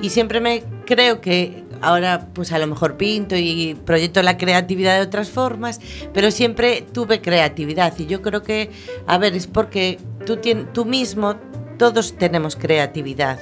Y 0.00 0.08
siempre 0.08 0.40
me 0.40 0.64
creo 0.86 1.20
que 1.20 1.62
ahora 1.82 2.28
pues 2.32 2.52
a 2.52 2.58
lo 2.58 2.66
mejor 2.66 2.96
pinto 2.96 3.36
y 3.36 3.76
proyecto 3.84 4.22
la 4.22 4.38
creatividad 4.38 4.96
de 4.96 5.02
otras 5.02 5.30
formas, 5.30 5.80
pero 6.14 6.30
siempre 6.30 6.84
tuve 6.92 7.20
creatividad. 7.20 7.92
Y 7.98 8.06
yo 8.06 8.22
creo 8.22 8.42
que, 8.42 8.70
a 9.06 9.18
ver, 9.18 9.34
es 9.34 9.46
porque 9.46 9.98
tú, 10.24 10.38
tú 10.72 10.84
mismo, 10.84 11.36
todos 11.78 12.16
tenemos 12.16 12.56
creatividad, 12.56 13.38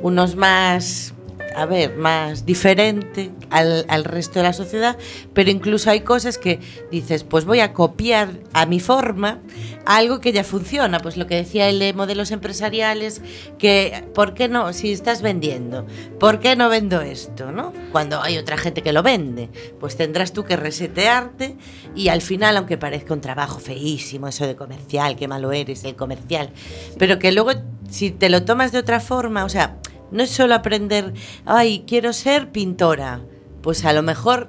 unos 0.00 0.34
más 0.34 1.11
a 1.54 1.66
ver, 1.66 1.96
más 1.96 2.46
diferente 2.46 3.30
al, 3.50 3.84
al 3.88 4.04
resto 4.04 4.38
de 4.38 4.44
la 4.44 4.52
sociedad, 4.52 4.96
pero 5.34 5.50
incluso 5.50 5.90
hay 5.90 6.00
cosas 6.00 6.38
que 6.38 6.60
dices, 6.90 7.24
pues 7.24 7.44
voy 7.44 7.60
a 7.60 7.72
copiar 7.72 8.30
a 8.52 8.66
mi 8.66 8.80
forma 8.80 9.40
algo 9.84 10.20
que 10.20 10.32
ya 10.32 10.44
funciona, 10.44 11.00
pues 11.00 11.16
lo 11.16 11.26
que 11.26 11.36
decía 11.36 11.68
el 11.68 11.78
de 11.78 11.92
modelos 11.92 12.30
empresariales, 12.30 13.20
que 13.58 14.04
¿por 14.14 14.34
qué 14.34 14.48
no? 14.48 14.72
Si 14.72 14.92
estás 14.92 15.22
vendiendo, 15.22 15.86
¿por 16.18 16.40
qué 16.40 16.56
no 16.56 16.68
vendo 16.68 17.00
esto? 17.00 17.52
¿no? 17.52 17.72
Cuando 17.90 18.22
hay 18.22 18.38
otra 18.38 18.56
gente 18.56 18.82
que 18.82 18.92
lo 18.92 19.02
vende, 19.02 19.50
pues 19.80 19.96
tendrás 19.96 20.32
tú 20.32 20.44
que 20.44 20.56
resetearte 20.56 21.56
y 21.94 22.08
al 22.08 22.22
final, 22.22 22.56
aunque 22.56 22.78
parezca 22.78 23.14
un 23.14 23.20
trabajo 23.20 23.58
feísimo, 23.58 24.28
eso 24.28 24.46
de 24.46 24.56
comercial, 24.56 25.16
qué 25.16 25.28
malo 25.28 25.52
eres, 25.52 25.84
el 25.84 25.96
comercial, 25.96 26.50
pero 26.98 27.18
que 27.18 27.32
luego 27.32 27.52
si 27.90 28.10
te 28.10 28.30
lo 28.30 28.44
tomas 28.44 28.72
de 28.72 28.78
otra 28.78 29.00
forma, 29.00 29.44
o 29.44 29.48
sea, 29.48 29.76
no 30.12 30.22
es 30.22 30.30
solo 30.30 30.54
aprender, 30.54 31.12
ay, 31.44 31.84
quiero 31.86 32.12
ser 32.12 32.52
pintora. 32.52 33.20
Pues 33.62 33.84
a 33.84 33.92
lo 33.92 34.02
mejor 34.02 34.48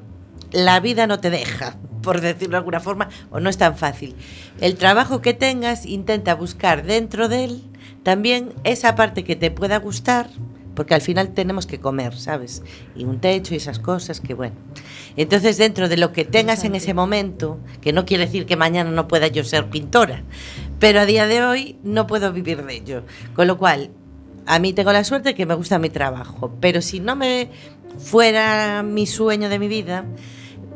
la 0.51 0.79
vida 0.79 1.07
no 1.07 1.19
te 1.19 1.29
deja, 1.29 1.77
por 2.01 2.21
decirlo 2.21 2.51
de 2.51 2.57
alguna 2.57 2.79
forma, 2.79 3.09
o 3.31 3.39
no 3.39 3.49
es 3.49 3.57
tan 3.57 3.77
fácil. 3.77 4.15
El 4.59 4.75
trabajo 4.75 5.21
que 5.21 5.33
tengas, 5.33 5.85
intenta 5.85 6.35
buscar 6.35 6.83
dentro 6.83 7.29
de 7.29 7.45
él 7.45 7.63
también 8.03 8.53
esa 8.65 8.95
parte 8.95 9.23
que 9.23 9.37
te 9.37 9.49
pueda 9.49 9.77
gustar, 9.77 10.29
porque 10.75 10.93
al 10.93 11.01
final 11.01 11.33
tenemos 11.33 11.65
que 11.65 11.79
comer, 11.79 12.15
¿sabes? 12.17 12.63
Y 12.95 13.05
un 13.05 13.19
techo 13.19 13.53
y 13.53 13.57
esas 13.57 13.79
cosas 13.79 14.19
que 14.19 14.33
bueno. 14.33 14.55
Entonces, 15.15 15.57
dentro 15.57 15.87
de 15.87 15.97
lo 15.97 16.11
que 16.11 16.25
tengas 16.25 16.63
en 16.65 16.75
ese 16.75 16.93
momento, 16.93 17.59
que 17.81 17.93
no 17.93 18.05
quiere 18.05 18.25
decir 18.25 18.45
que 18.45 18.57
mañana 18.57 18.91
no 18.91 19.07
pueda 19.07 19.27
yo 19.27 19.43
ser 19.43 19.69
pintora, 19.69 20.23
pero 20.79 20.99
a 20.99 21.05
día 21.05 21.27
de 21.27 21.43
hoy 21.43 21.77
no 21.83 22.07
puedo 22.07 22.33
vivir 22.33 22.65
de 22.65 22.75
ello. 22.75 23.03
Con 23.35 23.47
lo 23.47 23.57
cual, 23.57 23.91
a 24.45 24.59
mí 24.59 24.73
tengo 24.73 24.91
la 24.91 25.03
suerte 25.03 25.35
que 25.35 25.45
me 25.45 25.55
gusta 25.55 25.79
mi 25.79 25.89
trabajo, 25.89 26.51
pero 26.59 26.81
si 26.81 26.99
no 26.99 27.15
me 27.15 27.49
fuera 27.97 28.83
mi 28.83 29.05
sueño 29.05 29.49
de 29.49 29.59
mi 29.59 29.67
vida, 29.67 30.05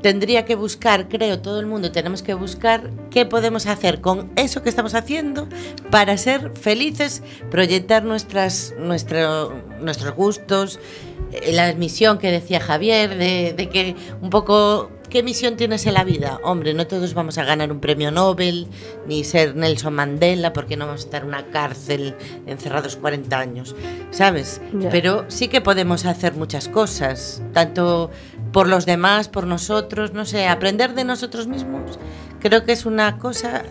tendría 0.01 0.45
que 0.45 0.55
buscar, 0.55 1.07
creo, 1.09 1.41
todo 1.41 1.59
el 1.59 1.65
mundo 1.65 1.91
tenemos 1.91 2.22
que 2.22 2.34
buscar 2.34 2.91
qué 3.09 3.26
podemos 3.26 3.65
hacer 3.65 4.01
con 4.01 4.32
eso 4.36 4.61
que 4.61 4.70
estamos 4.70 4.93
haciendo 4.93 5.47
para 5.89 6.18
ser 6.18 6.51
felices, 6.51 7.24
proyectar 7.49 8.03
nuestras, 8.03 8.74
nuestro, 8.78 9.53
nuestros 9.82 10.15
gustos, 10.15 10.80
eh, 11.32 11.51
la 11.53 11.74
misión 11.74 12.20
que 12.20 12.32
decía 12.32 12.59
Javier, 12.59 13.18
de 13.18 13.70
que 13.70 13.95
un 14.22 14.30
poco... 14.30 14.91
¿Qué 15.18 15.24
misión 15.24 15.57
tienes 15.57 15.88
en 15.88 15.95
la 15.95 16.03
vida? 16.03 16.39
Hombre, 16.43 16.76
no 16.76 16.86
todos 16.86 17.15
vamos 17.15 17.39
a 17.39 17.43
ganar 17.43 17.72
un 17.72 17.80
premio 17.80 18.11
Nobel, 18.11 18.68
ni 19.07 19.24
ser 19.24 19.55
Nelson 19.55 19.95
Mandela, 19.95 20.53
porque 20.53 20.78
no 20.78 20.86
vamos 20.86 21.01
a 21.01 21.05
estar 21.05 21.24
en 21.24 21.30
una 21.30 21.47
cárcel 21.47 22.15
encerrados 22.45 22.97
40 22.97 23.39
años, 23.39 23.76
¿sabes? 24.11 24.61
Pero 24.91 25.26
sí 25.28 25.47
que 25.47 25.59
podemos 25.59 26.05
hacer 26.05 26.36
muchas 26.36 26.70
cosas, 26.70 27.41
tanto 27.51 28.11
por 28.53 28.68
los 28.68 28.86
demás, 28.86 29.28
por 29.28 29.47
nosotros, 29.47 30.13
no 30.13 30.24
sé, 30.24 30.47
aprender 30.47 30.93
de 30.93 31.03
nosotros 31.03 31.47
mismos, 31.47 31.97
creo 32.39 32.63
que 32.63 32.74
es 32.74 32.86
una 32.86 33.18
cosa 33.18 33.63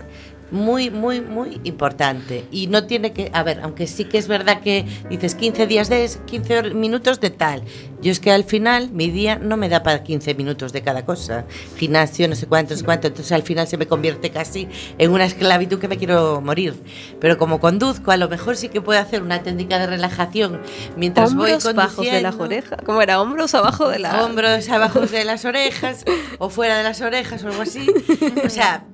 muy, 0.50 0.90
muy, 0.90 1.20
muy 1.20 1.60
importante. 1.64 2.44
Y 2.50 2.68
no 2.68 2.86
tiene 2.86 3.12
que, 3.12 3.30
a 3.32 3.42
ver, 3.42 3.60
aunque 3.62 3.86
sí 3.86 4.04
que 4.04 4.18
es 4.18 4.28
verdad 4.28 4.60
que 4.60 4.84
dices 5.10 5.34
15 5.34 5.66
días 5.66 5.88
de, 5.88 6.08
15 6.26 6.58
hor- 6.58 6.74
minutos 6.74 7.20
de 7.20 7.30
tal. 7.30 7.62
Yo 8.02 8.12
es 8.12 8.20
que 8.20 8.30
al 8.30 8.44
final 8.44 8.90
mi 8.92 9.10
día 9.10 9.36
no 9.38 9.56
me 9.56 9.68
da 9.68 9.82
para 9.82 10.02
15 10.04 10.34
minutos 10.34 10.72
de 10.72 10.82
cada 10.82 11.04
cosa. 11.04 11.46
Gimnasio, 11.78 12.28
no 12.28 12.36
sé 12.36 12.46
cuánto, 12.46 12.74
no 12.74 12.78
sé 12.78 12.84
cuánto. 12.84 13.06
Entonces 13.08 13.32
al 13.32 13.42
final 13.42 13.66
se 13.66 13.76
me 13.78 13.86
convierte 13.86 14.30
casi 14.30 14.68
en 14.98 15.10
una 15.10 15.24
esclavitud 15.24 15.78
que 15.80 15.88
me 15.88 15.96
quiero 15.96 16.40
morir. 16.40 16.74
Pero 17.20 17.38
como 17.38 17.58
conduzco, 17.58 18.10
a 18.12 18.16
lo 18.16 18.28
mejor 18.28 18.56
sí 18.56 18.68
que 18.68 18.80
puedo 18.80 19.00
hacer 19.00 19.22
una 19.22 19.42
técnica 19.42 19.78
de 19.78 19.86
relajación 19.86 20.60
mientras 20.96 21.30
hombros 21.32 21.64
voy 21.64 21.72
bajos 21.72 22.04
de 22.06 22.20
las 22.22 22.36
conduciendo. 22.36 22.44
orejas. 22.44 22.78
¿Cómo 22.86 23.02
era? 23.02 23.20
Hombros 23.20 23.54
abajo 23.54 23.88
de 23.88 23.98
la... 23.98 24.24
Hombros 24.24 24.68
abajo 24.68 25.00
de 25.06 25.24
las 25.24 25.44
orejas 25.44 26.04
o 26.38 26.50
fuera 26.50 26.76
de 26.78 26.84
las 26.84 27.00
orejas 27.00 27.42
o 27.44 27.48
algo 27.48 27.62
así. 27.62 27.86
O 28.44 28.50
sea, 28.50 28.84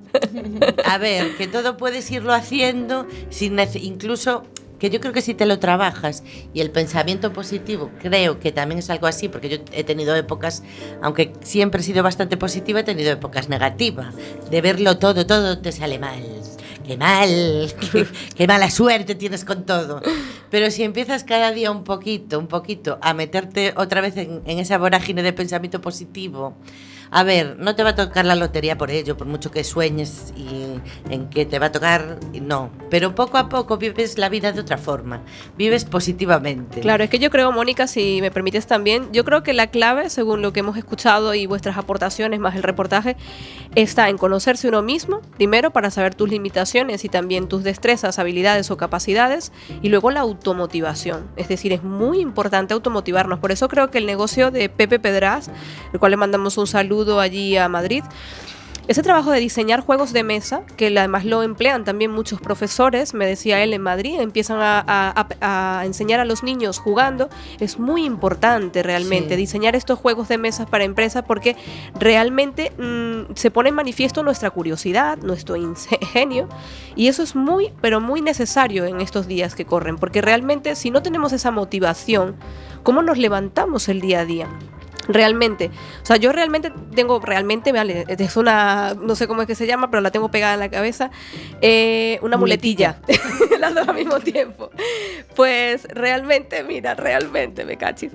a 0.85 0.97
ver, 0.97 1.35
que 1.35 1.42
todo 1.47 1.77
puedes 1.77 2.09
irlo 2.11 2.33
haciendo 2.33 3.07
sin 3.29 3.57
incluso 3.75 4.43
que 4.83 4.89
yo 4.89 4.99
creo 4.99 5.13
que 5.13 5.21
si 5.21 5.33
te 5.33 5.45
lo 5.45 5.59
trabajas 5.59 6.23
y 6.53 6.59
el 6.59 6.69
pensamiento 6.69 7.31
positivo, 7.31 7.89
creo 8.01 8.41
que 8.41 8.51
también 8.51 8.79
es 8.79 8.89
algo 8.89 9.07
así, 9.07 9.29
porque 9.29 9.47
yo 9.47 9.57
he 9.71 9.85
tenido 9.85 10.13
épocas, 10.13 10.61
aunque 11.01 11.31
siempre 11.41 11.79
he 11.79 11.83
sido 11.85 12.03
bastante 12.03 12.35
positiva, 12.35 12.81
he 12.81 12.83
tenido 12.83 13.09
épocas 13.09 13.47
negativas, 13.47 14.13
de 14.51 14.59
verlo 14.59 14.97
todo, 14.97 15.25
todo 15.25 15.59
te 15.59 15.71
sale 15.71 15.99
mal. 15.99 16.21
Qué 16.85 16.97
mal, 16.97 17.73
qué, 17.79 18.05
qué 18.35 18.45
mala 18.45 18.69
suerte 18.69 19.15
tienes 19.15 19.45
con 19.45 19.65
todo. 19.65 20.01
Pero 20.49 20.69
si 20.69 20.83
empiezas 20.83 21.23
cada 21.23 21.53
día 21.53 21.71
un 21.71 21.85
poquito, 21.85 22.37
un 22.37 22.47
poquito, 22.47 22.99
a 23.01 23.13
meterte 23.13 23.73
otra 23.77 24.01
vez 24.01 24.17
en, 24.17 24.41
en 24.45 24.59
esa 24.59 24.77
vorágine 24.77 25.23
de 25.23 25.31
pensamiento 25.31 25.79
positivo, 25.79 26.57
a 27.13 27.23
ver, 27.23 27.57
no 27.59 27.75
te 27.75 27.83
va 27.83 27.91
a 27.91 27.95
tocar 27.95 28.25
la 28.25 28.33
lotería 28.33 28.75
por 28.75 28.89
ello, 28.89 29.15
por 29.15 29.27
mucho 29.27 29.51
que 29.51 29.63
sueñes 29.63 30.33
y 30.35 30.79
en 31.11 31.29
que 31.29 31.45
te 31.45 31.59
va 31.59 31.67
a 31.67 31.71
tocar, 31.71 32.17
no. 32.41 32.71
Pero 32.89 33.13
poco 33.13 33.37
a 33.37 33.49
poco 33.49 33.77
vives 33.77 34.17
la 34.17 34.29
vida 34.29 34.51
de 34.51 34.59
otra 34.59 34.79
forma, 34.79 35.21
vives 35.55 35.85
positivamente. 35.85 36.81
Claro, 36.81 37.03
es 37.03 37.11
que 37.11 37.19
yo 37.19 37.29
creo, 37.29 37.51
Mónica, 37.51 37.85
si 37.85 38.19
me 38.19 38.31
permites 38.31 38.65
también, 38.65 39.09
yo 39.11 39.23
creo 39.25 39.43
que 39.43 39.53
la 39.53 39.67
clave, 39.67 40.09
según 40.09 40.41
lo 40.41 40.53
que 40.53 40.61
hemos 40.61 40.75
escuchado 40.75 41.35
y 41.35 41.45
vuestras 41.45 41.77
aportaciones 41.77 42.39
más 42.39 42.55
el 42.55 42.63
reportaje, 42.63 43.15
está 43.75 44.09
en 44.09 44.17
conocerse 44.17 44.67
uno 44.67 44.81
mismo, 44.81 45.21
primero 45.37 45.69
para 45.69 45.91
saber 45.91 46.15
tus 46.15 46.31
limitaciones 46.31 47.05
y 47.05 47.09
también 47.09 47.47
tus 47.47 47.63
destrezas, 47.63 48.17
habilidades 48.17 48.71
o 48.71 48.77
capacidades, 48.77 49.51
y 49.83 49.89
luego 49.89 50.09
la 50.09 50.21
automotivación. 50.21 51.29
Es 51.35 51.47
decir, 51.47 51.73
es 51.73 51.83
muy 51.83 52.21
importante 52.21 52.73
automotivarnos. 52.73 53.37
Por 53.37 53.51
eso 53.51 53.67
creo 53.67 53.91
que 53.91 53.99
el 53.99 54.07
negocio 54.07 54.49
de 54.49 54.67
Pepe 54.69 54.97
Pedraz, 54.97 55.51
el 55.93 55.99
cual 55.99 56.09
le 56.09 56.17
mandamos 56.17 56.57
un 56.57 56.65
saludo 56.65 57.02
allí 57.19 57.57
a 57.57 57.67
Madrid, 57.69 58.03
ese 58.85 59.01
trabajo 59.01 59.31
de 59.31 59.39
diseñar 59.39 59.79
juegos 59.79 60.11
de 60.11 60.23
mesa, 60.25 60.63
que 60.75 60.87
además 60.87 61.23
lo 61.23 61.41
emplean 61.41 61.85
también 61.85 62.11
muchos 62.11 62.41
profesores, 62.41 63.13
me 63.13 63.25
decía 63.25 63.63
él 63.63 63.71
en 63.71 63.81
Madrid, 63.81 64.19
empiezan 64.19 64.57
a, 64.59 64.79
a- 64.85 65.27
a- 65.39 65.79
a 65.79 65.85
enseñar 65.85 66.19
a 66.19 66.25
los 66.25 66.43
niños 66.43 66.79
jugando, 66.79 67.29
es 67.61 67.79
muy 67.79 68.03
importante 68.03 68.83
realmente 68.83 69.35
Sí. 69.35 69.37
diseñar 69.37 69.77
estos 69.77 69.97
juegos 69.99 70.27
de 70.27 70.37
mesas 70.37 70.67
para 70.69 70.83
empresas 70.83 71.23
porque 71.25 71.55
realmente 71.97 72.73
mm, 72.77 73.35
se 73.35 73.51
pone 73.51 73.69
en 73.69 73.75
manifiesto 73.75 74.21
nuestra 74.21 74.49
curiosidad, 74.49 75.17
nuestro 75.19 75.55
ingenio, 75.55 76.49
y 76.97 77.07
eso 77.07 77.23
es 77.23 77.37
muy, 77.37 77.71
pero 77.79 78.01
muy 78.01 78.19
necesario 78.19 78.83
en 78.83 78.99
estos 78.99 79.27
días 79.27 79.55
que 79.55 79.63
corren, 79.63 79.95
porque 79.95 80.21
realmente 80.21 80.75
si 80.75 80.91
no 80.91 81.01
tenemos 81.01 81.31
esa 81.31 81.51
motivación, 81.51 82.35
¿cómo 82.83 83.01
nos 83.01 83.17
levantamos 83.17 83.87
el 83.87 84.01
día 84.01 84.19
a 84.19 84.25
día? 84.25 84.49
Realmente. 85.07 85.69
O 86.01 86.05
sea, 86.05 86.17
yo 86.17 86.31
realmente 86.31 86.71
tengo, 86.95 87.19
realmente, 87.19 87.71
vale, 87.71 88.05
es 88.07 88.37
una, 88.37 88.95
no 88.99 89.15
sé 89.15 89.27
cómo 89.27 89.41
es 89.41 89.47
que 89.47 89.55
se 89.55 89.67
llama, 89.67 89.89
pero 89.89 90.01
la 90.01 90.11
tengo 90.11 90.29
pegada 90.29 90.53
en 90.53 90.59
la 90.59 90.69
cabeza, 90.69 91.11
eh, 91.61 92.19
una 92.21 92.37
muletilla, 92.37 92.99
las 93.59 93.75
dos 93.75 93.87
al 93.87 93.95
mismo 93.95 94.19
tiempo. 94.19 94.69
Pues 95.35 95.85
realmente, 95.89 96.63
mira, 96.63 96.93
realmente 96.95 97.65
me 97.65 97.77
cachis. 97.77 98.11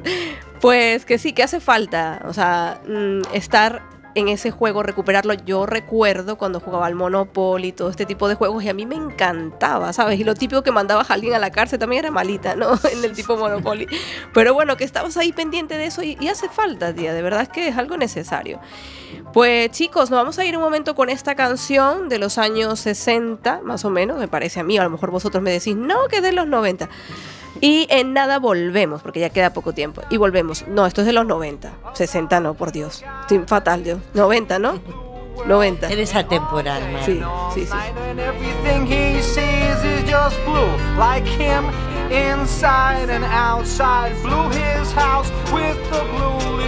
Pues 0.61 1.05
que 1.05 1.19
sí, 1.19 1.33
que 1.33 1.43
hace 1.43 1.61
falta, 1.61 2.23
o 2.27 2.33
sea, 2.33 2.81
mm, 2.87 3.35
estar 3.35 3.98
en 4.15 4.29
ese 4.29 4.51
juego, 4.51 4.83
recuperarlo. 4.83 5.35
Yo 5.35 5.67
recuerdo 5.67 6.37
cuando 6.37 6.61
jugaba 6.61 6.87
al 6.87 6.95
Monopoly 6.95 7.73
todo 7.73 7.91
este 7.91 8.07
tipo 8.07 8.29
de 8.29 8.35
juegos 8.35 8.63
y 8.65 8.69
a 8.69 8.75
mí 8.75 8.87
me 8.87 8.95
encantaba, 8.95 9.93
¿sabes? 9.93 10.19
Y 10.19 10.25
lo 10.25 10.35
típico 10.35 10.63
que 10.63 10.71
mandabas 10.71 11.11
a 11.11 11.15
alguien 11.15 11.35
a 11.35 11.39
la 11.39 11.51
cárcel 11.51 11.79
también 11.79 12.01
era 12.05 12.11
malita, 12.11 12.57
¿no? 12.57 12.73
en 12.93 13.05
el 13.05 13.13
tipo 13.13 13.37
Monopoly. 13.37 13.87
Pero 14.35 14.55
bueno, 14.55 14.77
que 14.77 14.85
estabas 14.85 15.17
ahí 15.17 15.33
pendiente 15.33 15.77
de 15.77 15.87
eso 15.87 16.03
y, 16.03 16.17
y 16.21 16.29
hace 16.29 16.49
falta, 16.49 16.95
tía, 16.95 17.13
de 17.15 17.23
verdad 17.23 17.43
es 17.43 17.49
que 17.49 17.69
es 17.69 17.77
algo 17.77 17.97
necesario. 17.97 18.61
Pues 19.33 19.71
chicos, 19.71 20.11
nos 20.11 20.19
vamos 20.19 20.39
a 20.39 20.45
ir 20.45 20.57
un 20.57 20.63
momento 20.63 20.95
con 20.95 21.11
esta 21.11 21.35
canción 21.35 22.09
de 22.09 22.19
los 22.19 22.39
años 22.39 22.81
60, 22.81 23.61
más 23.63 23.85
o 23.85 23.91
menos, 23.91 24.19
me 24.19 24.29
parece 24.29 24.61
a 24.61 24.65
mí, 24.65 24.79
a 24.79 24.85
lo 24.85 24.91
mejor 24.91 25.11
vosotros 25.11 25.43
me 25.43 25.51
decís, 25.51 25.77
no, 25.77 26.09
que 26.09 26.17
es 26.17 26.23
de 26.23 26.33
los 26.33 26.47
90. 26.47 26.89
Y 27.61 27.87
en 27.91 28.13
nada 28.13 28.39
volvemos, 28.39 29.03
porque 29.03 29.21
ya 29.21 29.31
queda 29.31 29.53
poco 29.53 29.73
tiempo. 29.73 30.03
Y 30.11 30.17
volvemos. 30.17 30.67
No, 30.69 30.87
esto 30.87 31.01
es 31.01 31.07
de 31.07 31.13
los 31.13 31.27
90. 31.27 31.73
60 31.95 32.41
no, 32.41 32.55
por 32.55 32.73
Dios. 32.73 33.05
Estoy 33.23 33.41
fatal, 33.47 33.85
Dios. 33.85 34.01
90, 34.15 34.59
¿no? 34.59 34.81
90. 35.47 35.89
Eres 35.89 36.15
atemporal, 36.15 36.83
man. 36.93 37.05
Sí, 37.05 37.21
sí, 37.55 37.67
sí. 37.67 37.73
And 37.73 38.19
everything 38.21 38.87
he 38.87 39.23
sees 39.23 39.85
is 39.85 40.11
just 40.11 40.37
blue, 40.45 40.69
like 40.99 41.27
him 41.27 41.65
inside 42.11 43.11
and 43.11 43.25
outside. 43.25 44.15
Blue 44.23 44.49
his 44.51 44.93
house 44.93 45.31
with 45.53 45.77
a 45.93 46.05
blue 46.17 46.68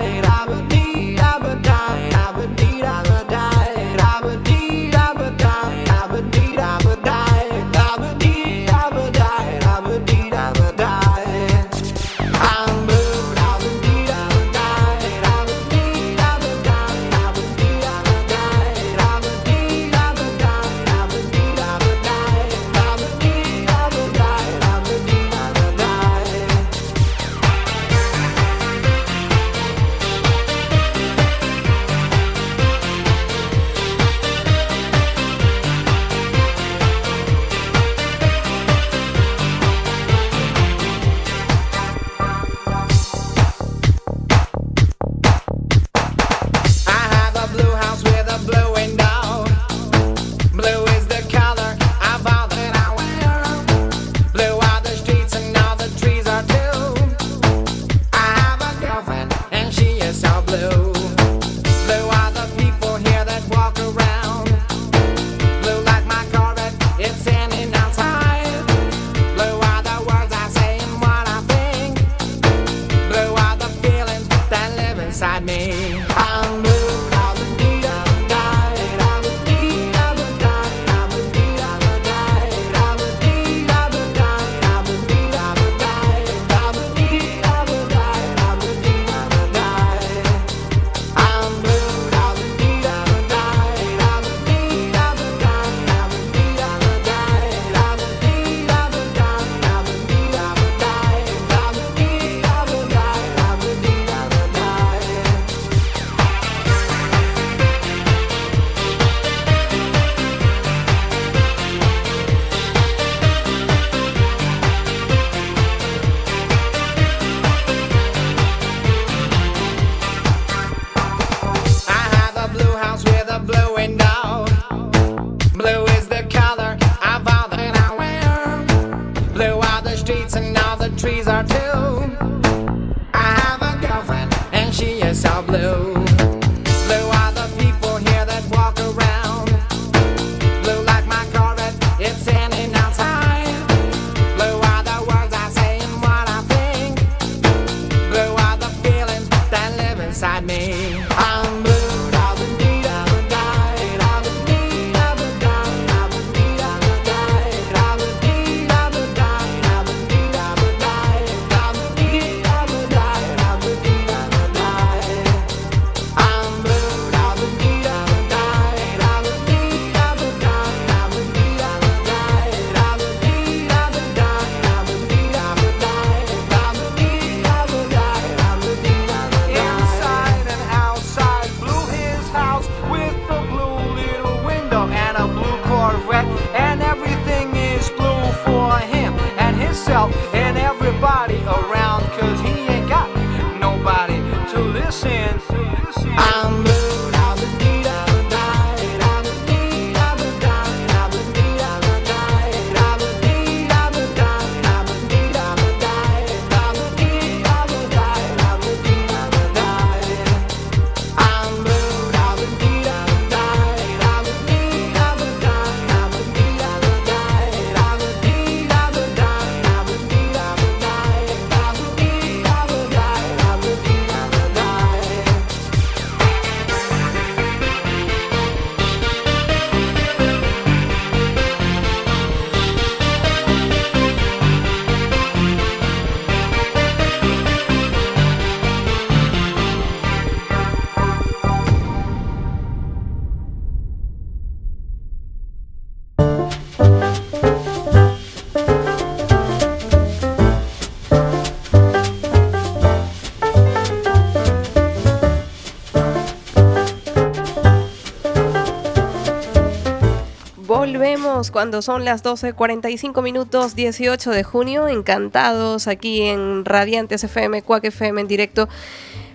Cuando 261.49 261.81
son 261.81 262.05
las 262.05 262.23
12.45 262.23 263.23
minutos 263.23 263.73
18 263.73 264.29
de 264.29 264.43
junio. 264.43 264.87
Encantados 264.87 265.87
aquí 265.87 266.21
en 266.21 266.65
Radiantes 266.65 267.23
FM, 267.23 267.63
Cuac 267.63 267.85
FM 267.85 268.21
en 268.21 268.27
directo. 268.27 268.69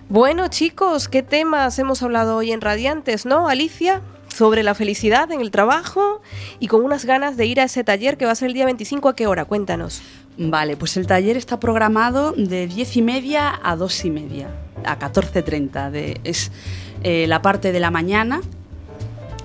Bueno 0.07 0.47
chicos, 0.47 1.09
¿qué 1.09 1.21
temas 1.23 1.77
hemos 1.79 2.01
hablado 2.01 2.37
hoy 2.37 2.53
en 2.53 2.61
Radiantes, 2.61 3.25
no, 3.25 3.49
Alicia? 3.49 4.01
Sobre 4.29 4.63
la 4.63 4.73
felicidad 4.73 5.29
en 5.33 5.41
el 5.41 5.51
trabajo 5.51 6.21
y 6.59 6.67
con 6.67 6.85
unas 6.85 7.03
ganas 7.03 7.35
de 7.35 7.45
ir 7.45 7.59
a 7.59 7.65
ese 7.65 7.83
taller 7.83 8.15
que 8.15 8.25
va 8.25 8.31
a 8.31 8.35
ser 8.35 8.47
el 8.47 8.53
día 8.53 8.65
25. 8.65 9.09
¿A 9.09 9.15
qué 9.15 9.27
hora? 9.27 9.43
Cuéntanos. 9.43 10.01
Vale, 10.37 10.77
pues 10.77 10.95
el 10.95 11.07
taller 11.07 11.35
está 11.35 11.59
programado 11.59 12.31
de 12.31 12.67
10 12.67 12.97
y 12.97 13.01
media 13.01 13.59
a 13.61 13.75
2 13.75 14.05
y 14.05 14.11
media, 14.11 14.49
a 14.85 14.97
14.30. 14.97 15.91
De, 15.91 16.21
es 16.23 16.51
eh, 17.03 17.25
la 17.27 17.41
parte 17.41 17.73
de 17.73 17.79
la 17.79 17.91
mañana. 17.91 18.41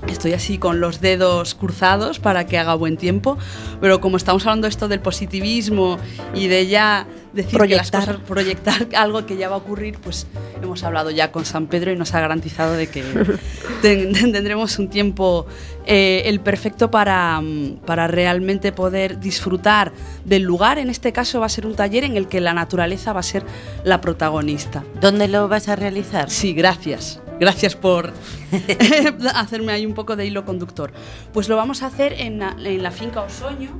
Estoy 0.08 0.32
así 0.34 0.58
con 0.58 0.80
los 0.80 1.00
dedos 1.00 1.54
cruzados 1.54 2.18
para 2.18 2.44
que 2.46 2.58
haga 2.58 2.74
buen 2.74 2.96
tiempo, 2.96 3.38
pero 3.80 4.00
como 4.00 4.16
estamos 4.16 4.44
hablando 4.46 4.66
esto 4.66 4.88
del 4.88 5.00
positivismo 5.00 5.96
y 6.34 6.48
de 6.48 6.66
ya 6.66 7.06
decir 7.32 7.58
que 7.60 7.68
las 7.76 7.90
Proyectar. 7.90 8.00
cosas, 8.00 8.16
proyectar 8.28 8.88
algo 8.96 9.24
que 9.24 9.36
ya 9.36 9.48
va 9.48 9.54
a 9.54 9.58
ocurrir, 9.58 9.98
pues 9.98 10.26
hemos 10.60 10.82
hablado 10.84 11.10
ya 11.10 11.32
con 11.32 11.44
San 11.46 11.66
Pedro 11.68 11.92
y 11.92 11.96
nos 11.96 12.12
ha 12.14 12.20
garantizado 12.20 12.74
de 12.74 12.88
que 12.88 13.02
ten- 13.82 14.12
tendremos 14.12 14.78
un 14.78 14.88
tiempo 14.88 15.46
eh, 15.86 16.22
el 16.26 16.40
perfecto 16.40 16.90
para, 16.90 17.40
mm, 17.40 17.76
para 17.86 18.06
realmente 18.06 18.70
poder 18.72 19.18
disfrutar 19.18 19.92
del 20.26 20.42
lugar. 20.42 20.78
En 20.78 20.90
este 20.90 21.12
caso 21.12 21.40
va 21.40 21.46
a 21.46 21.48
ser 21.48 21.64
un 21.64 21.74
taller 21.74 22.04
en 22.04 22.16
el 22.18 22.26
que 22.28 22.40
la 22.40 22.52
naturaleza 22.52 23.12
va 23.14 23.20
a 23.20 23.24
ser 23.24 23.44
la 23.84 24.00
protagonista. 24.02 24.84
¿Dónde 25.00 25.26
lo 25.28 25.48
vas 25.48 25.68
a 25.68 25.76
realizar? 25.76 26.28
Sí, 26.28 26.52
gracias. 26.52 27.21
Gracias 27.40 27.74
por 27.76 28.12
hacerme 29.34 29.72
ahí 29.72 29.84
un 29.86 29.94
poco 29.94 30.16
de 30.16 30.26
hilo 30.26 30.44
conductor. 30.44 30.92
Pues 31.32 31.48
lo 31.48 31.56
vamos 31.56 31.82
a 31.82 31.86
hacer 31.86 32.12
en 32.14 32.38
la, 32.38 32.56
en 32.64 32.82
la 32.82 32.90
finca 32.90 33.20
Osoño. 33.22 33.70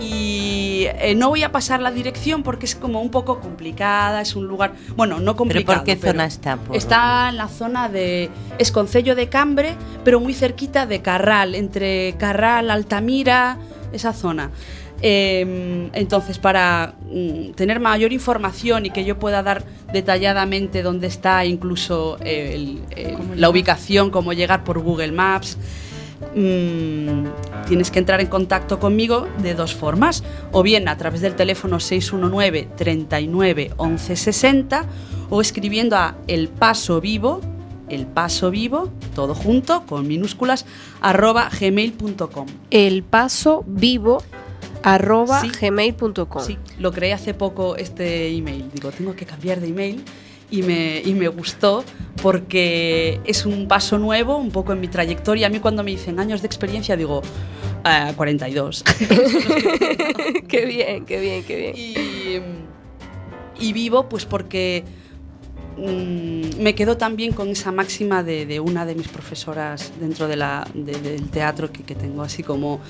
Y 0.00 0.84
eh, 1.00 1.14
no 1.16 1.28
voy 1.28 1.42
a 1.42 1.50
pasar 1.50 1.80
la 1.80 1.90
dirección 1.90 2.44
porque 2.44 2.66
es 2.66 2.76
como 2.76 3.00
un 3.02 3.10
poco 3.10 3.40
complicada, 3.40 4.20
es 4.20 4.36
un 4.36 4.46
lugar, 4.46 4.72
bueno, 4.96 5.16
no 5.16 5.22
¿Pero 5.32 5.36
complicado. 5.36 5.78
por 5.78 5.84
qué 5.86 5.96
pero 5.96 6.12
zona 6.12 6.24
está? 6.26 6.56
Por- 6.56 6.76
Está 6.76 7.28
en 7.30 7.36
la 7.36 7.48
zona 7.48 7.88
de 7.88 8.30
es 8.58 8.70
Concello 8.70 9.16
de 9.16 9.28
Cambre, 9.28 9.74
pero 10.04 10.20
muy 10.20 10.34
cerquita 10.34 10.86
de 10.86 11.02
Carral, 11.02 11.56
entre 11.56 12.14
Carral, 12.16 12.70
Altamira, 12.70 13.58
esa 13.92 14.12
zona. 14.12 14.50
Eh, 15.00 15.90
entonces, 15.92 16.38
para 16.38 16.94
mm, 17.10 17.52
tener 17.52 17.78
mayor 17.80 18.12
información 18.12 18.86
y 18.86 18.90
que 18.90 19.04
yo 19.04 19.18
pueda 19.18 19.42
dar 19.42 19.62
detalladamente 19.92 20.82
dónde 20.82 21.06
está, 21.06 21.44
incluso 21.44 22.18
eh, 22.24 22.52
el- 22.54 22.80
el- 22.96 23.40
la 23.40 23.48
ubicación, 23.48 24.10
cómo 24.10 24.32
llegar 24.32 24.64
por 24.64 24.80
Google 24.80 25.12
Maps, 25.12 25.56
mm, 26.34 27.24
tienes 27.68 27.90
que 27.90 27.98
entrar 27.98 28.20
en 28.20 28.26
contacto 28.26 28.78
conmigo 28.80 29.28
de 29.42 29.54
dos 29.54 29.74
formas, 29.74 30.24
o 30.52 30.62
bien 30.62 30.88
a 30.88 30.96
través 30.96 31.20
del 31.20 31.34
teléfono 31.34 31.80
619 31.80 32.68
39 32.76 33.70
11 33.76 34.16
60 34.16 34.84
o 35.30 35.40
escribiendo 35.40 35.96
a 35.96 36.16
El 36.26 36.48
Paso 36.48 37.00
Vivo, 37.00 37.40
El 37.88 38.06
Paso 38.06 38.50
Vivo, 38.50 38.90
todo 39.14 39.34
junto, 39.34 39.84
con 39.86 40.06
minúsculas, 40.08 40.66
arroba 41.00 41.48
gmail.com. 41.58 42.46
El 42.70 43.02
paso 43.02 43.64
vivo 43.66 44.22
arroba 44.82 45.40
Sí. 45.40 45.50
gmail.com. 45.60 46.42
Sí, 46.42 46.58
lo 46.78 46.92
creé 46.92 47.12
hace 47.12 47.34
poco 47.34 47.76
este 47.76 48.28
email. 48.28 48.70
Digo, 48.72 48.90
tengo 48.90 49.14
que 49.16 49.26
cambiar 49.26 49.60
de 49.60 49.68
email 49.68 50.02
y 50.50 50.62
me, 50.62 51.02
y 51.04 51.12
me 51.14 51.28
gustó 51.28 51.84
porque 52.22 53.20
es 53.24 53.44
un 53.46 53.68
paso 53.68 53.98
nuevo, 53.98 54.36
un 54.38 54.50
poco 54.50 54.72
en 54.72 54.80
mi 54.80 54.88
trayectoria. 54.88 55.46
A 55.46 55.50
mí 55.50 55.58
cuando 55.60 55.82
me 55.84 55.90
dicen 55.90 56.18
años 56.20 56.40
de 56.42 56.46
experiencia 56.46 56.96
digo, 56.96 57.22
"Ah, 57.84 58.12
42. 58.16 58.82
qué 60.48 60.66
bien, 60.66 61.04
qué 61.04 61.20
bien, 61.20 61.44
qué 61.44 61.56
bien. 61.56 61.74
y, 61.76 63.66
y 63.68 63.72
vivo 63.72 64.08
pues 64.08 64.24
porque 64.24 64.84
mm, 65.76 66.60
me 66.62 66.74
quedo 66.74 66.96
también 66.96 67.32
con 67.32 67.48
esa 67.48 67.72
máxima 67.72 68.22
de, 68.22 68.46
de 68.46 68.60
una 68.60 68.86
de 68.86 68.94
mis 68.94 69.08
profesoras 69.08 69.92
dentro 70.00 70.28
de 70.28 70.36
la, 70.36 70.66
de- 70.74 70.98
del 71.00 71.28
teatro 71.28 71.70
que, 71.72 71.82
que 71.82 71.94
tengo 71.94 72.22
así 72.22 72.42
como 72.42 72.80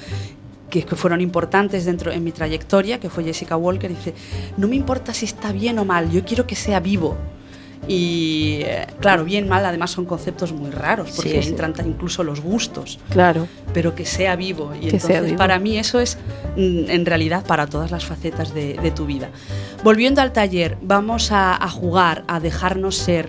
que, 0.70 0.84
que 0.84 0.96
fueron 0.96 1.20
importantes 1.20 1.84
dentro 1.84 2.12
en 2.12 2.22
mi 2.24 2.32
trayectoria, 2.32 2.98
que 3.00 3.08
fue 3.10 3.24
Jessica 3.24 3.56
Walker, 3.56 3.88
dice, 3.90 4.14
no 4.56 4.68
me 4.68 4.76
importa 4.76 5.14
si 5.14 5.24
está 5.24 5.52
bien 5.52 5.78
o 5.78 5.84
mal, 5.84 6.10
yo 6.10 6.24
quiero 6.24 6.46
que 6.46 6.54
sea 6.56 6.80
vivo. 6.80 7.16
Y 7.86 8.60
eh, 8.64 8.86
claro, 9.00 9.24
bien, 9.24 9.48
mal, 9.48 9.64
además 9.64 9.92
son 9.92 10.04
conceptos 10.04 10.52
muy 10.52 10.70
raros, 10.70 11.12
porque 11.16 11.42
Sí, 11.42 11.48
entran 11.48 11.72
incluso 11.86 12.22
los 12.22 12.40
gustos 12.42 12.98
Claro. 13.10 13.46
pero 13.72 13.94
que 13.94 14.04
sea 14.04 14.36
vivo. 14.36 14.74
Y 14.74 14.80
Que 14.88 14.96
entonces, 14.96 15.24
vivo. 15.24 15.36
para 15.38 15.58
mí 15.58 15.78
eso 15.78 15.98
es, 16.00 16.18
mm, 16.56 16.90
en 16.90 17.06
realidad, 17.06 17.46
para 17.46 17.66
todas 17.66 17.90
las 17.90 18.04
facetas 18.04 18.52
de, 18.52 18.74
de 18.74 18.90
tu 18.90 19.06
vida. 19.06 19.30
Volviendo 19.84 20.20
al 20.20 20.32
taller, 20.32 20.76
vamos 20.82 21.32
a, 21.32 21.54
a 21.62 21.70
jugar, 21.70 22.24
a 22.28 22.40
dejarnos 22.40 22.96
ser, 22.96 23.28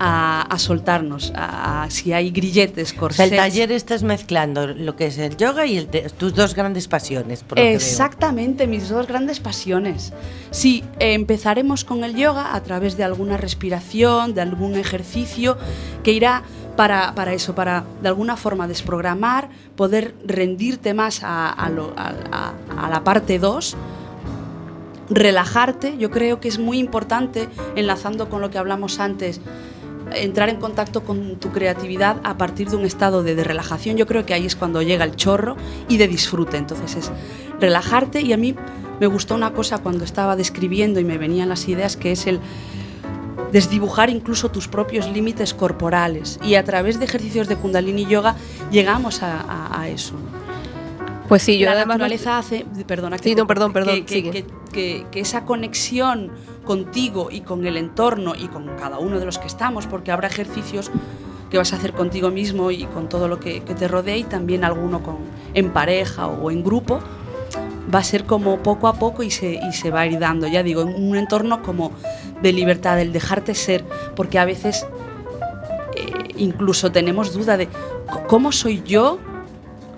a, 0.00 0.42
a 0.42 0.58
soltarnos, 0.58 1.32
a, 1.34 1.82
a- 1.84 1.90
si 1.90 2.12
hay 2.12 2.30
grilletes, 2.30 2.88
O 2.88 2.90
sea, 2.92 2.98
corsets. 3.00 3.30
el 3.32 3.36
taller 3.36 3.72
estás 3.72 4.02
mezclando 4.02 4.66
lo 4.66 4.94
que 4.96 5.06
es 5.06 5.18
el 5.18 5.36
yoga 5.36 5.66
y 5.66 5.76
el 5.78 5.88
tus 5.88 6.34
dos 6.34 6.54
grandes 6.54 6.86
pasiones, 6.88 7.42
por 7.42 7.58
lo 7.58 7.64
que. 7.64 7.74
Exactamente, 7.74 8.66
mis 8.66 8.88
dos 8.88 9.06
grandes 9.06 9.40
pasiones. 9.40 10.12
Sí, 10.50 10.84
eh, 11.00 11.14
empezaremos 11.14 11.84
con 11.84 12.04
el 12.04 12.14
yoga 12.14 12.54
a 12.54 12.62
través 12.62 12.96
de 12.96 13.04
alguna 13.04 13.36
respiración, 13.36 14.34
de 14.34 14.40
algún 14.42 14.74
ejercicio 14.76 15.56
que 16.02 16.12
irá 16.12 16.42
para, 16.76 17.14
para 17.16 17.32
eso, 17.32 17.54
para 17.56 17.84
de 18.02 18.08
alguna 18.08 18.36
forma 18.36 18.68
desprogramar, 18.68 19.48
poder 19.74 20.14
rendirte 20.24 20.94
más 20.94 21.24
a, 21.24 21.50
a 21.50 21.68
lo- 21.70 21.92
a- 21.96 22.14
a- 22.30 22.86
a 22.86 22.88
la 22.88 23.02
parte 23.02 23.38
2 23.40 23.76
relajarte, 25.10 25.96
yo 25.98 26.10
creo 26.10 26.38
que 26.40 26.48
es 26.48 26.58
muy 26.58 26.78
importante, 26.78 27.48
enlazando 27.76 28.28
con 28.28 28.40
lo 28.42 28.50
que 28.50 28.58
hablamos 28.58 29.00
antes, 29.00 29.40
entrar 30.14 30.48
en 30.48 30.56
contacto 30.56 31.04
con 31.04 31.36
tu 31.36 31.50
creatividad 31.50 32.20
a 32.24 32.36
partir 32.36 32.68
de 32.68 32.76
un 32.76 32.84
estado 32.84 33.22
de, 33.22 33.42
relajación. 33.42 33.96
Yo 33.96 34.06
creo 34.06 34.26
que 34.26 34.34
ahí 34.34 34.46
es 34.46 34.56
cuando 34.56 34.82
llega 34.82 35.04
el 35.04 35.16
chorro 35.16 35.56
y 35.88 35.96
de 35.96 36.08
disfrute. 36.08 36.56
Entonces 36.56 36.96
es 36.96 37.10
relajarte 37.60 38.20
y 38.20 38.32
a 38.32 38.36
mí 38.36 38.54
me 39.00 39.06
gustó 39.06 39.34
una 39.34 39.52
cosa 39.52 39.78
cuando 39.78 40.04
estaba 40.04 40.36
describiendo 40.36 41.00
y 41.00 41.04
me 41.04 41.18
venían 41.18 41.48
las 41.48 41.68
ideas 41.68 41.96
que 41.96 42.12
es 42.12 42.26
el 42.26 42.40
desdibujar 43.52 44.10
incluso 44.10 44.50
tus 44.50 44.68
propios 44.68 45.08
límites 45.08 45.54
corporales 45.54 46.38
y 46.42 46.56
a 46.56 46.64
través 46.64 46.98
de 46.98 47.06
ejercicios 47.06 47.48
de 47.48 47.56
kundalini 47.56 48.04
yoga 48.04 48.34
llegamos 48.70 49.20
a 49.22 49.88
eso. 49.88 50.14
Pues 51.28 51.42
sí, 51.42 51.58
yo 51.58 51.66
la 51.66 51.72
además... 51.72 51.98
naturaleza 51.98 52.38
hace, 52.38 52.64
perdona, 52.86 53.18
que 53.18 53.24
Sí, 53.28 53.34
no, 53.34 53.46
perdón, 53.46 53.72
perdón, 53.72 54.04
que, 54.06 54.44
que, 54.72 55.06
esa 55.14 55.44
conexión 55.44 56.30
contigo 56.64 57.28
y 57.30 57.42
con 57.42 57.66
el 57.66 57.76
entorno 57.76 58.34
y 58.34 58.48
con 58.48 58.66
cada 58.76 58.98
uno 58.98 59.18
de 59.18 59.26
los 59.26 59.38
que 59.38 59.46
estamos, 59.46 59.86
porque 59.86 60.10
habrá 60.10 60.28
ejercicios 60.28 60.90
que 61.50 61.58
vas 61.58 61.72
a 61.72 61.76
hacer 61.76 61.92
contigo 61.92 62.30
mismo 62.30 62.70
y 62.70 62.84
con 62.84 63.08
todo 63.08 63.28
lo 63.28 63.40
que, 63.40 63.60
te 63.60 63.88
rodea 63.88 64.16
y 64.16 64.24
también 64.24 64.64
alguno 64.64 65.02
con, 65.02 65.16
en 65.54 65.70
pareja 65.70 66.26
o 66.26 66.50
en 66.50 66.62
grupo, 66.64 67.00
va 67.94 68.00
a 68.00 68.04
ser 68.04 68.24
como 68.24 68.62
poco 68.62 68.88
a 68.88 68.94
poco 68.94 69.22
y 69.22 69.30
se, 69.30 69.54
y 69.54 69.72
se 69.72 69.90
va 69.90 70.00
a 70.00 70.06
ir 70.06 70.18
dando, 70.18 70.46
ya 70.46 70.62
digo, 70.62 70.82
en 70.82 70.94
un 71.10 71.16
entorno 71.16 71.62
como 71.62 71.92
de 72.42 72.52
libertad, 72.52 73.00
el 73.00 73.12
dejarte 73.12 73.54
ser, 73.54 73.84
porque 74.14 74.38
a 74.38 74.44
veces 74.44 74.86
eh, 75.96 76.34
incluso 76.36 76.92
tenemos 76.92 77.32
duda 77.32 77.56
de 77.56 77.64
"C- 77.66 77.70
cómo 78.28 78.52
soy 78.52 78.82
yo 78.84 79.18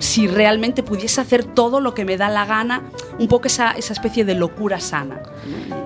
si 0.01 0.27
realmente 0.27 0.83
pudiese 0.83 1.21
hacer 1.21 1.45
todo 1.45 1.79
lo 1.81 1.95
que 1.95 2.05
me 2.05 2.17
da 2.17 2.29
la 2.29 2.47
gana, 2.47 2.83
un 3.19 3.29
poco 3.29 3.47
esa, 3.47 3.71
esa 3.73 3.93
especie 3.93 4.25
de 4.25 4.35
locura 4.35 4.81
sana. 4.81 5.21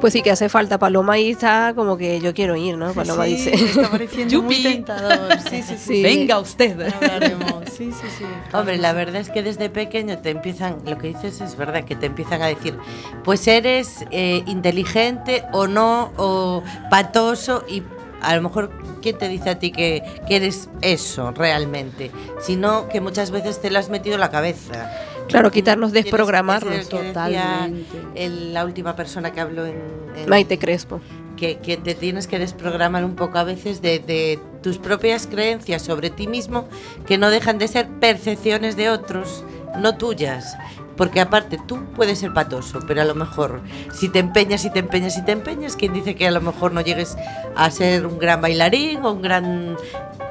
Pues 0.01 0.13
sí 0.13 0.23
que 0.23 0.31
hace 0.31 0.49
falta. 0.49 0.79
Paloma 0.79 1.19
y 1.19 1.31
está 1.31 1.73
como 1.75 1.97
que 1.97 2.21
yo 2.21 2.33
quiero 2.33 2.57
ir, 2.57 2.77
¿no? 2.79 2.93
Paloma 2.93 3.25
Sí, 3.27 3.35
dice. 3.35 3.55
está 3.55 3.91
pareciendo 3.91 4.41
muy 4.43 4.63
tentador. 4.63 5.39
Sí, 5.51 5.63
sí, 5.63 5.75
sí. 5.77 5.95
Sí. 5.95 6.03
Venga 6.03 6.39
usted. 6.39 6.81
Hablaremos. 6.95 7.65
Sí, 7.77 7.91
sí, 7.91 8.07
sí. 8.19 8.25
Hombre, 8.53 8.77
la 8.79 8.93
verdad 8.93 9.17
es 9.21 9.31
que 9.31 9.43
desde 9.43 9.69
pequeño 9.69 10.19
te 10.19 10.31
empiezan, 10.31 10.77
lo 10.87 10.97
que 10.97 11.09
dices 11.09 11.41
es 11.41 11.57
verdad, 11.57 11.85
que 11.85 11.97
te 11.97 12.07
empiezan 12.07 12.41
a 12.43 12.47
decir, 12.47 12.79
pues 13.25 13.49
eres 13.49 14.05
eh, 14.13 14.43
inteligente 14.47 15.43
o 15.53 15.67
no, 15.67 16.13
o 16.17 16.63
patoso, 16.89 17.65
y 17.69 17.83
a 18.27 18.35
lo 18.37 18.43
mejor, 18.43 18.71
¿quién 19.03 19.17
te 19.19 19.29
dice 19.29 19.51
a 19.51 19.59
ti 19.59 19.71
que, 19.73 20.03
que 20.29 20.37
eres 20.37 20.69
eso 20.83 21.31
realmente? 21.33 22.11
Sino 22.41 22.89
que 22.89 23.01
muchas 23.01 23.31
veces 23.31 23.61
te 23.61 23.71
lo 23.71 23.79
has 23.79 23.89
metido 23.91 24.15
en 24.15 24.21
la 24.21 24.31
cabeza. 24.31 24.91
Claro, 25.29 25.51
quitarnos, 25.51 25.93
desprogramarnos. 25.93 26.89
Totalmente. 26.89 27.97
el- 28.15 28.53
la 28.55 28.65
última 28.65 28.95
persona 28.97 29.33
que 29.33 29.41
habló 29.41 29.65
en, 29.67 29.81
en- 30.17 30.29
Maite 30.29 30.59
Crespo. 30.59 31.01
que, 31.37 31.59
que 31.59 31.77
te 31.77 31.95
tienes 31.95 32.27
que 32.29 32.39
desprogramar 32.39 33.05
un 33.05 33.17
poco 33.17 33.39
a 33.39 33.45
veces 33.45 33.83
de, 33.83 33.99
de 33.99 34.39
tus 34.63 34.79
propias 34.79 35.27
creencias 35.27 35.83
sobre 35.83 36.11
ti 36.11 36.27
mismo, 36.29 36.69
que 37.07 37.19
no 37.19 37.31
dejan 37.31 37.59
de 37.59 37.67
ser 37.69 37.89
percepciones 38.01 38.77
de 38.77 38.91
otros, 38.91 39.45
no 39.79 39.97
tuyas. 39.97 40.57
Porque 40.97 41.21
aparte 41.21 41.59
tú 41.67 41.85
puedes 41.97 42.19
ser 42.19 42.33
patoso, 42.33 42.81
pero 42.87 43.03
a 43.03 43.05
lo 43.05 43.15
mejor 43.15 43.61
si 43.93 44.09
te 44.09 44.19
empeñas 44.21 44.65
y 44.65 44.71
te 44.71 44.79
empeñas 44.79 45.17
y 45.19 45.25
te 45.25 45.33
empeñas, 45.33 45.77
¿quién 45.77 45.93
dice 45.93 46.15
que 46.15 46.27
a 46.27 46.31
lo 46.31 46.41
mejor 46.41 46.73
no 46.73 46.81
llegues 46.81 47.17
a 47.57 47.71
ser 47.71 48.07
un 48.07 48.19
gran 48.19 48.41
bailarín 48.41 49.05
o 49.05 49.13
un 49.13 49.23
gran, 49.23 49.77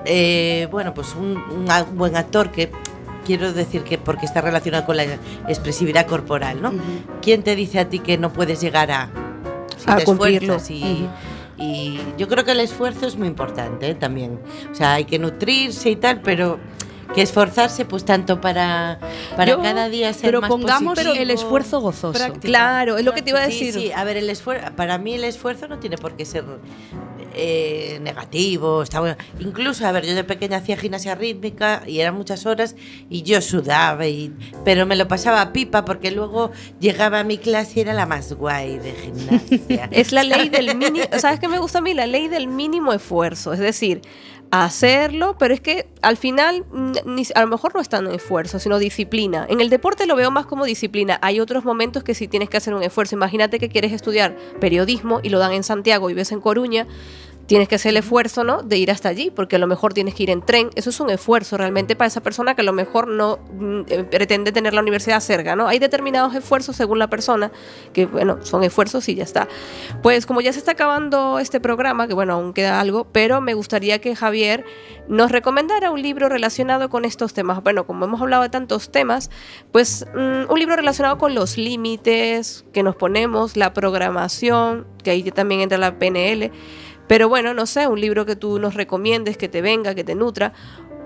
eh, 0.05 0.67
bueno, 0.71 0.93
pues 0.93 1.15
un, 1.15 1.41
buen 1.95 2.15
actor 2.15 2.51
que 2.51 2.71
quiero 3.25 3.53
decir 3.53 3.83
que 3.83 3.97
porque 3.97 4.25
está 4.25 4.41
relacionado 4.41 4.85
con 4.85 4.97
la 4.97 5.03
expresividad 5.47 6.07
corporal, 6.07 6.61
¿no? 6.61 6.73
¿Quién 7.21 7.43
te 7.43 7.55
dice 7.55 7.79
a 7.79 7.89
ti 7.89 7.99
que 7.99 8.17
no 8.17 8.31
puedes 8.31 8.61
llegar 8.61 8.91
a, 8.91 9.09
si 9.77 9.89
A 9.89 9.97
te 9.97 10.05
cumplirlo. 10.05 10.55
esfuerzas 10.55 10.71
y, 10.71 11.07
y 11.57 11.99
yo 12.17 12.27
creo 12.27 12.43
que 12.43 12.51
el 12.51 12.59
esfuerzo 12.59 13.05
es 13.07 13.15
muy 13.15 13.27
importante 13.27 13.89
¿eh? 13.89 13.95
también. 13.95 14.39
O 14.71 14.75
sea, 14.75 14.93
hay 14.93 15.05
que 15.05 15.19
nutrirse 15.19 15.89
y 15.89 15.95
tal, 15.95 16.21
pero 16.21 16.59
que 17.13 17.21
esforzarse 17.21 17.85
pues 17.85 18.05
tanto 18.05 18.41
para, 18.41 18.99
para 19.35 19.51
Yo- 19.51 19.61
cada 19.61 19.87
día 19.89 20.11
ser 20.13 20.23
Pero 20.23 20.41
más 20.41 20.49
pongamos 20.49 20.95
positivo. 20.95 21.15
el 21.21 21.29
esfuerzo 21.31 21.79
gozoso. 21.81 22.13
Práctica. 22.17 22.47
Claro, 22.47 22.97
es 22.97 23.05
lo 23.05 23.13
que 23.13 23.21
te 23.21 23.29
iba 23.29 23.41
a 23.43 23.49
Sí, 23.49 23.65
decir. 23.67 23.73
Sí, 23.73 23.91
a 23.91 24.03
ver, 24.03 24.17
el 24.17 24.29
esfuerzo, 24.29 24.73
para 24.75 24.97
mí 24.97 25.13
el 25.13 25.23
esfuerzo 25.23 25.67
no 25.67 25.79
tiene 25.79 25.97
por 25.97 26.15
qué 26.15 26.25
ser 26.25 26.43
eh, 27.35 27.99
negativo, 28.01 28.83
está 28.83 28.99
bueno. 28.99 29.15
Incluso, 29.39 29.85
a 29.87 29.91
ver, 29.91 30.05
yo 30.05 30.13
de 30.13 30.23
pequeña 30.23 30.57
hacía 30.57 30.77
gimnasia 30.77 31.15
rítmica 31.15 31.83
y 31.87 31.99
eran 31.99 32.13
muchas 32.15 32.45
horas 32.45 32.75
y 33.09 33.23
yo 33.23 33.41
sudaba, 33.41 34.05
y, 34.07 34.31
pero 34.63 34.85
me 34.85 34.95
lo 34.95 35.07
pasaba 35.07 35.51
pipa 35.51 35.83
porque 35.85 36.11
luego 36.11 36.51
llegaba 36.79 37.19
a 37.21 37.23
mi 37.23 37.37
clase 37.37 37.73
y 37.77 37.81
era 37.81 37.93
la 37.93 38.05
más 38.05 38.33
guay 38.33 38.77
de 38.77 38.93
gimnasia. 38.93 39.89
Es 39.91 40.11
la 40.11 40.23
ley 40.23 40.49
del 40.49 40.75
mínimo, 40.77 41.05
¿sabes 41.19 41.39
qué 41.39 41.47
me 41.47 41.59
gusta 41.59 41.79
a 41.79 41.81
mí? 41.81 41.93
La 41.93 42.05
ley 42.07 42.27
del 42.27 42.47
mínimo 42.47 42.93
esfuerzo, 42.93 43.53
es 43.53 43.59
decir, 43.59 44.01
hacerlo, 44.51 45.35
pero 45.39 45.53
es 45.53 45.61
que 45.61 45.87
al 46.01 46.17
final 46.17 46.65
mm, 46.71 47.21
a 47.33 47.41
lo 47.41 47.47
mejor 47.47 47.73
no 47.73 47.81
es 47.81 47.89
tan 47.89 48.07
esfuerzo, 48.11 48.59
sino 48.59 48.77
disciplina. 48.77 49.45
En 49.49 49.61
el 49.61 49.69
deporte 49.69 50.05
lo 50.05 50.15
veo 50.15 50.31
más 50.31 50.45
como 50.45 50.65
disciplina. 50.65 51.17
Hay 51.21 51.39
otros 51.39 51.65
momentos 51.65 52.03
que 52.03 52.13
sí 52.13 52.27
tienes 52.27 52.49
que 52.49 52.57
hacer 52.57 52.73
un 52.73 52.83
esfuerzo. 52.83 53.15
Imagínate 53.15 53.59
que 53.59 53.69
quieres 53.69 53.91
estudiar 53.91 54.35
periodismo 54.59 55.19
y 55.23 55.29
lo 55.29 55.39
dan 55.39 55.53
en 55.53 55.63
Santiago 55.63 56.09
y 56.09 56.13
ves 56.13 56.31
en 56.31 56.41
Coruña. 56.41 56.87
Tienes 57.45 57.67
que 57.67 57.75
hacer 57.75 57.89
el 57.89 57.97
esfuerzo, 57.97 58.43
¿no? 58.43 58.63
De 58.63 58.77
ir 58.77 58.89
hasta 58.89 59.09
allí, 59.09 59.29
porque 59.29 59.57
a 59.57 59.59
lo 59.59 59.67
mejor 59.67 59.93
tienes 59.93 60.15
que 60.15 60.23
ir 60.23 60.29
en 60.29 60.41
tren. 60.41 60.69
Eso 60.75 60.89
es 60.89 60.99
un 60.99 61.09
esfuerzo 61.09 61.57
realmente 61.57 61.95
para 61.95 62.07
esa 62.07 62.21
persona 62.21 62.55
que 62.55 62.61
a 62.61 62.65
lo 62.65 62.73
mejor 62.73 63.07
no 63.07 63.39
mm, 63.51 63.81
eh, 63.87 64.03
pretende 64.03 64.51
tener 64.51 64.73
la 64.73 64.81
universidad 64.81 65.19
cerca, 65.19 65.55
¿no? 65.55 65.67
Hay 65.67 65.79
determinados 65.79 66.33
esfuerzos 66.35 66.75
según 66.75 66.99
la 66.99 67.09
persona, 67.09 67.51
que 67.91 68.05
bueno, 68.05 68.37
son 68.43 68.63
esfuerzos 68.63 69.09
y 69.09 69.15
ya 69.15 69.23
está. 69.23 69.47
Pues 70.01 70.25
como 70.25 70.41
ya 70.41 70.53
se 70.53 70.59
está 70.59 70.71
acabando 70.71 71.39
este 71.39 71.59
programa, 71.59 72.07
que 72.07 72.13
bueno, 72.13 72.33
aún 72.33 72.53
queda 72.53 72.79
algo, 72.79 73.07
pero 73.11 73.41
me 73.41 73.53
gustaría 73.53 73.99
que 73.99 74.15
Javier 74.15 74.65
nos 75.07 75.31
recomendara 75.31 75.91
un 75.91 76.01
libro 76.01 76.29
relacionado 76.29 76.89
con 76.89 77.05
estos 77.05 77.33
temas. 77.33 77.61
Bueno, 77.61 77.85
como 77.85 78.05
hemos 78.05 78.21
hablado 78.21 78.43
de 78.43 78.49
tantos 78.49 78.91
temas, 78.91 79.29
pues 79.71 80.05
mm, 80.13 80.51
un 80.51 80.59
libro 80.59 80.75
relacionado 80.75 81.17
con 81.17 81.35
los 81.35 81.57
límites 81.57 82.65
que 82.73 82.83
nos 82.83 82.95
ponemos, 82.95 83.57
la 83.57 83.73
programación, 83.73 84.87
que 85.03 85.11
ahí 85.11 85.23
también 85.31 85.61
entra 85.61 85.77
la 85.77 85.97
PNL. 85.97 86.51
Pero 87.07 87.29
bueno, 87.29 87.53
no 87.53 87.65
sé, 87.65 87.87
un 87.87 87.99
libro 87.99 88.25
que 88.25 88.35
tú 88.35 88.59
nos 88.59 88.75
recomiendes, 88.75 89.37
que 89.37 89.49
te 89.49 89.61
venga, 89.61 89.95
que 89.95 90.03
te 90.03 90.15
nutra. 90.15 90.53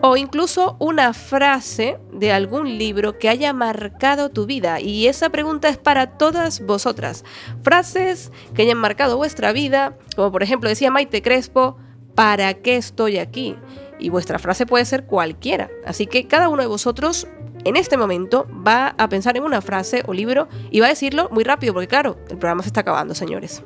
O 0.02 0.16
incluso 0.16 0.78
una 0.80 1.14
frase 1.14 1.98
de 2.14 2.32
algún 2.32 2.78
libro 2.78 3.18
que 3.18 3.30
haya 3.30 3.52
marcado 3.52 4.30
tu 4.30 4.46
vida. 4.46 4.80
Y 4.80 5.08
esa 5.08 5.30
pregunta 5.30 5.70
es 5.70 5.78
para 5.78 6.18
todas 6.18 6.62
vosotras. 6.62 7.26
Frases 7.64 8.32
que 8.54 8.62
hayan 8.62 8.78
marcado 8.78 9.18
vuestra 9.18 9.52
vida, 9.54 9.98
como 10.16 10.32
por 10.32 10.44
ejemplo 10.44 10.70
decía 10.70 10.92
Maite 10.92 11.24
Crespo, 11.24 11.78
¿para 12.14 12.54
qué 12.54 12.78
estoy 12.78 13.18
aquí? 13.18 13.56
Y 14.00 14.10
vuestra 14.10 14.38
frase 14.38 14.68
puede 14.68 14.86
ser 14.86 15.06
cualquiera. 15.06 15.72
Así 15.84 16.06
que 16.06 16.28
cada 16.28 16.50
uno 16.50 16.62
de 16.62 16.68
vosotros 16.68 17.28
en 17.64 17.76
este 17.76 17.98
momento 17.98 18.48
va 18.66 18.94
a 18.98 19.10
pensar 19.10 19.36
en 19.36 19.44
una 19.44 19.62
frase 19.62 20.04
o 20.06 20.14
libro 20.14 20.48
y 20.70 20.80
va 20.80 20.86
a 20.86 20.90
decirlo 20.90 21.28
muy 21.32 21.44
rápido, 21.44 21.74
porque 21.74 21.88
claro, 21.88 22.18
el 22.30 22.38
programa 22.38 22.62
se 22.62 22.70
está 22.70 22.82
acabando, 22.82 23.16
señores. 23.16 23.64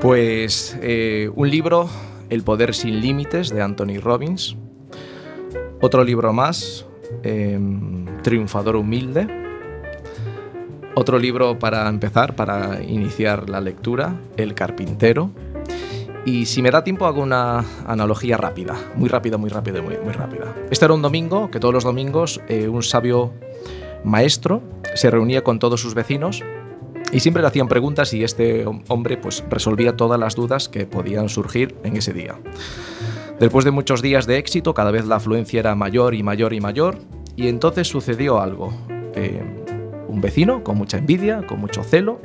Pues 0.00 0.78
eh, 0.82 1.30
un 1.34 1.50
libro, 1.50 1.88
El 2.30 2.42
poder 2.42 2.74
sin 2.74 3.00
límites, 3.00 3.50
de 3.50 3.62
Anthony 3.62 4.00
Robbins. 4.00 4.56
Otro 5.80 6.04
libro 6.04 6.32
más, 6.32 6.86
eh, 7.22 7.58
Triunfador 8.22 8.76
humilde. 8.76 9.26
Otro 10.94 11.18
libro 11.18 11.58
para 11.58 11.88
empezar, 11.88 12.36
para 12.36 12.82
iniciar 12.82 13.50
la 13.50 13.60
lectura, 13.60 14.20
El 14.36 14.54
carpintero. 14.54 15.30
Y 16.24 16.46
si 16.46 16.62
me 16.62 16.70
da 16.70 16.84
tiempo 16.84 17.06
hago 17.06 17.22
una 17.22 17.64
analogía 17.86 18.36
rápida, 18.36 18.74
muy 18.94 19.08
rápida, 19.08 19.36
muy 19.36 19.50
rápida, 19.50 19.82
muy, 19.82 19.98
muy 19.98 20.12
rápida. 20.12 20.54
Este 20.70 20.86
era 20.86 20.94
un 20.94 21.02
domingo, 21.02 21.50
que 21.50 21.60
todos 21.60 21.74
los 21.74 21.84
domingos 21.84 22.40
eh, 22.48 22.68
un 22.68 22.82
sabio 22.82 23.34
maestro 24.04 24.62
se 24.94 25.10
reunía 25.10 25.42
con 25.42 25.58
todos 25.58 25.80
sus 25.80 25.94
vecinos 25.94 26.42
y 27.14 27.20
siempre 27.20 27.40
le 27.40 27.48
hacían 27.48 27.68
preguntas 27.68 28.12
y 28.12 28.22
este 28.24 28.66
hom- 28.66 28.82
hombre 28.88 29.16
pues 29.16 29.42
resolvía 29.48 29.96
todas 29.96 30.20
las 30.20 30.34
dudas 30.34 30.68
que 30.68 30.84
podían 30.84 31.30
surgir 31.30 31.74
en 31.84 31.96
ese 31.96 32.12
día. 32.12 32.34
Después 33.40 33.64
de 33.64 33.70
muchos 33.70 34.02
días 34.02 34.26
de 34.26 34.36
éxito, 34.36 34.74
cada 34.74 34.90
vez 34.90 35.06
la 35.06 35.16
afluencia 35.16 35.60
era 35.60 35.74
mayor 35.74 36.14
y 36.14 36.22
mayor 36.22 36.52
y 36.52 36.60
mayor 36.60 36.98
y 37.36 37.48
entonces 37.48 37.88
sucedió 37.88 38.40
algo. 38.40 38.72
Un 40.08 40.20
vecino, 40.20 40.62
con 40.62 40.76
mucha 40.76 40.98
envidia, 40.98 41.44
con 41.46 41.60
mucho 41.60 41.82
celo, 41.82 42.20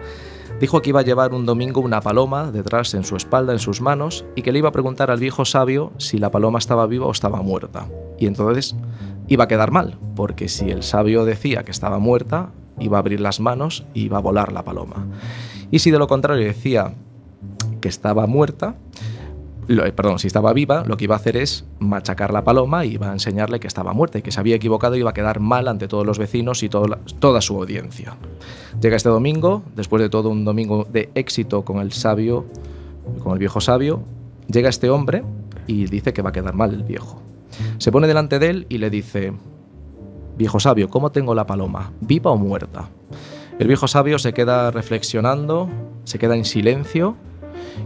dijo 0.60 0.82
que 0.82 0.90
iba 0.90 1.00
a 1.00 1.04
llevar 1.04 1.34
un 1.34 1.46
domingo 1.46 1.82
una 1.82 2.02
paloma 2.02 2.52
detrás 2.52 2.94
en 2.94 3.04
su 3.04 3.16
espalda, 3.16 3.54
en 3.54 3.60
sus 3.60 3.82
manos, 3.82 4.26
y 4.36 4.42
que 4.44 4.52
le 4.52 4.60
iba 4.60 4.70
a 4.70 4.72
preguntar 4.72 5.10
al 5.10 5.20
viejo 5.20 5.46
sabio 5.46 5.92
si 5.98 6.18
la 6.20 6.30
paloma 6.30 6.60
estaba 6.60 6.86
viva 6.86 7.08
o 7.08 7.12
estaba 7.12 7.42
muerta. 7.42 7.88
Y 8.20 8.28
entonces 8.28 8.76
iba 9.28 9.46
a 9.46 9.48
quedar 9.48 9.72
mal, 9.72 9.98
porque 10.16 10.50
si 10.50 10.70
el 10.70 10.84
sabio 10.84 11.26
decía 11.26 11.64
que 11.64 11.72
estaba 11.72 11.98
muerta, 11.98 12.52
iba 12.80 12.98
a 12.98 13.00
abrir 13.00 13.20
las 13.20 13.40
manos 13.40 13.86
y 13.94 14.04
iba 14.04 14.18
a 14.18 14.22
volar 14.22 14.52
la 14.52 14.64
paloma. 14.64 15.06
Y 15.72 15.80
si 15.80 15.92
de 15.92 16.00
lo 16.00 16.08
contrario 16.08 16.46
decía 16.46 16.94
que 17.82 17.88
estaba 17.88 18.28
muerta, 18.28 18.76
eh, 19.70 19.92
perdón, 19.96 20.18
si 20.18 20.26
estaba 20.26 20.52
viva, 20.52 20.84
lo 20.88 20.98
que 20.98 21.04
iba 21.04 21.16
a 21.16 21.20
hacer 21.20 21.38
es 21.38 21.64
machacar 21.78 22.34
la 22.34 22.44
paloma 22.44 22.86
y 22.86 22.94
iba 22.94 23.12
a 23.12 23.14
enseñarle 23.14 23.60
que 23.60 23.68
estaba 23.68 23.94
muerta 23.94 24.18
y 24.18 24.24
que 24.24 24.32
se 24.32 24.40
había 24.40 24.56
equivocado 24.56 24.96
y 24.96 25.00
iba 25.00 25.12
a 25.12 25.14
quedar 25.14 25.40
mal 25.40 25.68
ante 25.68 25.88
todos 25.88 26.08
los 26.08 26.18
vecinos 26.18 26.64
y 26.64 26.70
toda 26.70 27.42
su 27.42 27.56
audiencia. 27.56 28.18
Llega 28.82 28.96
este 28.96 29.10
domingo, 29.10 29.62
después 29.76 30.02
de 30.02 30.10
todo 30.10 30.30
un 30.30 30.44
domingo 30.44 30.88
de 30.92 31.12
éxito 31.14 31.64
con 31.64 31.78
el 31.82 31.92
sabio, 31.92 32.46
con 33.22 33.34
el 33.34 33.40
viejo 33.40 33.62
sabio, 33.62 34.02
llega 34.48 34.70
este 34.70 34.90
hombre 34.90 35.24
y 35.68 35.86
dice 35.86 36.14
que 36.14 36.24
va 36.24 36.32
a 36.32 36.34
quedar 36.34 36.56
mal 36.56 36.74
el 36.74 36.84
viejo. 36.84 37.22
Se 37.78 37.92
pone 37.92 38.08
delante 38.08 38.40
de 38.40 38.50
él 38.50 38.66
y 38.70 38.80
le 38.80 38.90
dice, 38.90 39.34
viejo 40.40 40.62
sabio, 40.62 40.88
¿cómo 40.90 41.12
tengo 41.12 41.36
la 41.36 41.46
paloma? 41.46 41.92
¿Viva 42.00 42.32
o 42.32 42.38
muerta? 42.38 42.88
El 43.60 43.68
viejo 43.68 43.90
sabio 43.90 44.18
se 44.20 44.32
queda 44.32 44.72
reflexionando, 44.72 45.70
se 46.06 46.18
queda 46.18 46.38
en 46.38 46.46
silencio 46.46 47.18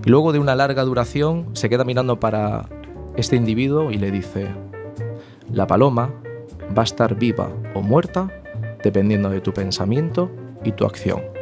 y 0.05 0.09
luego 0.11 0.31
de 0.31 0.37
una 0.37 0.53
larga 0.53 0.83
duración 0.83 1.47
se 1.53 1.67
queda 1.67 1.83
mirando 1.83 2.19
para 2.19 2.69
este 3.17 3.37
individuo 3.37 3.89
y 3.89 3.97
le 3.97 4.11
dice, 4.11 4.49
la 5.51 5.65
paloma 5.65 6.13
va 6.77 6.83
a 6.83 6.85
estar 6.85 7.15
viva 7.15 7.49
o 7.73 7.81
muerta 7.81 8.29
dependiendo 8.83 9.31
de 9.31 9.41
tu 9.41 9.51
pensamiento 9.51 10.29
y 10.63 10.73
tu 10.73 10.85
acción. 10.85 11.32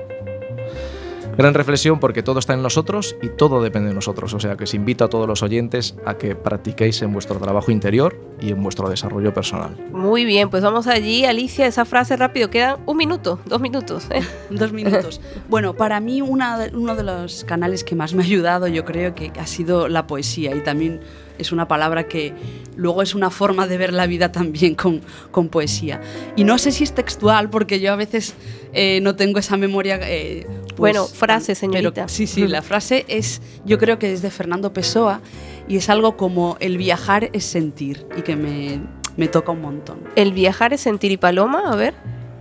Gran 1.38 1.54
reflexión 1.54 2.00
porque 2.00 2.22
todo 2.24 2.40
está 2.40 2.54
en 2.54 2.62
nosotros 2.62 3.16
y 3.22 3.30
todo 3.30 3.64
depende 3.64 3.90
de 3.90 3.96
nosotros. 3.96 4.34
O 4.34 4.40
sea 4.40 4.58
que 4.58 4.66
os 4.66 4.74
invito 4.74 5.06
a 5.06 5.10
todos 5.10 5.28
los 5.28 5.42
oyentes 5.42 5.96
a 6.06 6.16
que 6.18 6.36
practiquéis 6.36 7.02
en 7.02 7.14
vuestro 7.14 7.38
trabajo 7.40 7.72
interior 7.72 8.20
y 8.40 8.52
en 8.52 8.62
vuestro 8.62 8.90
desarrollo 8.90 9.34
personal. 9.34 9.76
Muy 9.92 10.26
bien, 10.26 10.50
pues 10.50 10.62
vamos 10.62 10.88
allí, 10.88 11.26
Alicia, 11.26 11.66
esa 11.68 11.86
frase 11.86 12.16
rápido, 12.18 12.50
quedan 12.50 12.78
un 12.86 12.98
minuto, 12.98 13.40
dos 13.46 13.62
minutos. 13.62 14.08
¿eh? 14.12 14.22
Dos 14.52 14.72
minutos. 14.74 15.22
Bueno, 15.50 15.74
para 15.76 16.00
mí 16.00 16.22
una 16.22 16.60
de- 16.60 16.76
uno 16.76 16.96
de 16.96 17.04
los 17.04 17.44
canales 17.46 17.84
que 17.84 17.96
más 17.96 18.14
me 18.14 18.22
ha 18.24 18.26
ayudado 18.26 18.68
yo 18.68 18.84
creo 18.86 19.16
que 19.16 19.32
ha 19.40 19.48
sido 19.48 19.88
la 19.88 20.06
poesía 20.08 20.54
y 20.56 20.60
también 20.62 21.00
es 21.38 21.52
una 21.52 21.68
palabra 21.68 22.08
que 22.08 22.34
luego 22.76 23.02
es 23.02 23.16
una 23.16 23.30
forma 23.32 23.66
de 23.68 23.78
ver 23.78 23.94
la 23.94 24.06
vida 24.06 24.32
también 24.32 24.76
con, 24.76 25.02
con 25.32 25.48
poesía. 25.50 26.02
Y 26.36 26.44
no 26.44 26.58
sé 26.58 26.72
si 26.72 26.84
es 26.84 26.94
textual 26.94 27.50
porque 27.50 27.80
yo 27.80 27.94
a 27.94 27.96
veces 27.96 28.36
eh, 28.74 29.00
no 29.02 29.16
tengo 29.16 29.40
esa 29.40 29.58
memoria. 29.58 29.98
eh, 30.04 30.46
Bueno, 30.82 31.06
frase, 31.08 31.54
pero- 31.54 31.60
señorita. 31.74 32.08
sí, 32.08 32.28
sí, 32.28 32.48
la 32.48 32.62
frase 32.62 33.06
es, 33.08 33.42
yo 33.66 33.78
creo 33.78 33.98
que 34.00 34.12
es 34.12 34.22
de 34.22 34.30
Fernando 34.32 34.74
Pessoa 34.74 35.22
y 35.68 35.78
es 35.78 35.90
algo 35.90 36.18
como 36.18 36.58
el 36.60 36.78
viajar 36.78 37.30
es 37.34 37.46
sentir 37.46 38.06
y 38.18 38.22
que 38.24 38.36
me, 38.36 38.82
me 39.18 39.28
toca 39.28 39.52
un 39.52 39.62
montón. 39.62 40.00
El 40.16 40.34
viajar 40.34 40.74
es 40.74 40.82
sentir 40.82 41.12
y 41.12 41.18
paloma, 41.18 41.72
a 41.72 41.76
ver. 41.76 41.94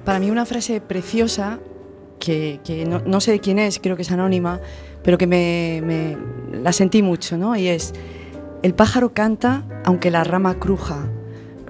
Para 0.05 0.19
mí 0.19 0.31
una 0.31 0.47
frase 0.47 0.81
preciosa, 0.81 1.59
que, 2.19 2.61
que 2.65 2.85
no, 2.87 3.01
no 3.07 3.21
sé 3.21 3.31
de 3.33 3.41
quién 3.41 3.59
es, 3.59 3.79
creo 3.79 3.97
que 3.97 4.03
es 4.03 4.11
anónima, 4.11 4.61
pero 5.03 5.17
que 5.19 5.27
me, 5.27 5.81
me- 5.85 6.17
la 6.59 6.73
sentí 6.73 7.03
mucho, 7.03 7.37
¿no? 7.39 7.55
Y 7.57 7.69
es, 7.69 7.93
el 8.63 8.75
pájaro 8.75 9.13
canta 9.15 9.65
aunque 9.85 10.11
la 10.11 10.25
rama 10.25 10.59
cruja, 10.59 11.07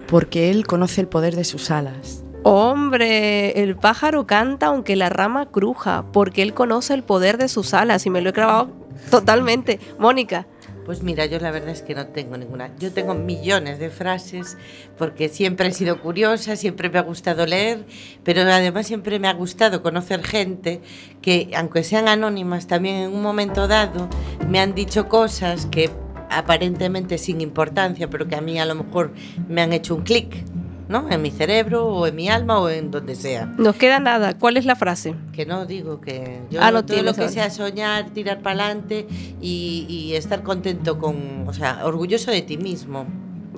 porque 0.09 0.51
él 0.51 0.67
conoce 0.67 1.01
el 1.01 1.07
poder 1.09 1.37
de 1.37 1.45
sus 1.45 1.71
alas. 1.71 2.25
Hombre, 2.43 3.63
el 3.63 3.77
pájaro 3.77 4.27
canta 4.27 4.67
aunque 4.67 4.97
la 4.97 5.11
rama 5.11 5.51
cruja, 5.51 6.07
porque 6.13 6.43
él 6.43 6.55
conoce 6.55 6.95
el 6.95 7.03
poder 7.03 7.37
de 7.37 7.49
sus 7.49 7.75
alas 7.75 8.07
y 8.07 8.11
me 8.11 8.23
lo 8.23 8.31
he 8.31 8.33
grabado 8.33 8.71
totalmente. 9.11 9.79
Mónica. 9.99 10.47
Pues 10.87 11.03
mira, 11.03 11.27
yo 11.27 11.39
la 11.39 11.51
verdad 11.51 11.69
es 11.69 11.83
que 11.83 11.95
no 11.95 12.07
tengo 12.07 12.37
ninguna. 12.39 12.75
Yo 12.79 12.93
tengo 12.93 13.15
millones 13.15 13.79
de 13.79 13.91
frases 13.91 14.57
porque 14.97 15.29
siempre 15.29 15.69
he 15.69 15.73
sido 15.73 16.01
curiosa, 16.01 16.57
siempre 16.57 16.89
me 16.89 16.99
ha 16.99 17.03
gustado 17.03 17.45
leer, 17.47 17.85
pero 18.25 18.41
además 18.41 18.87
siempre 18.87 19.19
me 19.19 19.29
ha 19.29 19.35
gustado 19.35 19.83
conocer 19.83 20.25
gente 20.25 20.81
que, 21.21 21.51
aunque 21.55 21.85
sean 21.85 22.09
anónimas, 22.09 22.67
también 22.67 22.97
en 22.97 23.15
un 23.15 23.23
momento 23.23 23.69
dado 23.69 24.09
me 24.49 24.61
han 24.61 24.75
dicho 24.75 25.09
cosas 25.09 25.67
que 25.67 25.91
aparentemente 26.31 27.19
sin 27.19 27.41
importancia, 27.41 28.09
pero 28.09 28.27
que 28.27 28.37
a 28.37 28.41
mí 28.41 28.59
a 28.59 28.65
lo 28.65 28.75
mejor 28.75 29.13
me 29.49 29.61
han 29.61 29.73
hecho 29.73 29.95
un 29.95 30.03
clic. 30.03 30.43
¿No? 30.91 31.09
En 31.11 31.23
mi 31.23 31.31
cerebro 31.31 31.87
o 31.87 32.07
en 32.07 32.15
mi 32.17 32.29
alma 32.29 32.59
o 32.59 32.69
en 32.69 32.91
donde 32.91 33.15
sea. 33.15 33.47
Nos 33.57 33.77
queda 33.77 33.99
nada. 34.01 34.37
¿Cuál 34.37 34.59
es 34.59 34.67
la 34.67 34.77
frase? 34.77 35.15
Que 35.33 35.47
no 35.47 35.65
digo 35.65 36.01
que 36.01 36.43
yo 36.51 36.61
Ah, 36.63 36.71
no 36.71 36.85
todo 36.85 37.03
lo 37.03 37.15
que 37.15 37.29
sea 37.31 37.49
soñar, 37.49 38.11
tirar 38.11 38.43
para 38.43 38.65
adelante 38.65 39.07
y, 39.41 39.87
y 39.89 40.15
estar 40.17 40.43
contento 40.43 40.99
con, 40.99 41.47
o 41.49 41.53
sea, 41.55 41.81
orgulloso 41.85 42.31
de 42.31 42.43
ti 42.43 42.59
mismo. 42.59 43.07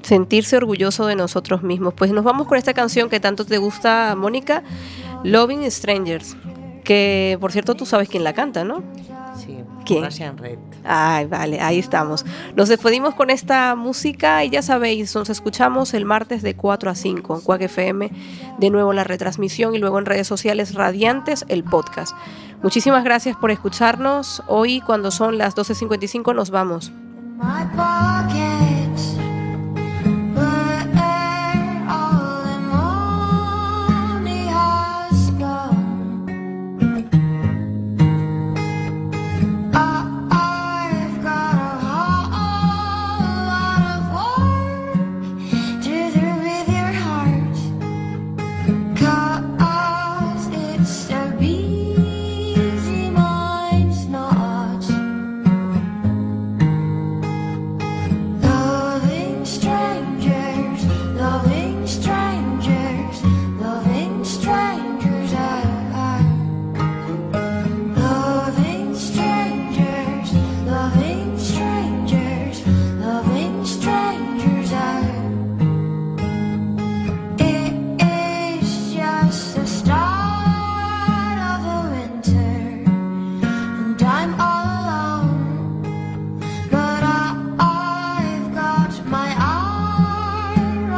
sentirse 0.02 0.56
orgulloso 0.56 1.06
de 1.06 1.14
nosotros 1.16 1.62
mismos. 1.62 1.94
Pues 1.94 2.12
nos 2.12 2.22
vamos 2.24 2.46
con 2.46 2.58
esta 2.58 2.74
canción 2.74 3.08
que 3.08 3.18
tanto 3.18 3.44
te 3.44 3.58
gusta, 3.58 4.14
Mónica, 4.16 4.62
Loving 5.24 5.68
Strangers, 5.70 6.36
que 6.84 7.38
por 7.40 7.50
cierto 7.52 7.74
tú 7.74 7.86
sabes 7.86 8.08
quién 8.08 8.24
la 8.24 8.32
canta, 8.34 8.62
¿no? 8.64 8.82
¿Quién? 9.84 10.04
Russian 10.04 10.38
Red. 10.38 10.58
Ay, 10.84 11.26
vale, 11.26 11.60
ahí 11.60 11.78
estamos. 11.78 12.24
Nos 12.56 12.68
despedimos 12.68 13.14
con 13.14 13.30
esta 13.30 13.74
música 13.74 14.44
y 14.44 14.50
ya 14.50 14.62
sabéis, 14.62 15.14
nos 15.14 15.30
escuchamos 15.30 15.94
el 15.94 16.04
martes 16.04 16.42
de 16.42 16.54
4 16.54 16.90
a 16.90 16.94
5 16.94 17.36
en 17.36 17.40
Cuac 17.40 17.62
FM, 17.62 18.10
de 18.58 18.70
nuevo 18.70 18.92
la 18.92 19.04
retransmisión 19.04 19.74
y 19.74 19.78
luego 19.78 19.98
en 19.98 20.06
redes 20.06 20.26
sociales 20.26 20.74
radiantes 20.74 21.44
el 21.48 21.64
podcast. 21.64 22.14
Muchísimas 22.62 23.04
gracias 23.04 23.36
por 23.36 23.50
escucharnos. 23.50 24.42
Hoy 24.46 24.80
cuando 24.80 25.10
son 25.10 25.38
las 25.38 25.56
12.55 25.56 26.34
nos 26.34 26.50
vamos. 26.50 26.92